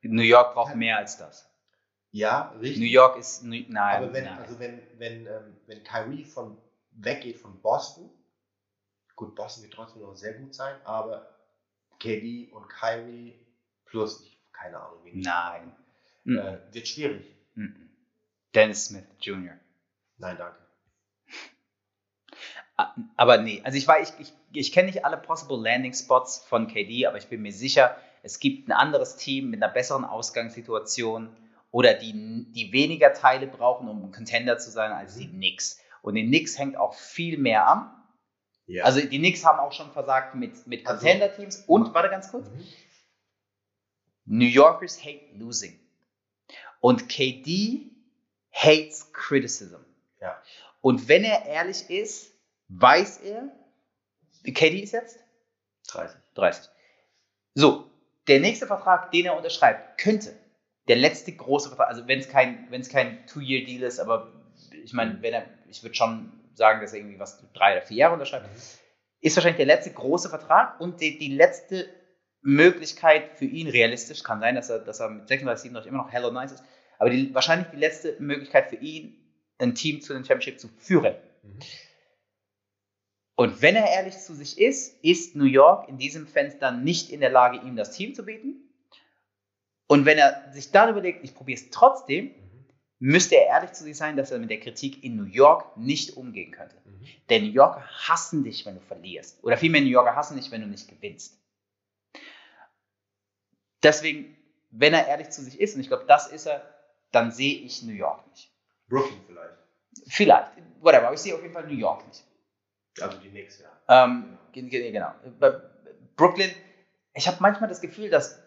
New 0.02 0.22
York 0.22 0.54
braucht 0.54 0.76
mehr 0.76 0.98
als 0.98 1.18
das. 1.18 1.50
Ja, 2.12 2.50
richtig. 2.60 2.80
New 2.80 2.92
York 2.92 3.18
ist, 3.18 3.44
nein. 3.44 3.74
Aber 3.76 4.12
wenn, 4.14 4.26
nein. 4.26 4.38
also 4.38 4.60
wenn, 4.60 4.82
wenn, 4.98 5.26
ähm, 5.28 5.58
wenn 5.68 5.84
Kyrie 5.84 6.26
von, 6.26 6.58
weggeht 6.92 7.38
von 7.38 7.62
Boston, 7.62 8.10
gut, 9.16 9.34
Boston 9.36 9.64
wird 9.64 9.74
trotzdem 9.74 10.02
noch 10.02 10.16
sehr 10.16 10.34
gut 10.34 10.54
sein, 10.54 10.76
aber 10.84 11.38
KD 12.00 12.52
und 12.52 12.68
Kyrie 12.68 13.40
plus, 13.86 14.22
ich, 14.24 14.31
keine 14.62 14.80
Ahnung, 14.80 15.00
wie 15.04 15.22
Nein. 15.22 15.76
Äh, 16.26 16.58
wird 16.74 16.88
schwierig. 16.88 17.26
Dennis 18.54 18.86
Smith 18.86 19.06
Jr. 19.20 19.54
Nein, 20.18 20.38
danke. 20.38 20.58
Aber 23.16 23.38
nee, 23.38 23.62
also 23.64 23.78
ich 23.78 23.88
war, 23.88 24.02
ich, 24.02 24.10
ich, 24.20 24.34
ich 24.54 24.72
kenne 24.72 24.88
nicht 24.88 25.06
alle 25.06 25.18
Possible 25.18 25.58
Landing 25.58 25.94
Spots 25.94 26.40
von 26.40 26.68
KD, 26.68 27.06
aber 27.06 27.18
ich 27.18 27.28
bin 27.28 27.42
mir 27.42 27.54
sicher, 27.54 27.96
es 28.24 28.40
gibt 28.40 28.68
ein 28.68 28.72
anderes 28.72 29.18
Team 29.18 29.50
mit 29.50 29.62
einer 29.62 29.72
besseren 29.72 30.04
Ausgangssituation 30.04 31.30
oder 31.70 31.94
die, 31.94 32.48
die 32.52 32.72
weniger 32.72 33.14
Teile 33.14 33.48
brauchen, 33.48 33.88
um 33.88 34.06
ein 34.06 34.12
Contender 34.12 34.58
zu 34.58 34.72
sein, 34.72 34.92
als 34.92 35.16
die 35.16 35.28
Knicks. 35.28 35.80
Und 36.02 36.16
den 36.16 36.28
Knicks 36.28 36.58
hängt 36.58 36.76
auch 36.76 36.94
viel 36.94 37.38
mehr 37.38 37.68
an. 37.68 37.92
Ja. 38.66 38.84
Also 38.84 39.02
die 39.02 39.20
Knicks 39.20 39.46
haben 39.46 39.60
auch 39.60 39.74
schon 39.74 39.92
versagt 39.92 40.36
mit, 40.36 40.66
mit 40.66 40.88
also 40.88 41.00
Contender-Teams. 41.00 41.64
Und, 41.68 41.94
warte 41.94 42.10
ganz 42.10 42.32
kurz, 42.32 42.50
mhm. 42.50 42.64
New 44.32 44.46
Yorkers 44.46 44.98
hate 44.98 45.38
losing. 45.38 45.78
Und 46.80 47.10
KD 47.10 47.92
hates 48.50 49.12
criticism. 49.12 49.82
Ja. 50.22 50.42
Und 50.80 51.10
wenn 51.10 51.26
er 51.26 51.46
ehrlich 51.46 51.90
ist, 51.90 52.32
weiß 52.70 53.18
er, 53.18 53.50
KD 54.46 54.80
ist 54.80 54.94
jetzt? 54.94 55.20
30. 55.90 56.18
30. 56.36 56.72
So, 57.56 57.92
der 58.30 58.40
nächste 58.40 58.68
Vertrag, 58.68 59.12
den 59.12 59.26
er 59.26 59.36
unterschreibt, 59.36 60.00
könnte 60.00 60.34
der 60.88 60.96
letzte 60.96 61.34
große 61.34 61.68
Vertrag, 61.68 61.90
also 61.90 62.08
wenn 62.08 62.20
es 62.20 62.30
kein, 62.30 62.68
wenn 62.72 62.80
es 62.80 62.88
kein 62.90 63.28
Two-Year-Deal 63.28 63.84
ist, 63.84 64.00
aber 64.00 64.32
ich 64.84 64.94
meine, 64.94 65.22
wenn 65.22 65.34
er, 65.34 65.46
ich 65.68 65.84
würde 65.84 65.96
schon 65.96 66.32
sagen, 66.54 66.80
dass 66.80 66.94
er 66.94 67.00
irgendwie 67.00 67.20
was 67.20 67.44
drei 67.54 67.74
oder 67.74 67.86
vier 67.86 67.98
Jahre 67.98 68.14
unterschreibt, 68.14 68.48
mhm. 68.48 68.62
ist 69.20 69.36
wahrscheinlich 69.36 69.58
der 69.58 69.66
letzte 69.66 69.92
große 69.92 70.30
Vertrag 70.30 70.80
und 70.80 71.02
die, 71.02 71.20
die 71.20 71.36
letzte 71.36 71.90
Möglichkeit 72.42 73.38
für 73.38 73.46
ihn 73.46 73.68
realistisch, 73.68 74.24
kann 74.24 74.40
sein, 74.40 74.56
dass 74.56 74.70
er, 74.70 74.80
dass 74.80 75.00
er 75.00 75.10
mit 75.10 75.28
36, 75.28 75.64
37 75.64 75.90
immer 75.90 76.04
noch 76.04 76.12
hello 76.12 76.32
nice 76.32 76.54
ist, 76.54 76.64
aber 76.98 77.10
die, 77.10 77.34
wahrscheinlich 77.34 77.68
die 77.70 77.78
letzte 77.78 78.16
Möglichkeit 78.20 78.70
für 78.70 78.78
ihn, 78.78 79.16
ein 79.60 79.76
Team 79.76 80.02
zu 80.02 80.14
den 80.14 80.26
Championship 80.26 80.60
zu 80.60 80.68
führen. 80.68 81.16
Mhm. 81.44 81.60
Und 83.36 83.62
wenn 83.62 83.76
er 83.76 83.90
ehrlich 83.90 84.18
zu 84.18 84.36
sich 84.36 84.60
ist, 84.60 85.04
ist 85.04 85.36
New 85.36 85.46
York 85.46 85.90
in 85.90 85.98
diesem 85.98 86.28
Fenster 86.28 86.72
nicht 86.72 87.10
in 87.10 87.22
der 87.22 87.32
Lage, 87.32 87.66
ihm 87.66 87.76
das 87.76 87.92
Team 87.92 88.14
zu 88.14 88.24
bieten. 88.24 88.70
Und 89.88 90.06
wenn 90.06 90.18
er 90.18 90.52
sich 90.52 90.72
dann 90.72 90.90
überlegt, 90.90 91.24
ich 91.24 91.34
probiere 91.34 91.60
es 91.60 91.70
trotzdem, 91.70 92.26
mhm. 92.26 92.66
müsste 93.00 93.36
er 93.36 93.48
ehrlich 93.48 93.72
zu 93.72 93.84
sich 93.84 93.98
sein, 93.98 94.16
dass 94.16 94.32
er 94.32 94.40
mit 94.40 94.50
der 94.50 94.60
Kritik 94.60 95.04
in 95.04 95.16
New 95.16 95.26
York 95.26 95.76
nicht 95.78 96.18
umgehen 96.18 96.52
könnte. 96.52 96.76
Mhm. 96.86 97.06
Denn 97.30 97.46
New 97.46 97.52
Yorker 97.52 97.84
hassen 98.08 98.44
dich, 98.44 98.66
wenn 98.66 98.76
du 98.76 98.82
verlierst. 98.82 99.44
Oder 99.44 99.58
vielmehr 99.58 99.82
New 99.82 99.88
Yorker 99.88 100.16
hassen 100.16 100.38
dich, 100.38 100.52
wenn 100.52 100.62
du 100.62 100.68
nicht 100.68 100.88
gewinnst. 100.88 101.41
Deswegen, 103.84 104.38
wenn 104.72 104.94
er 104.94 105.08
ehrlich 105.08 105.30
zu 105.30 105.42
sich 105.42 105.60
ist, 105.60 105.76
und 105.76 105.82
ich 105.82 105.88
glaube, 105.88 106.06
das 106.08 106.28
ist 106.28 106.46
er, 106.46 106.62
dann 107.12 107.32
sehe 107.32 107.60
ich 107.60 107.84
New 107.84 107.94
York 107.94 108.26
nicht. 108.30 108.52
Brooklyn 108.88 109.20
vielleicht. 109.28 109.58
Vielleicht, 110.08 110.52
whatever, 110.80 111.08
aber 111.08 111.14
ich 111.14 111.22
sehe 111.22 111.36
auf 111.36 111.42
jeden 111.42 111.54
Fall 111.54 111.68
New 111.68 111.78
York 111.78 112.08
nicht. 112.08 112.24
Also 113.00 113.18
die 113.18 113.30
Knicks, 113.30 113.60
ja. 113.60 114.04
Ähm, 114.06 114.38
genau. 114.54 115.14
Bei 115.40 115.62
Brooklyn, 116.16 116.52
ich 117.14 117.28
habe 117.28 117.38
manchmal 117.40 117.70
das 117.70 117.82
Gefühl, 117.82 118.10
dass. 118.10 118.42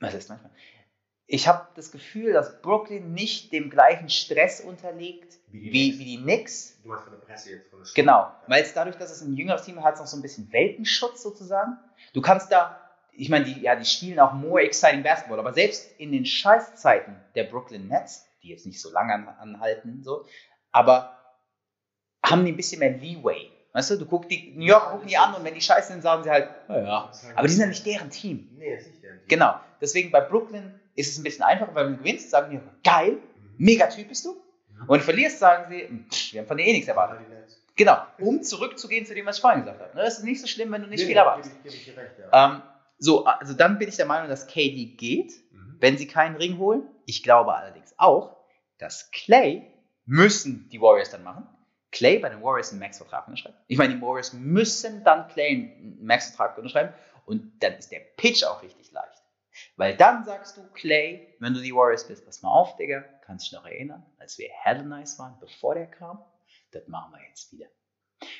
Was 0.00 0.14
ist 0.14 0.28
manchmal? 0.28 0.50
Ich 1.26 1.46
habe 1.46 1.68
das 1.76 1.92
Gefühl, 1.92 2.32
dass 2.32 2.60
Brooklyn 2.60 3.12
nicht 3.12 3.52
dem 3.52 3.70
gleichen 3.70 4.08
Stress 4.08 4.60
unterliegt 4.60 5.38
wie 5.48 5.60
die, 5.60 5.72
wie, 5.72 5.98
wie 5.98 6.04
die 6.04 6.22
Knicks. 6.22 6.80
Du 6.82 6.88
meinst 6.88 7.04
von 7.04 7.12
der 7.12 7.20
Presse 7.20 7.50
jetzt. 7.50 7.70
Von 7.70 7.80
der 7.82 7.92
genau, 7.94 8.18
ja. 8.18 8.42
weil 8.48 8.62
es 8.62 8.74
dadurch, 8.74 8.96
dass 8.96 9.12
es 9.12 9.20
ein 9.20 9.34
jüngeres 9.34 9.62
Team 9.62 9.82
hat, 9.84 9.98
noch 9.98 10.06
so 10.06 10.16
ein 10.16 10.22
bisschen 10.22 10.52
Weltenschutz 10.52 11.22
sozusagen. 11.22 11.78
Du 12.14 12.20
kannst 12.20 12.50
da, 12.50 12.89
ich 13.20 13.28
meine, 13.28 13.44
die, 13.44 13.60
ja, 13.60 13.76
die 13.76 13.84
spielen 13.84 14.18
auch 14.18 14.32
more 14.32 14.62
exciting 14.62 15.02
Basketball, 15.02 15.38
aber 15.38 15.52
selbst 15.52 15.98
in 15.98 16.10
den 16.10 16.24
Scheißzeiten 16.24 17.16
der 17.34 17.44
Brooklyn 17.44 17.86
Nets, 17.86 18.26
die 18.42 18.48
jetzt 18.48 18.64
nicht 18.64 18.80
so 18.80 18.90
lange 18.90 19.36
anhalten, 19.38 20.02
so, 20.02 20.24
aber 20.72 21.18
haben 22.24 22.44
die 22.44 22.52
ein 22.52 22.56
bisschen 22.56 22.78
mehr 22.78 22.92
Leeway. 22.96 23.50
Weißt 23.72 23.90
du, 23.90 23.96
du 23.96 24.06
guckst 24.06 24.30
die, 24.30 24.54
New 24.56 24.64
York 24.64 24.90
gucken 24.90 25.06
die 25.06 25.18
an 25.18 25.34
und 25.34 25.44
wenn 25.44 25.54
die 25.54 25.60
scheiße 25.60 25.92
sind, 25.92 26.02
sagen 26.02 26.24
sie 26.24 26.30
halt, 26.30 26.48
naja. 26.68 27.10
Aber 27.36 27.46
die 27.46 27.52
sind 27.52 27.60
ja 27.60 27.66
nicht 27.68 27.84
deren 27.86 28.10
Team. 28.10 28.48
Nee, 28.56 28.74
ist 28.74 28.88
nicht 28.88 29.02
deren 29.02 29.18
Team. 29.18 29.28
Genau. 29.28 29.60
Deswegen 29.80 30.10
bei 30.10 30.20
Brooklyn 30.22 30.80
ist 30.96 31.10
es 31.12 31.18
ein 31.18 31.22
bisschen 31.22 31.44
einfacher, 31.44 31.74
weil 31.74 31.86
wenn 31.86 31.92
du 31.92 31.98
gewinnst, 31.98 32.30
sagen 32.30 32.50
die, 32.50 32.88
geil, 32.88 33.18
mega 33.58 33.86
Typ 33.86 34.08
bist 34.08 34.24
du. 34.24 34.32
Mhm. 34.32 34.80
Und 34.80 34.88
wenn 34.88 34.98
du 34.98 35.04
verlierst, 35.04 35.38
sagen 35.38 35.70
sie, 35.70 35.88
pff, 36.10 36.32
wir 36.32 36.40
haben 36.40 36.48
von 36.48 36.56
dir 36.56 36.64
eh 36.64 36.72
nichts 36.72 36.88
erwartet. 36.88 37.18
Genau, 37.76 37.98
um 38.18 38.42
zurückzugehen 38.42 39.06
zu 39.06 39.14
dem, 39.14 39.26
was 39.26 39.36
ich 39.36 39.40
vorhin 39.40 39.60
gesagt 39.60 39.80
habe. 39.80 39.90
Das 39.94 40.18
ist 40.18 40.24
nicht 40.24 40.40
so 40.40 40.46
schlimm, 40.46 40.72
wenn 40.72 40.82
du 40.82 40.88
nicht 40.88 41.00
nee, 41.00 41.06
viel 41.06 41.16
erwartest. 41.16 41.52
Ähm, 42.32 42.62
so, 43.00 43.24
also 43.24 43.54
dann 43.54 43.78
bin 43.78 43.88
ich 43.88 43.96
der 43.96 44.06
Meinung, 44.06 44.28
dass 44.28 44.46
KD 44.46 44.96
geht, 44.96 45.32
mhm. 45.50 45.76
wenn 45.80 45.98
sie 45.98 46.06
keinen 46.06 46.36
Ring 46.36 46.58
holen. 46.58 46.84
Ich 47.06 47.24
glaube 47.24 47.54
allerdings 47.54 47.92
auch, 47.96 48.36
dass 48.78 49.10
Clay 49.10 49.66
müssen 50.06 50.68
die 50.70 50.80
Warriors 50.80 51.10
dann 51.10 51.24
machen 51.24 51.48
Clay 51.92 52.18
bei 52.18 52.28
den 52.28 52.42
Warriors 52.42 52.70
einen 52.70 52.80
Max-Vertrag 52.80 53.26
unterschreibt. 53.26 53.58
Ich 53.66 53.78
meine, 53.78 53.94
die 53.94 54.00
Warriors 54.00 54.32
müssen 54.32 55.02
dann 55.04 55.28
Clay 55.28 55.48
einen 55.48 56.04
Max-Vertrag 56.04 56.56
unterschreiben 56.56 56.94
und 57.26 57.62
dann 57.62 57.74
ist 57.74 57.90
der 57.90 58.00
Pitch 58.16 58.44
auch 58.44 58.62
richtig 58.62 58.92
leicht. 58.92 59.22
Weil 59.76 59.96
dann 59.96 60.24
sagst 60.24 60.56
du, 60.56 60.62
Clay, 60.74 61.34
wenn 61.40 61.54
du 61.54 61.60
die 61.60 61.74
Warriors 61.74 62.06
bist, 62.06 62.24
pass 62.24 62.42
mal 62.42 62.50
auf, 62.50 62.76
Digga, 62.76 63.04
kannst 63.26 63.46
dich 63.46 63.52
noch 63.52 63.66
erinnern, 63.66 64.06
als 64.18 64.38
wir 64.38 64.48
hell 64.50 64.84
nice 64.84 65.18
waren, 65.18 65.36
bevor 65.40 65.74
der 65.74 65.86
kam? 65.86 66.24
Das 66.70 66.86
machen 66.86 67.12
wir 67.12 67.28
jetzt 67.28 67.52
wieder. 67.52 67.66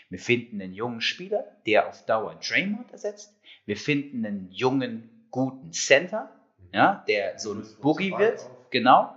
Wir 0.08 0.18
finden 0.18 0.60
einen 0.60 0.72
jungen 0.72 1.00
Spieler, 1.00 1.44
der 1.66 1.88
auf 1.88 2.04
Dauer 2.06 2.36
Draymond 2.36 2.92
ersetzt. 2.92 3.34
Wir 3.66 3.76
finden 3.76 4.24
einen 4.24 4.50
jungen, 4.50 5.26
guten 5.30 5.72
Center, 5.72 6.30
ja, 6.72 7.04
der 7.08 7.38
so 7.38 7.54
ein 7.54 7.66
Boogie 7.80 8.16
wird. 8.16 8.48
Genau. 8.70 9.14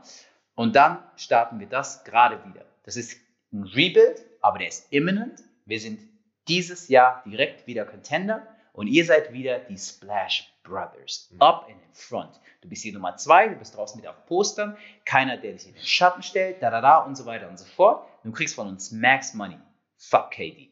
Und 0.55 0.75
dann 0.75 0.99
starten 1.15 1.59
wir 1.59 1.67
das 1.67 2.03
gerade 2.03 2.43
wieder. 2.45 2.65
Das 2.83 2.95
ist 2.95 3.19
ein 3.51 3.63
Rebuild, 3.63 4.25
aber 4.41 4.59
der 4.59 4.67
ist 4.67 4.91
imminent. 4.91 5.41
Wir 5.65 5.79
sind 5.79 5.99
dieses 6.47 6.89
Jahr 6.89 7.23
direkt 7.25 7.67
wieder 7.67 7.85
Contender 7.85 8.45
und 8.73 8.87
ihr 8.87 9.05
seid 9.05 9.31
wieder 9.33 9.59
die 9.59 9.77
Splash 9.77 10.51
Brothers. 10.63 11.29
Mhm. 11.31 11.41
Up 11.41 11.69
in 11.69 11.75
front. 11.93 12.39
Du 12.61 12.69
bist 12.69 12.83
die 12.83 12.91
Nummer 12.91 13.15
zwei, 13.17 13.49
du 13.49 13.55
bist 13.55 13.75
draußen 13.75 13.99
mit 13.99 14.07
auf 14.07 14.25
Postern, 14.25 14.77
keiner, 15.05 15.37
der 15.37 15.53
dich 15.53 15.67
in 15.67 15.73
den 15.73 15.83
Schatten 15.83 16.23
stellt, 16.23 16.61
da, 16.61 16.69
da, 16.69 16.81
da 16.81 16.99
und 16.99 17.15
so 17.15 17.25
weiter 17.25 17.49
und 17.49 17.59
so 17.59 17.65
fort. 17.65 18.07
Du 18.23 18.31
kriegst 18.31 18.55
von 18.55 18.67
uns 18.67 18.91
Max 18.91 19.33
Money. 19.33 19.57
Fuck 19.97 20.31
KD. 20.31 20.69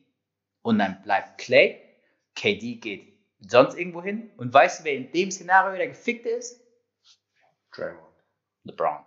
Und 0.61 0.79
dann 0.79 1.01
bleibt 1.03 1.37
Clay. 1.37 1.81
KD 2.35 2.75
geht 2.75 3.10
sonst 3.47 3.77
irgendwo 3.77 4.01
hin. 4.01 4.31
Und 4.37 4.53
weißt 4.53 4.81
du, 4.81 4.83
wer 4.85 4.93
in 4.93 5.11
dem 5.11 5.31
Szenario 5.31 5.77
der 5.77 5.87
Gefickte 5.87 6.29
ist? 6.29 6.61
Draymond. 7.75 8.07
LeBron. 8.63 8.99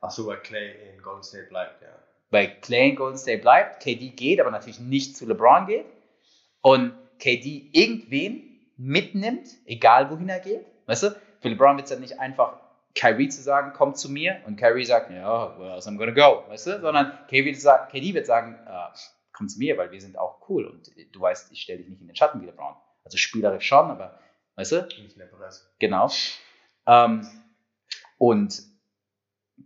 Achso, 0.00 0.26
weil 0.26 0.40
Clay 0.42 0.90
in 0.90 1.02
Golden 1.02 1.22
State 1.22 1.46
bleibt, 1.48 1.82
ja. 1.82 1.88
Weil 2.30 2.60
Clay 2.60 2.90
in 2.90 2.96
Golden 2.96 3.18
State 3.18 3.42
bleibt, 3.42 3.82
KD 3.82 4.10
geht, 4.10 4.40
aber 4.40 4.50
natürlich 4.50 4.80
nicht 4.80 5.16
zu 5.16 5.26
LeBron 5.26 5.66
geht. 5.66 5.86
Und 6.60 6.94
KD 7.18 7.70
irgendwen 7.72 8.60
mitnimmt, 8.76 9.48
egal 9.66 10.10
wohin 10.10 10.28
er 10.28 10.40
geht. 10.40 10.66
Weißt 10.86 11.04
du, 11.04 11.10
für 11.40 11.48
LeBron 11.48 11.76
wird 11.76 11.84
es 11.84 11.90
dann 11.90 12.00
nicht 12.00 12.18
einfach 12.18 12.60
Kyrie 12.94 13.28
zu 13.28 13.42
sagen, 13.42 13.72
komm 13.74 13.94
zu 13.94 14.10
mir 14.10 14.40
und 14.46 14.56
Kyrie 14.56 14.84
sagt, 14.84 15.10
ja, 15.10 15.58
where 15.58 15.74
else 15.74 15.88
I'm 15.88 15.98
gonna 15.98 16.12
go, 16.12 16.48
weißt 16.48 16.66
du, 16.66 16.80
sondern 16.80 17.18
KD 17.28 17.44
wird 17.44 17.56
sagen, 17.56 17.90
KD 17.90 18.14
wird 18.14 18.26
sagen 18.26 18.58
äh, 18.66 18.96
komm 19.32 19.48
zu 19.48 19.58
mir, 19.58 19.76
weil 19.76 19.90
wir 19.90 20.00
sind 20.00 20.16
auch 20.16 20.48
cool 20.48 20.64
und 20.66 20.90
du 21.12 21.20
weißt, 21.20 21.52
ich 21.52 21.60
stelle 21.60 21.80
dich 21.80 21.88
nicht 21.88 22.00
in 22.00 22.06
den 22.06 22.16
Schatten 22.16 22.40
wie 22.40 22.46
LeBron. 22.46 22.74
Also 23.04 23.18
spielerisch 23.18 23.66
schon, 23.66 23.90
aber 23.90 24.18
weißt 24.56 24.72
du, 24.72 24.88
Nicht 25.00 25.18
der 25.18 25.26
Presse. 25.26 25.62
genau. 25.78 26.10
Ähm, 26.86 27.26
und 28.18 28.62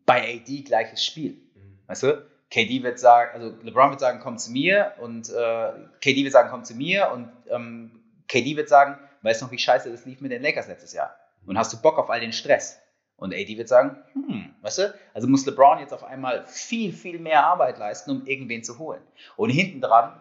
bei 0.04 0.22
AD 0.36 0.62
gleiches 0.62 1.04
Spiel. 1.04 1.32
Mhm. 1.54 1.78
Weißt 1.86 2.02
du? 2.02 2.26
KD 2.50 2.82
wird 2.82 2.98
sagen, 2.98 3.30
also 3.34 3.54
LeBron 3.62 3.90
wird 3.90 4.00
sagen, 4.00 4.20
komm 4.22 4.38
zu 4.38 4.50
mir 4.50 4.94
und 5.00 5.28
äh, 5.28 5.72
KD 6.00 6.24
wird 6.24 6.32
sagen, 6.32 6.48
komm 6.50 6.64
zu 6.64 6.74
mir 6.74 7.10
und 7.12 7.30
ähm, 7.50 8.02
KD 8.26 8.56
wird 8.56 8.68
sagen, 8.70 8.98
weißt 9.22 9.40
du 9.42 9.46
noch, 9.46 9.52
wie 9.52 9.58
scheiße 9.58 9.90
das 9.90 10.06
lief 10.06 10.20
mit 10.20 10.32
den 10.32 10.42
Lakers 10.42 10.66
letztes 10.66 10.94
Jahr? 10.94 11.14
Und 11.46 11.58
hast 11.58 11.72
du 11.72 11.76
Bock 11.80 11.98
auf 11.98 12.08
all 12.08 12.20
den 12.20 12.32
Stress? 12.32 12.80
Und 13.16 13.34
AD 13.34 13.58
wird 13.58 13.68
sagen, 13.68 13.96
hm, 14.14 14.54
weißt 14.62 14.78
du? 14.78 14.94
Also 15.12 15.28
muss 15.28 15.44
LeBron 15.44 15.80
jetzt 15.80 15.92
auf 15.92 16.04
einmal 16.04 16.46
viel, 16.46 16.92
viel 16.92 17.18
mehr 17.18 17.44
Arbeit 17.44 17.76
leisten, 17.78 18.10
um 18.12 18.26
irgendwen 18.26 18.62
zu 18.64 18.78
holen. 18.78 19.02
Und 19.36 19.50
hinten 19.50 19.80
dran 19.80 20.18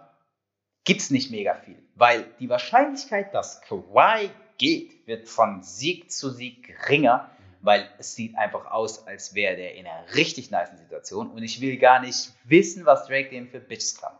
gibt 0.87 1.01
es 1.01 1.11
nicht 1.11 1.29
mega 1.31 1.53
viel, 1.53 1.77
weil 1.95 2.23
die 2.39 2.47
Wahrscheinlichkeit, 2.49 3.33
dass 3.33 3.61
Kawhi 3.61 4.29
geht, 4.57 5.05
wird 5.05 5.27
von 5.27 5.61
Sieg 5.61 6.09
zu 6.09 6.29
Sieg 6.29 6.65
geringer, 6.65 7.29
weil 7.59 7.89
es 7.97 8.15
sieht 8.15 8.37
einfach 8.37 8.65
aus, 8.71 9.05
als 9.05 9.35
wäre 9.35 9.57
der 9.57 9.75
in 9.75 9.85
einer 9.85 10.15
richtig 10.15 10.49
nice 10.49 10.69
Situation 10.77 11.29
und 11.29 11.43
ich 11.43 11.59
will 11.59 11.77
gar 11.77 11.99
nicht 11.99 12.31
wissen, 12.45 12.85
was 12.85 13.05
Drake 13.05 13.29
dem 13.31 13.49
für 13.49 13.59
Bitches 13.59 13.99
kann. 14.01 14.17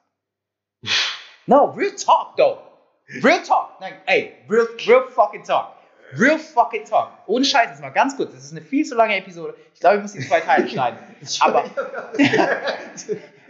No, 1.50 1.68
real 1.78 1.96
talk 1.96 2.36
though. 2.36 2.58
Real 3.24 3.42
talk. 3.42 3.80
Nein, 3.80 3.94
ey, 4.06 4.34
real, 4.50 4.68
real 4.86 5.08
fucking 5.08 5.46
talk. 5.46 5.78
Real 6.12 6.38
fucking 6.38 6.84
talk. 6.84 7.10
Ohne 7.26 7.46
Scheiß, 7.46 7.70
jetzt 7.70 7.80
mal 7.80 7.92
ganz 7.92 8.18
kurz. 8.18 8.34
Das 8.34 8.44
ist 8.44 8.52
eine 8.52 8.60
viel 8.60 8.86
zu 8.86 8.96
lange 8.96 9.16
Episode. 9.16 9.56
Ich 9.74 9.80
glaube, 9.80 9.96
ich 9.96 10.02
muss 10.02 10.12
die 10.12 10.28
zwei 10.28 10.42
Teile 10.42 10.68
schneiden. 10.70 11.00
Aber, 11.40 11.64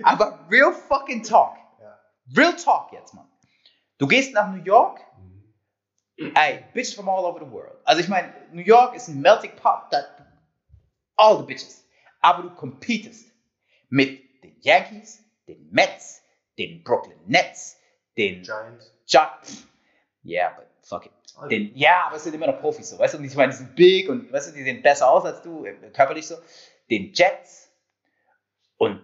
aber 0.04 0.40
real 0.52 0.72
fucking 0.72 1.24
talk. 1.24 1.58
Real 2.36 2.56
talk 2.56 2.92
jetzt, 2.94 3.14
Mann. 3.14 3.28
Du 3.98 4.08
gehst 4.08 4.34
nach 4.34 4.52
New 4.54 4.64
York, 4.64 5.00
Mhm. 6.18 6.34
ey, 6.36 6.64
bitches 6.74 6.94
from 6.96 7.08
all 7.10 7.26
over 7.26 7.40
the 7.44 7.52
world. 7.52 7.78
Also 7.84 8.02
ich 8.02 8.08
meine, 8.08 8.34
New 8.52 8.62
York 8.64 8.96
ist 8.96 9.08
ein 9.08 9.22
melting 9.22 9.56
pot, 9.56 9.90
that, 9.92 10.08
all 11.16 11.38
the 11.38 11.44
bitches. 11.44 11.86
Aber 12.22 12.44
du 12.44 12.50
competest 12.56 13.32
mit 13.90 14.44
den 14.44 14.56
Yankees, 14.62 15.24
den 15.48 15.70
Mets, 15.72 16.22
den 16.58 16.84
Brooklyn 16.84 17.18
Nets, 17.28 17.78
den 18.18 18.42
Giants. 18.42 18.92
Giants. 19.06 19.68
Yeah, 20.26 20.50
but 20.58 20.66
fuck 20.82 21.06
it. 21.06 21.12
Den, 21.52 21.72
ja, 21.78 22.08
aber 22.08 22.16
es 22.16 22.24
sind 22.24 22.34
immer 22.34 22.48
noch 22.48 22.60
Profis 22.60 22.90
so, 22.90 22.98
weißt 22.98 23.14
du? 23.14 23.20
Und 23.20 23.26
ich 23.26 23.36
meine, 23.36 23.52
die 23.52 23.58
sind 23.60 23.76
big 23.76 24.10
und 24.10 24.32
weißt 24.34 24.50
du, 24.50 24.54
die 24.54 24.64
sehen 24.64 24.82
besser 24.82 25.08
aus 25.10 25.24
als 25.24 25.42
du, 25.44 25.66
äh, 25.66 25.74
körperlich 25.92 26.26
so. 26.26 26.36
Den 26.90 27.14
Jets 27.14 27.72
und 28.78 29.02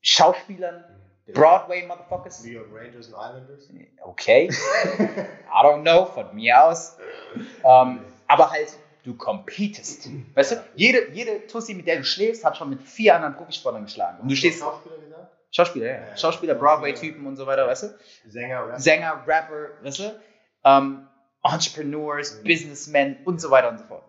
Schauspielern, 0.00 0.84
Mhm. 0.88 1.05
Broadway 1.34 1.86
Motherfuckers. 1.86 2.44
New 2.44 2.52
York 2.52 2.68
Rangers 2.72 3.08
und 3.08 3.14
Islanders. 3.14 3.68
Okay, 4.02 4.48
I 4.48 5.62
don't 5.62 5.82
know, 5.82 6.04
von 6.06 6.34
mir 6.34 6.62
aus. 6.64 6.96
Ähm, 7.64 8.00
aber 8.28 8.50
halt, 8.50 8.76
du 9.02 9.14
competest. 9.16 10.08
Weißt 10.34 10.52
du, 10.52 10.64
jede, 10.74 11.10
jede 11.12 11.46
Tussi, 11.46 11.74
mit 11.74 11.86
der 11.86 11.96
du 11.96 12.04
schläfst, 12.04 12.44
hat 12.44 12.56
schon 12.56 12.70
mit 12.70 12.82
vier 12.82 13.16
anderen 13.16 13.34
Profisportlern 13.34 13.84
geschlagen. 13.84 14.18
Und 14.20 14.30
du 14.30 14.36
stehst. 14.36 14.60
Schauspieler 14.60 14.98
gesagt? 14.98 15.32
Schauspieler, 15.50 15.86
ja. 15.86 16.08
Ja. 16.08 16.16
Schauspieler, 16.16 16.54
Broadway-Typen 16.54 17.26
und 17.26 17.36
so 17.36 17.46
weiter, 17.46 17.66
weißt 17.66 17.82
du? 17.84 17.98
Sänger, 18.28 18.66
Rapper. 18.66 18.78
Sänger, 18.80 19.24
Rapper, 19.26 19.68
weißt 19.82 19.98
du? 20.00 20.20
Ähm, 20.64 21.08
Entrepreneurs, 21.42 22.38
Mhm. 22.38 22.44
Businessmen 22.44 23.16
und 23.24 23.40
so 23.40 23.50
weiter 23.50 23.68
und 23.70 23.78
so 23.78 23.84
fort. 23.84 24.04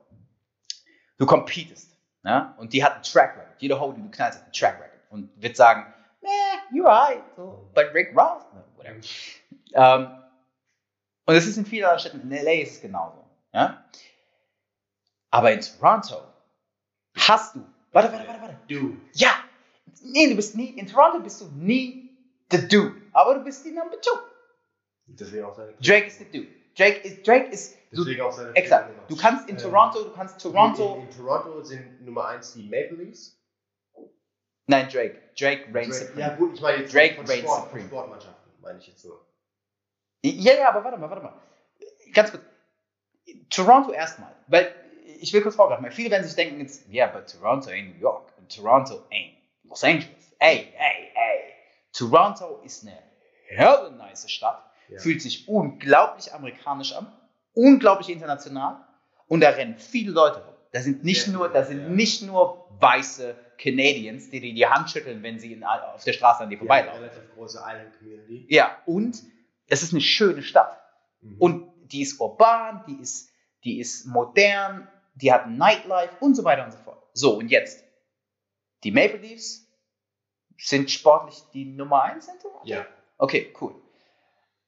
Du 1.18 1.26
competest. 1.26 1.91
Ja? 2.24 2.55
Und 2.57 2.74
die 2.74 2.84
hat 2.84 2.93
einen 2.95 3.03
Track 3.03 3.36
Record. 3.38 3.47
Jeder 3.59 3.80
Ho, 3.80 3.91
den 3.91 4.03
du 4.03 4.11
knallst, 4.11 4.39
hat 4.39 4.45
einen 4.45 4.53
Track 4.53 4.76
Record. 4.76 5.01
Und 5.09 5.30
wird 5.41 5.55
sagen, 5.55 5.86
meh, 6.22 6.30
you're 6.72 6.86
right. 6.86 7.24
So, 7.36 7.70
but 7.74 7.93
Rick 7.93 8.13
Ross, 8.15 8.43
no, 8.53 8.63
whatever. 8.76 8.99
Ähm, 9.74 10.07
und 11.26 11.36
das 11.36 11.45
ist 11.45 11.57
in 11.57 11.65
vielen 11.65 11.84
anderen 11.84 11.99
Städten. 11.99 12.22
In 12.22 12.30
LA 12.30 12.61
ist 12.63 12.76
es 12.76 12.82
genauso. 12.82 13.24
Ja? 13.53 13.84
Aber 15.30 15.51
in 15.51 15.59
Toronto 15.59 16.24
hast 17.15 17.55
du. 17.55 17.65
Warte, 17.91 18.11
warte, 18.11 18.28
warte, 18.28 18.41
warte. 18.41 18.57
Du. 18.70 18.97
Ja! 19.13 19.43
Nee, 20.01 20.30
du 20.30 20.36
bist 20.36 20.55
nie. 20.55 20.70
In 20.70 20.88
Toronto 20.88 21.20
bist 21.20 21.41
du 21.41 21.45
nie 21.57 22.09
the 22.49 22.65
dude. 22.68 22.95
Aber 23.11 23.36
du 23.36 23.43
bist 23.43 23.65
die 23.65 23.72
Number 23.72 23.99
Two. 23.99 24.18
Deswegen 25.07 25.43
auch 25.43 25.53
seine 25.55 25.74
Drake 25.74 26.07
ist 26.07 26.20
the 26.20 26.26
dude. 26.26 26.47
Drake 26.78 26.99
ist. 26.99 27.28
Drake 27.28 27.47
ist. 27.51 27.76
Du, 27.91 28.03
Deswegen 28.05 28.22
auch 28.22 28.32
seine 28.32 28.55
exakt. 28.55 28.89
Du 29.09 29.18
kannst 29.18 29.49
in 29.49 29.57
Toronto, 29.57 30.03
du 30.03 30.11
kannst 30.11 30.39
Toronto. 30.39 30.95
In, 30.95 31.01
in 31.01 31.11
Toronto 31.11 31.61
sind 31.63 32.05
Nummer 32.05 32.28
1 32.28 32.53
die 32.53 32.63
Maple 32.63 33.03
Leafs. 33.03 33.36
Nein, 34.68 34.89
Drake. 34.89 35.15
Drake 35.39 35.65
reigns 35.74 35.97
Drake, 35.99 36.07
supreme. 36.07 36.20
ja 36.22 36.36
gut, 36.36 36.53
ich 36.55 36.61
meine 36.61 36.78
jetzt 36.80 36.93
Drake 36.93 37.15
von, 37.15 37.26
Sport, 37.28 37.41
von 37.45 37.63
supreme. 37.70 37.88
Sportmannschaften, 37.88 38.51
meine 38.61 38.80
ich 38.80 38.88
jetzt 38.88 39.01
so. 39.01 39.20
Ja, 40.24 40.53
ja, 40.55 40.70
aber 40.70 40.84
warte 40.84 40.97
mal, 40.97 41.09
warte 41.09 41.24
mal. 41.24 41.34
Ganz 42.13 42.32
kurz. 42.32 42.43
Toronto 43.49 43.91
erstmal. 43.91 44.34
Weil 44.47 44.74
ich 45.20 45.32
will 45.34 45.41
kurz 45.41 45.55
vorgreifen, 45.55 45.86
weil 45.86 45.91
viele 45.91 46.11
werden 46.11 46.24
sich 46.26 46.36
denken 46.36 46.59
jetzt, 46.59 46.88
ja, 46.89 47.05
yeah, 47.05 47.18
but 47.18 47.28
Toronto 47.32 47.70
ain't 47.70 47.93
New 47.93 47.99
York 47.99 48.32
und 48.38 48.53
Toronto 48.53 49.03
ain't 49.11 49.34
Los 49.63 49.84
Angeles. 49.84 50.34
Ey, 50.39 50.74
ey, 50.78 51.11
ey. 51.15 51.53
Toronto 51.93 52.61
ist 52.63 52.84
eine 52.84 52.97
helle 53.47 53.91
nice 53.91 54.30
Stadt, 54.30 54.61
Ja. 54.89 54.99
fühlt 54.99 55.22
sich 55.22 55.47
unglaublich 55.47 56.34
amerikanisch 56.34 56.93
an, 56.93 57.11
unglaublich 57.53 58.09
international 58.09 58.86
und 59.28 59.41
da 59.41 59.49
rennen 59.49 59.78
viele 59.78 60.11
Leute 60.11 60.43
rum. 60.43 60.53
Da 60.74 60.82
sind 60.82 61.03
nicht 61.03 61.24
Sehr 61.24 61.34
nur, 61.34 61.49
da 61.49 61.63
sind 61.63 61.82
ja. 61.82 61.89
nicht 61.89 62.22
nur 62.22 62.68
weiße 62.80 63.36
Canadians, 63.58 64.30
die 64.30 64.39
dir 64.39 64.53
die 64.53 64.68
Hand 64.68 64.89
schütteln, 64.89 65.24
wenn 65.24 65.39
sie 65.39 65.53
in, 65.53 65.64
auf 65.64 66.03
der 66.03 66.14
Straße 66.14 66.43
an 66.43 66.49
dir 66.49 66.58
vorbeilaufen. 66.58 67.01
eine 67.01 67.12
relativ 67.12 67.34
große 67.34 67.58
Island 67.60 67.97
Community. 67.97 68.45
Ja, 68.49 68.82
und 68.86 69.24
es 69.68 69.84
ist 69.84 69.93
eine 69.93 70.01
schöne 70.01 70.43
Stadt. 70.43 70.80
Mhm. 71.22 71.38
Und 71.39 71.91
die 71.91 72.01
ist 72.01 72.20
urban, 72.20 72.84
die 72.88 73.01
ist, 73.01 73.32
die 73.64 73.80
ist 73.80 74.05
modern, 74.05 74.88
die 75.16 75.32
hat 75.32 75.49
Nightlife 75.49 76.16
und 76.20 76.36
so 76.36 76.43
weiter 76.43 76.66
und 76.66 76.72
so 76.72 76.78
fort. 76.80 77.03
So, 77.14 77.38
und 77.38 77.49
jetzt. 77.49 77.84
Die 78.84 78.91
Maple 78.91 79.18
Leafs 79.18 79.68
sind 80.58 80.91
sportlich 80.91 81.41
die 81.53 81.66
Nummer 81.66 82.03
1 82.03 82.28
in 82.28 82.39
Toronto? 82.39 82.68
ja. 82.68 82.86
Okay, 83.18 83.51
cool. 83.60 83.74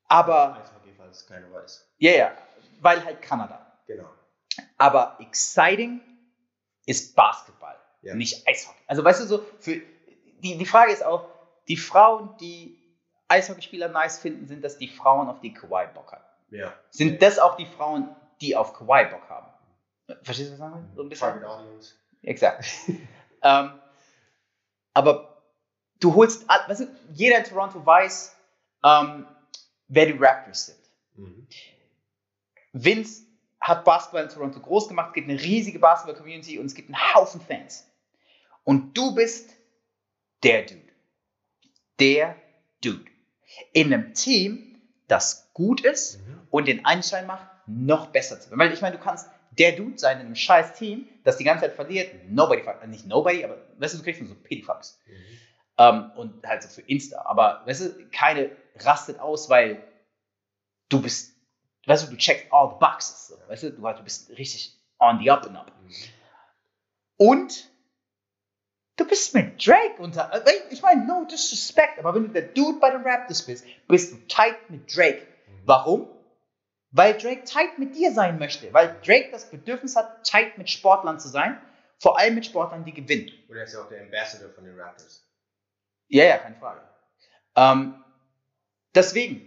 Aber, 0.06 0.56
Eishockey, 0.56 0.92
falls 0.98 1.28
keiner 1.28 1.52
weiß. 1.52 1.88
ja, 2.00 2.12
ja, 2.12 2.38
weil 2.82 3.04
halt 3.06 3.22
Kanada. 3.22 3.80
Genau. 3.86 4.10
Aber 4.78 5.18
exciting 5.20 6.02
ist 6.86 7.16
Basketball, 7.16 7.79
Ja. 8.02 8.16
nicht 8.16 8.48
Eishockey. 8.48 8.80
Also, 8.88 9.04
weißt 9.04 9.22
du, 9.22 9.26
so, 9.26 9.46
für, 9.60 9.82
die, 10.40 10.58
die 10.58 10.66
Frage 10.66 10.92
ist 10.92 11.04
auch, 11.04 11.28
die 11.68 11.78
Frauen, 11.78 12.36
die 12.40 12.78
Eishockeyspieler 13.28 13.90
nice 13.90 14.20
finden, 14.20 14.48
sind 14.48 14.64
das 14.64 14.78
die 14.78 14.88
Frauen, 14.88 15.30
auf 15.30 15.40
die 15.40 15.54
Kawhi 15.54 15.88
Bock 15.94 16.12
hat. 16.12 16.26
Ja. 16.50 16.74
Sind 16.90 17.22
das 17.22 17.38
auch 17.40 17.58
die 17.58 17.66
Frauen, 17.66 18.16
die 18.42 18.56
auf 18.56 18.74
Kawhi 18.74 19.06
Bock 19.06 19.30
haben? 19.30 19.48
Verstehst 20.24 20.50
du, 20.50 20.54
was 20.54 20.54
ich 20.54 20.58
sagen 20.58 20.74
will? 20.74 20.96
So 20.96 21.04
ein 21.04 21.10
bisschen? 21.10 21.28
Target 21.28 21.46
Audience. 21.46 21.96
Exakt. 22.24 22.66
ähm, 23.44 23.80
aber 24.94 25.44
du 26.00 26.16
holst, 26.16 26.48
weißt 26.48 26.82
du, 26.82 26.88
jeder 27.14 27.38
in 27.38 27.44
Toronto 27.44 27.86
weiß, 27.86 28.36
ähm, 28.84 29.28
wer 29.88 30.06
die 30.08 30.18
Raptors 30.18 30.68
sind. 30.68 30.80
Mhm. 31.16 31.48
Vince 32.74 33.24
hat 33.60 33.84
Basketball 33.84 34.24
in 34.24 34.30
Toronto 34.30 34.60
groß 34.60 34.88
gemacht, 34.88 35.10
es 35.10 35.14
gibt 35.14 35.30
eine 35.30 35.40
riesige 35.40 35.80
Basketball-Community 35.80 36.60
und 36.60 36.68
es 36.68 36.76
gibt 36.76 36.90
einen 36.90 37.14
Haufen 37.14 37.42
Fans. 37.42 37.89
Und 38.70 38.96
du 38.96 39.16
bist 39.16 39.50
der 40.44 40.62
Dude. 40.62 40.94
Der 42.00 42.36
Dude. 42.84 43.04
In 43.74 43.92
einem 43.92 44.14
Team, 44.14 44.80
das 45.08 45.50
gut 45.54 45.82
ist 45.82 46.20
Mhm. 46.20 46.42
und 46.52 46.68
den 46.68 46.86
Anschein 46.86 47.26
macht, 47.26 47.48
noch 47.66 48.12
besser 48.12 48.40
zu 48.40 48.52
werden. 48.52 48.60
Weil 48.60 48.72
ich 48.72 48.82
meine, 48.82 48.96
du 48.98 49.02
kannst 49.04 49.28
der 49.58 49.72
Dude 49.72 49.98
sein 49.98 50.20
in 50.20 50.28
einem 50.28 50.36
scheiß 50.36 50.74
Team, 50.76 51.08
das 51.24 51.38
die 51.38 51.46
ganze 51.46 51.66
Zeit 51.66 51.74
verliert. 51.74 52.14
Nobody, 52.30 52.62
nicht 52.86 53.08
nobody, 53.08 53.44
aber 53.44 53.58
weißt 53.80 53.96
du, 53.96 53.98
du 53.98 54.04
kriegst 54.04 54.22
nur 54.22 54.30
so 54.30 54.36
Pity 54.36 54.62
Fucks. 54.62 55.00
Mhm. 55.08 55.14
Ähm, 55.80 56.12
und 56.16 56.46
halt 56.46 56.62
so 56.62 56.70
für 56.70 56.82
Insta. 56.82 57.24
Aber 57.26 57.64
weißt 57.66 57.82
du, 57.82 58.10
keine 58.12 58.52
rastet 58.76 59.18
aus, 59.20 59.50
weil 59.50 59.84
du 60.90 61.02
bist, 61.02 61.34
weißt 61.88 62.06
du, 62.06 62.12
du 62.12 62.18
checkst 62.18 62.46
all 62.54 62.70
the 62.70 62.76
boxes. 62.80 63.30
So, 63.30 63.36
weißt 63.48 63.64
du, 63.64 63.72
du, 63.72 63.82
du 63.82 64.04
bist 64.04 64.30
richtig 64.38 64.80
on 65.00 65.18
the 65.20 65.32
up 65.32 65.48
and 65.48 65.58
up. 65.58 65.72
Mhm. 65.82 65.92
Und 67.18 67.66
du 69.00 69.06
bist 69.06 69.34
mit 69.34 69.66
Drake 69.66 69.96
unter. 70.00 70.32
äh, 70.34 70.52
Ich 70.70 70.82
meine, 70.82 71.06
no 71.06 71.26
disrespect, 71.26 72.00
aber 72.00 72.14
wenn 72.16 72.24
du 72.24 72.30
der 72.30 72.44
Dude 72.44 72.80
bei 72.80 72.90
den 72.92 73.02
Raptors 73.02 73.44
bist, 73.46 73.66
bist 73.88 74.14
du 74.14 74.18
tight 74.28 74.70
mit 74.70 74.96
Drake. 74.96 75.22
Mhm. 75.48 75.62
Warum? 75.66 76.10
Weil 76.92 77.14
Drake 77.18 77.44
tight 77.44 77.78
mit 77.78 77.96
dir 77.96 78.12
sein 78.12 78.40
möchte. 78.40 78.74
Weil 78.74 78.96
Drake 79.06 79.30
das 79.32 79.50
Bedürfnis 79.50 79.96
hat, 79.96 80.26
tight 80.26 80.58
mit 80.58 80.70
Sportlern 80.70 81.20
zu 81.20 81.28
sein. 81.28 81.60
Vor 82.00 82.18
allem 82.18 82.36
mit 82.36 82.46
Sportlern, 82.46 82.84
die 82.86 82.94
gewinnen. 82.94 83.30
Und 83.48 83.58
er 83.58 83.64
ist 83.64 83.74
ja 83.74 83.82
auch 83.82 83.90
der 83.90 84.02
Ambassador 84.02 84.50
von 84.54 84.64
den 84.64 84.80
Raptors. 84.80 85.26
Ja, 86.08 86.24
ja, 86.26 86.38
keine 86.38 86.56
Frage. 86.56 86.82
Ähm, 87.56 88.04
deswegen, 88.96 89.46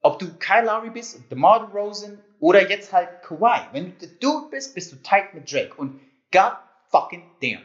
ob 0.00 0.18
du 0.18 0.32
Kyle 0.38 0.64
Lowry 0.64 0.90
bist, 0.90 1.30
DeMar 1.30 1.68
DeRozan 1.68 2.18
oder 2.40 2.68
jetzt 2.68 2.92
halt 2.92 3.22
Kawhi, 3.22 3.60
wenn 3.72 3.84
du 3.98 4.06
der 4.06 4.08
Dude 4.18 4.48
bist, 4.50 4.74
bist 4.74 4.92
du 4.92 4.96
tight 4.96 5.34
mit 5.34 5.50
Drake. 5.52 5.74
Und 5.76 6.00
God 6.32 6.54
fucking 6.90 7.22
damn. 7.42 7.62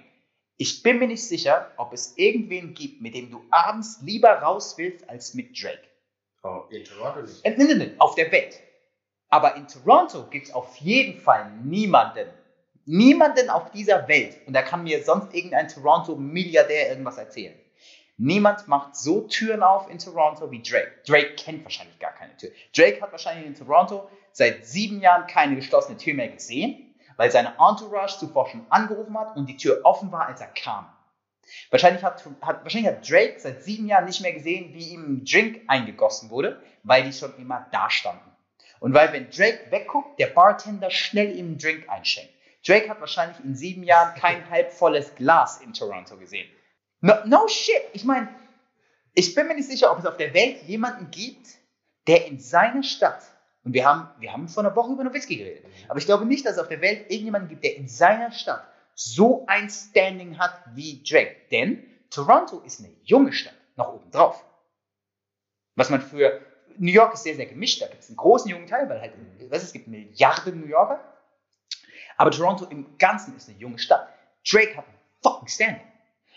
Ich 0.57 0.83
bin 0.83 0.99
mir 0.99 1.07
nicht 1.07 1.27
sicher, 1.27 1.71
ob 1.77 1.91
es 1.91 2.17
irgendwen 2.17 2.73
gibt, 2.73 3.01
mit 3.01 3.13
dem 3.13 3.29
du 3.29 3.43
abends 3.49 3.99
lieber 4.01 4.29
raus 4.29 4.75
willst, 4.77 5.09
als 5.09 5.33
mit 5.33 5.61
Drake. 5.61 5.83
Oh, 6.43 6.63
in 6.69 6.83
Toronto 6.85 7.21
nicht. 7.21 7.43
Äh, 7.43 7.55
nein, 7.57 7.67
nein, 7.67 7.77
nein, 7.79 7.95
auf 7.97 8.15
der 8.15 8.31
Welt. 8.31 8.61
Aber 9.29 9.55
in 9.55 9.67
Toronto 9.67 10.27
gibt 10.29 10.47
es 10.47 10.53
auf 10.53 10.77
jeden 10.77 11.19
Fall 11.19 11.51
niemanden, 11.63 12.29
niemanden 12.85 13.49
auf 13.49 13.71
dieser 13.71 14.07
Welt, 14.07 14.37
und 14.45 14.53
da 14.53 14.61
kann 14.61 14.83
mir 14.83 15.03
sonst 15.03 15.33
irgendein 15.33 15.67
Toronto-Milliardär 15.67 16.89
irgendwas 16.89 17.17
erzählen. 17.17 17.55
Niemand 18.17 18.69
macht 18.69 18.95
so 18.95 19.21
Türen 19.21 19.61
auf 19.61 19.89
in 19.89 19.99
Toronto 19.99 20.49
wie 20.51 20.61
Drake. 20.61 21.01
Drake 21.05 21.35
kennt 21.35 21.65
wahrscheinlich 21.65 21.99
gar 21.99 22.13
keine 22.13 22.37
Tür. 22.37 22.51
Drake 22.73 23.01
hat 23.01 23.11
wahrscheinlich 23.11 23.45
in 23.45 23.55
Toronto 23.55 24.09
seit 24.31 24.65
sieben 24.65 25.01
Jahren 25.01 25.27
keine 25.27 25.55
geschlossene 25.55 25.97
Tür 25.97 26.13
mehr 26.13 26.29
gesehen, 26.29 26.84
weil 27.17 27.31
seine 27.31 27.53
Entourage 27.59 28.17
zuvor 28.19 28.49
schon 28.49 28.65
angerufen 28.69 29.17
hat 29.17 29.35
und 29.35 29.47
die 29.47 29.57
Tür 29.57 29.81
offen 29.83 30.11
war, 30.11 30.27
als 30.27 30.41
er 30.41 30.47
kam. 30.47 30.87
Wahrscheinlich 31.69 32.03
hat, 32.03 32.25
hat, 32.41 32.63
wahrscheinlich 32.63 32.91
hat 32.91 33.09
Drake 33.09 33.39
seit 33.39 33.63
sieben 33.63 33.87
Jahren 33.87 34.05
nicht 34.05 34.21
mehr 34.21 34.33
gesehen, 34.33 34.73
wie 34.73 34.89
ihm 34.89 35.17
ein 35.17 35.25
Drink 35.25 35.61
eingegossen 35.67 36.29
wurde, 36.29 36.61
weil 36.83 37.03
die 37.03 37.13
schon 37.13 37.35
immer 37.37 37.67
da 37.71 37.89
standen. 37.89 38.31
Und 38.79 38.93
weil, 38.93 39.13
wenn 39.13 39.29
Drake 39.29 39.71
wegguckt, 39.71 40.19
der 40.19 40.27
Bartender 40.27 40.89
schnell 40.89 41.37
ihm 41.37 41.47
einen 41.47 41.57
Drink 41.57 41.89
einschenkt. 41.89 42.33
Drake 42.65 42.89
hat 42.89 42.99
wahrscheinlich 42.99 43.37
in 43.43 43.55
sieben 43.55 43.83
Jahren 43.83 44.19
kein 44.19 44.49
halbvolles 44.49 45.15
Glas 45.15 45.61
in 45.61 45.73
Toronto 45.73 46.17
gesehen. 46.17 46.49
No, 47.01 47.13
no 47.25 47.47
shit. 47.47 47.83
Ich 47.93 48.03
meine, 48.03 48.27
ich 49.13 49.33
bin 49.35 49.47
mir 49.47 49.55
nicht 49.55 49.69
sicher, 49.69 49.91
ob 49.91 49.99
es 49.99 50.05
auf 50.05 50.17
der 50.17 50.33
Welt 50.33 50.63
jemanden 50.63 51.09
gibt, 51.11 51.47
der 52.07 52.27
in 52.27 52.39
seiner 52.39 52.83
Stadt, 52.83 53.23
und 53.65 53.73
wir 53.73 53.85
haben, 53.85 54.07
wir 54.19 54.31
haben 54.31 54.47
vor 54.47 54.63
einer 54.63 54.75
Woche 54.75 54.93
über 54.93 55.03
Nowitzki 55.03 55.35
geredet, 55.37 55.65
aber 55.89 55.99
ich 55.99 56.05
glaube 56.05 56.25
nicht, 56.25 56.45
dass 56.45 56.53
es 56.53 56.59
auf 56.59 56.69
der 56.69 56.81
Welt 56.81 57.09
irgendjemanden 57.09 57.49
gibt, 57.49 57.63
der 57.63 57.75
in 57.75 57.87
seiner 57.87 58.31
Stadt 58.31 58.63
so 58.93 59.45
ein 59.47 59.69
Standing 59.69 60.37
hat 60.37 60.53
wie 60.73 61.03
Drake. 61.03 61.35
Denn 61.51 61.83
Toronto 62.09 62.61
ist 62.61 62.79
eine 62.79 62.93
junge 63.03 63.33
Stadt, 63.33 63.55
noch 63.75 63.93
obendrauf. 63.93 64.45
Was 65.75 65.89
man 65.89 66.01
für 66.01 66.41
New 66.77 66.91
York 66.91 67.13
ist 67.13 67.23
sehr, 67.23 67.35
sehr 67.35 67.45
gemischt. 67.45 67.81
Da 67.81 67.87
gibt 67.87 68.03
es 68.03 68.09
einen 68.09 68.17
großen 68.17 68.49
jungen 68.49 68.67
Teil, 68.67 68.87
weil 68.89 69.01
halt, 69.01 69.13
du, 69.39 69.47
es 69.49 69.73
gibt 69.73 69.87
Milliarden 69.87 70.61
New 70.61 70.67
Yorker. 70.67 70.99
Aber 72.17 72.31
Toronto 72.31 72.65
im 72.65 72.97
Ganzen 72.97 73.35
ist 73.35 73.49
eine 73.49 73.57
junge 73.57 73.79
Stadt. 73.79 74.07
Drake 74.49 74.77
hat 74.77 74.87
ein 74.87 74.93
fucking 75.23 75.47
Standing. 75.47 75.87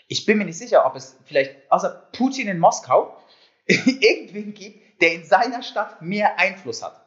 Ich 0.07 0.25
bin 0.25 0.37
mir 0.37 0.45
nicht 0.45 0.57
sicher, 0.57 0.85
ob 0.85 0.95
es 0.95 1.17
vielleicht 1.25 1.71
außer 1.71 2.09
Putin 2.11 2.47
in 2.47 2.59
Moskau 2.59 3.15
irgendwen 3.67 4.53
gibt, 4.53 5.01
der 5.01 5.13
in 5.13 5.23
seiner 5.23 5.61
Stadt 5.61 6.01
mehr 6.01 6.39
Einfluss 6.39 6.83
hat. 6.83 6.98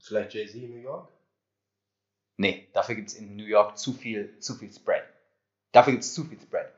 Vielleicht 0.00 0.34
Jay-Z 0.34 0.54
in 0.62 0.70
New 0.70 0.82
York? 0.82 1.08
Nee, 2.36 2.68
dafür 2.72 2.94
gibt 2.94 3.08
es 3.08 3.14
in 3.14 3.36
New 3.36 3.44
York 3.44 3.76
zu 3.78 3.92
viel, 3.92 4.38
zu 4.38 4.54
viel 4.54 4.72
Spread. 4.72 5.02
Dafür 5.72 5.92
gibt 5.92 6.04
es 6.04 6.14
zu 6.14 6.24
viel 6.24 6.40
Spread. 6.40 6.72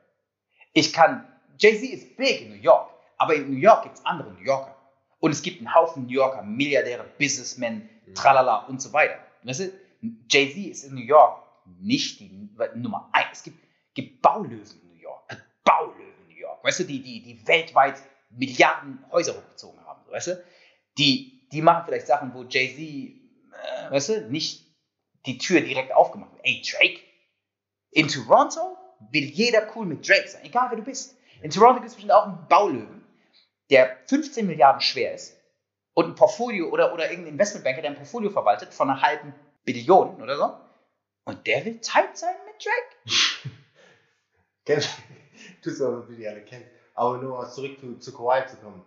Ich 0.72 0.92
kann, 0.92 1.26
Jay-Z 1.58 1.90
ist 1.90 2.16
big 2.16 2.42
in 2.42 2.50
New 2.50 2.62
York, 2.62 2.90
aber 3.18 3.34
in 3.34 3.50
New 3.50 3.58
York 3.58 3.82
gibt 3.82 3.96
es 3.96 4.04
andere 4.04 4.32
New 4.32 4.40
Yorker. 4.44 4.74
Und 5.18 5.32
es 5.32 5.42
gibt 5.42 5.58
einen 5.58 5.74
Haufen 5.74 6.04
New 6.06 6.12
Yorker, 6.12 6.42
Milliardäre, 6.42 7.04
Businessmen, 7.18 7.88
Mhm. 8.06 8.14
tralala 8.14 8.66
und 8.66 8.80
so 8.80 8.92
weiter. 8.92 9.18
Weißt 9.44 9.60
du, 9.60 9.72
Jay-Z 10.30 10.56
ist 10.70 10.84
in 10.84 10.94
New 10.94 11.02
York 11.02 11.42
nicht 11.78 12.20
die 12.20 12.48
Nummer 12.74 13.08
eins. 13.12 13.28
Es 13.38 13.42
gibt, 13.42 13.58
gibt 13.94 14.22
Baulöwen 14.22 14.62
in 14.82 14.88
New 14.94 15.00
York. 15.00 15.22
Baulöwen 15.64 16.14
in 16.26 16.34
New 16.34 16.40
York. 16.40 16.64
Weißt 16.64 16.80
du, 16.80 16.84
die, 16.84 17.02
die, 17.02 17.22
die 17.22 17.46
weltweit 17.46 18.02
Milliarden 18.30 19.04
Häuser 19.10 19.34
hochgezogen 19.36 19.84
haben. 19.84 20.00
Weißt 20.10 20.28
du, 20.28 20.44
die, 20.98 21.39
die 21.52 21.62
machen 21.62 21.84
vielleicht 21.86 22.06
Sachen, 22.06 22.32
wo 22.34 22.44
Jay-Z, 22.44 22.78
äh, 22.78 23.90
weißt 23.90 24.08
du, 24.08 24.30
nicht 24.30 24.66
die 25.26 25.38
Tür 25.38 25.60
direkt 25.60 25.92
aufgemacht 25.92 26.32
wird. 26.32 26.44
Ey, 26.44 26.62
Drake, 26.62 27.00
in 27.90 28.08
Toronto 28.08 28.76
will 29.10 29.24
jeder 29.24 29.68
cool 29.74 29.86
mit 29.86 30.08
Drake 30.08 30.28
sein, 30.28 30.44
egal 30.44 30.70
wer 30.70 30.76
du 30.76 30.84
bist. 30.84 31.16
In 31.42 31.50
Toronto 31.50 31.76
gibt 31.76 31.88
es 31.88 31.94
bestimmt 31.94 32.12
auch 32.12 32.26
einen 32.26 32.46
Baulöwen, 32.48 33.04
der 33.70 33.96
15 34.06 34.46
Milliarden 34.46 34.80
schwer 34.80 35.14
ist 35.14 35.36
und 35.94 36.06
ein 36.06 36.14
Portfolio 36.14 36.68
oder, 36.68 36.92
oder 36.92 37.10
irgendein 37.10 37.34
Investmentbanker, 37.34 37.82
der 37.82 37.90
ein 37.90 37.96
Portfolio 37.96 38.30
verwaltet 38.30 38.74
von 38.74 38.90
einer 38.90 39.02
halben 39.02 39.34
Billion 39.64 40.20
oder 40.22 40.36
so. 40.36 40.56
Und 41.24 41.46
der 41.46 41.64
will 41.64 41.80
tight 41.80 42.16
sein 42.16 42.34
mit 42.46 42.64
Drake. 42.64 43.54
Kennt, 44.64 44.88
du 45.62 45.70
so, 45.70 46.08
wie 46.08 46.16
die 46.16 46.26
alle 46.26 46.42
kennen. 46.44 46.66
Aber 46.94 47.18
nur 47.18 47.48
zurück 47.48 47.78
zu, 47.80 47.98
zu 47.98 48.12
Kawhi 48.12 48.46
zu 48.46 48.56
kommen. 48.56 48.84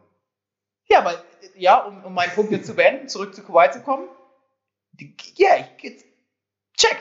Ja, 0.89 0.99
aber 0.99 1.23
ja, 1.55 1.79
um, 1.85 2.03
um 2.03 2.13
meinen 2.13 2.31
Punkt 2.33 2.51
jetzt 2.51 2.67
zu 2.67 2.75
beenden, 2.75 3.07
zurück 3.09 3.33
zu 3.35 3.43
Kawhi 3.43 3.71
zu 3.71 3.81
kommen. 3.81 4.07
Ja, 5.35 5.55
ich 5.79 6.03
check. 6.77 6.97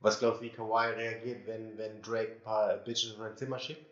Was 0.00 0.18
glaubst 0.18 0.40
du, 0.40 0.44
wie 0.44 0.50
Kawhi 0.50 0.88
reagiert, 0.92 1.46
wenn, 1.46 1.78
wenn 1.78 2.02
Drake 2.02 2.32
ein 2.32 2.42
paar 2.42 2.76
Bitches 2.78 3.12
in 3.12 3.18
sein 3.18 3.36
Zimmer 3.36 3.58
schickt? 3.58 3.86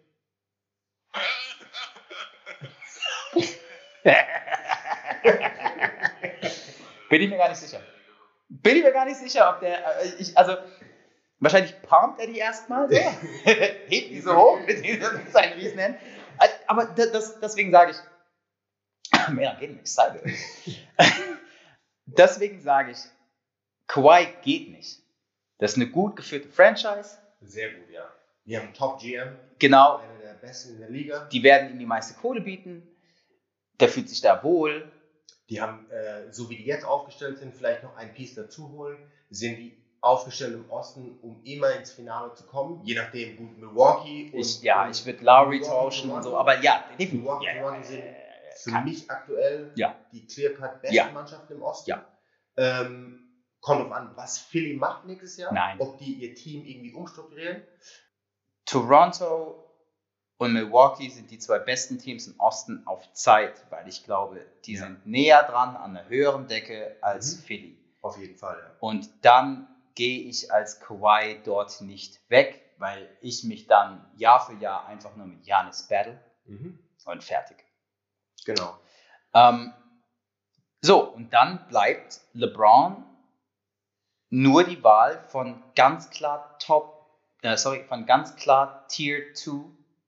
Bin 7.09 7.23
ich 7.23 7.31
mir 7.31 7.37
gar 7.39 7.49
nicht 7.49 7.59
sicher. 7.59 7.81
Bin 8.49 8.77
ich 8.77 8.83
mir 8.83 8.93
gar 8.93 9.05
nicht 9.05 9.17
sicher, 9.19 9.51
ob 9.51 9.61
der. 9.61 9.79
äh, 10.03 10.09
Ich, 10.19 10.37
also, 10.37 10.57
wahrscheinlich 11.39 11.81
pumpt 11.83 12.21
er 12.21 12.27
die 12.27 12.39
erstmal 12.39 12.89
so. 12.89 12.97
Hebt 13.45 14.11
die 14.11 14.21
so 14.21 14.37
hoch 14.37 14.61
mit 14.67 14.79
seinen 15.33 15.53
Riesenhänden. 15.55 16.01
Äh, 16.41 16.49
Aber 16.67 16.87
das, 16.87 17.39
deswegen 17.41 17.71
sage 17.73 17.93
ich. 17.93 17.97
Man, 19.29 19.45
I'm 19.57 19.79
excited. 19.79 20.23
deswegen 22.07 22.61
sage 22.61 22.93
ich, 22.93 22.99
Kawhi 23.87 24.27
geht 24.43 24.71
nicht. 24.71 25.01
Das 25.59 25.73
ist 25.73 25.77
eine 25.77 25.89
gut 25.91 26.17
geführte 26.17 26.49
Franchise. 26.49 27.19
Sehr 27.41 27.71
gut, 27.75 27.91
ja. 27.91 28.09
Die 28.47 28.57
haben 28.57 28.67
einen 28.67 28.75
Top-GM, 28.75 29.37
Genau, 29.59 29.97
einer 29.99 30.19
der 30.19 30.35
besten 30.35 30.75
in 30.75 30.81
der 30.81 30.89
Liga. 30.91 31.29
die 31.31 31.43
werden 31.43 31.71
ihm 31.71 31.79
die 31.79 31.87
meiste 31.87 32.15
Kohle 32.19 32.41
bieten. 32.41 32.83
Der 33.79 33.89
fühlt 33.89 34.09
sich 34.09 34.21
da 34.21 34.43
wohl. 34.43 34.91
Die 35.51 35.61
haben, 35.61 35.91
äh, 35.91 36.33
so 36.33 36.49
wie 36.49 36.57
die 36.57 36.65
jetzt 36.65 36.85
aufgestellt 36.85 37.39
sind, 37.39 37.55
vielleicht 37.55 37.83
noch 37.83 37.97
ein 37.97 38.15
Piece 38.15 38.35
dazu 38.35 38.71
holen. 38.71 38.99
Sind 39.31 39.57
die 39.59 39.77
aufgestellt 40.01 40.55
im 40.55 40.71
Osten, 40.71 41.19
um 41.23 41.43
immer 41.45 41.73
ins 41.75 41.91
Finale 41.91 42.33
zu 42.35 42.45
kommen? 42.47 42.81
Je 42.85 42.95
nachdem, 42.95 43.37
gut, 43.37 43.59
Milwaukee 43.59 44.31
und. 44.33 44.39
Ich, 44.41 44.63
ja, 44.63 44.85
und 44.85 44.91
ich 44.93 45.05
würde 45.05 45.23
Lowry 45.25 45.61
tauschen 45.61 46.11
und 46.11 46.23
so, 46.23 46.37
aber 46.39 46.61
ja, 46.63 46.85
definitiv. 46.93 47.13
Milwaukee, 47.21 47.47
Ja, 47.47 47.55
ja, 47.77 47.83
sind 47.83 48.03
Für 48.63 48.71
kann- 48.71 48.85
mich 48.85 49.11
aktuell 49.11 49.73
Ja. 49.77 49.97
die 50.13 50.27
clear-cut 50.27 50.83
beste 50.83 50.97
Ja. 50.97 51.11
Mannschaft 51.11 51.51
im 51.51 51.63
Osten. 51.63 51.91
Ja. 51.91 52.05
Ähm, 52.57 53.27
kommt 53.61 53.83
drauf 53.83 53.93
an, 53.93 54.17
was 54.17 54.39
Philly 54.39 54.77
macht 54.77 55.05
nächstes 55.07 55.37
Jahr. 55.37 55.53
Nein. 55.53 55.79
Ob 55.81 55.99
die 55.99 56.15
ihr 56.15 56.35
Team 56.35 56.65
irgendwie 56.65 56.93
umstrukturieren. 56.95 57.63
Toronto 58.67 59.67
und 60.39 60.53
Milwaukee 60.53 61.09
sind 61.09 61.31
die 61.31 61.39
zwei 61.39 61.59
besten 61.59 61.99
Teams 61.99 62.27
im 62.27 62.39
Osten 62.41 62.87
auf 62.87 63.13
Zeit, 63.13 63.65
weil 63.71 63.89
ich 63.89 64.05
glaube, 64.05 64.45
die 64.65 64.75
Ja. 64.75 64.81
sind 64.85 65.07
näher 65.07 65.43
dran 65.45 65.77
an 65.77 65.97
einer 65.97 66.09
höheren 66.09 66.47
Decke 66.49 66.97
als 67.03 67.37
Mhm. 67.37 67.41
Philly. 67.43 67.77
Auf 68.03 68.17
jeden 68.19 68.37
Fall, 68.37 68.57
ja. 68.59 68.77
Und 68.81 69.11
dann 69.23 69.69
gehe 69.95 70.23
ich 70.23 70.51
als 70.53 70.81
Kawhi 70.81 71.41
dort 71.45 71.81
nicht 71.83 72.21
weg, 72.31 72.63
weil 72.79 73.07
ich 73.21 73.45
mich 73.45 73.67
dann 73.67 74.11
Jahr 74.17 74.45
für 74.47 74.55
Jahr 74.55 74.87
einfach 74.87 75.15
nur 75.17 75.27
mit 75.27 75.45
Janis 75.47 75.87
battle 75.89 76.19
Mhm. 76.47 76.79
und 77.05 77.23
fertig. 77.25 77.59
Genau. 78.45 78.79
Ähm, 79.35 79.73
so, 80.83 81.05
und 81.05 81.33
dann 81.33 81.67
bleibt 81.69 82.21
LeBron 82.33 83.05
nur 84.31 84.65
die 84.65 84.83
Wahl 84.83 85.23
von 85.29 85.63
ganz 85.75 86.11
klar 86.11 86.59
Top, 86.59 87.07
äh, 87.43 87.57
sorry, 87.57 87.85
von 87.85 88.07
ganz 88.07 88.37
klar 88.37 88.87
Tier 88.89 89.35
2 89.35 89.65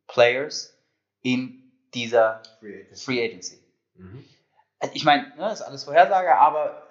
Players 0.07 0.79
in 1.23 1.73
dieser 1.95 2.43
Free 2.61 2.83
Agency. 2.83 3.05
Free 3.05 3.25
Agency. 3.25 3.63
Mhm. 3.95 4.25
Also 4.79 4.95
Ich 4.95 5.05
meine, 5.05 5.35
ne, 5.37 5.53
ist 5.53 5.63
alles 5.63 5.85
Vorhersage, 5.85 6.35
aber 6.37 6.83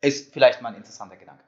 ist 0.00 0.32
vielleicht 0.32 0.60
mal 0.60 0.70
ein 0.70 0.76
interessanter 0.76 1.16
Gedanke. 1.16 1.44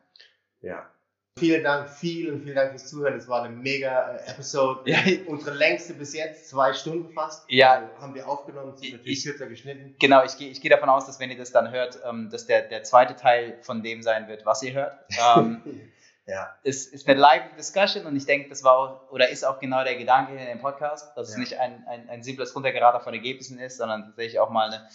Ja. 0.61 0.90
Vielen 1.37 1.64
Dank, 1.64 1.91
vielen, 1.91 2.43
vielen 2.43 2.55
Dank 2.55 2.70
fürs 2.70 2.87
Zuhören. 2.87 3.14
Es 3.16 3.26
war 3.26 3.43
eine 3.43 3.53
mega 3.57 4.12
äh, 4.12 4.30
Episode. 4.30 4.89
Ja. 4.89 4.99
Unsere 5.26 5.57
längste 5.57 5.93
bis 5.95 6.14
jetzt, 6.14 6.49
zwei 6.49 6.72
Stunden 6.72 7.12
fast. 7.12 7.45
Ja. 7.51 7.72
Also 7.72 7.89
haben 8.01 8.14
wir 8.14 8.28
aufgenommen, 8.28 8.76
sind 8.76 8.93
natürlich 8.93 9.18
Ich- 9.18 9.24
kürzer 9.24 9.49
geschnitten. 9.49 9.97
Genau, 9.99 10.22
ich 10.24 10.39
gehe 10.39 10.49
ich 10.49 10.61
gehe 10.61 10.70
davon 10.70 10.89
aus, 10.89 11.07
dass 11.07 11.18
wenn 11.18 11.32
ihr 11.32 11.37
das 11.37 11.51
dann 11.51 11.72
hört, 11.72 11.99
ähm, 12.09 12.30
dass 12.30 12.47
der, 12.47 12.62
der 12.68 12.85
zweite 12.85 13.16
Teil 13.16 13.59
von 13.62 13.82
dem 13.82 14.01
sein 14.05 14.28
wird, 14.28 14.47
was 14.47 14.62
ihr 14.62 14.74
hört. 14.74 14.97
Ähm, 15.37 15.62
Ja. 16.26 16.57
es 16.62 16.87
ist 16.87 17.07
eine 17.07 17.20
lively 17.20 17.55
Discussion 17.59 18.07
und 18.07 18.16
ich 18.16 18.24
denke, 18.24 18.49
das 18.49 18.64
war 18.64 18.78
auch, 18.78 19.11
oder 19.12 19.28
ist 19.28 19.45
auch 19.45 19.59
genau 19.61 19.85
der 19.85 19.97
Gedanke 19.97 20.32
in 20.35 20.47
dem 20.47 20.59
Podcast, 20.61 21.14
dass 21.18 21.28
es 21.28 21.35
Ja. 21.35 21.41
nicht 21.41 21.59
ein, 21.59 21.85
ein, 21.87 22.09
ein 22.09 22.22
simples 22.22 22.55
Runtergerater 22.57 23.01
von 23.01 23.12
Ergebnissen 23.12 23.59
ist, 23.59 23.76
sondern 23.76 24.05
tatsächlich 24.05 24.39
auch 24.39 24.49
mal 24.49 24.68
eine, 24.72 24.89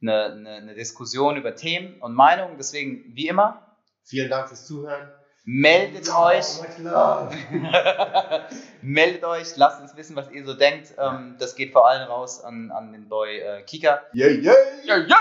eine, 0.00 0.24
eine, 0.32 0.50
eine 0.58 0.74
Diskussion 0.74 1.36
über 1.38 1.56
Themen 1.56 2.00
und 2.02 2.14
Meinungen. 2.14 2.56
Deswegen, 2.58 3.16
wie 3.16 3.26
immer, 3.28 3.62
Vielen 4.04 4.30
Dank 4.30 4.46
fürs 4.46 4.64
Zuhören. 4.66 5.10
Meldet 5.46 6.10
euch. 6.14 6.60
meldet 8.82 9.24
euch, 9.24 9.56
lasst 9.56 9.80
uns 9.80 9.96
wissen, 9.96 10.16
was 10.16 10.30
ihr 10.30 10.44
so 10.44 10.52
denkt. 10.52 10.92
Ähm, 10.98 11.36
das 11.38 11.54
geht 11.54 11.72
vor 11.72 11.88
allem 11.88 12.08
raus 12.08 12.44
an, 12.44 12.70
an 12.70 12.92
den 12.92 13.08
Boy 13.08 13.38
äh, 13.38 13.62
Kika. 13.62 14.02
Yeah, 14.12 14.28
yeah. 14.28 14.54
Yeah, 14.84 14.98
yeah. 14.98 15.16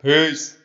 Peace. 0.00 0.58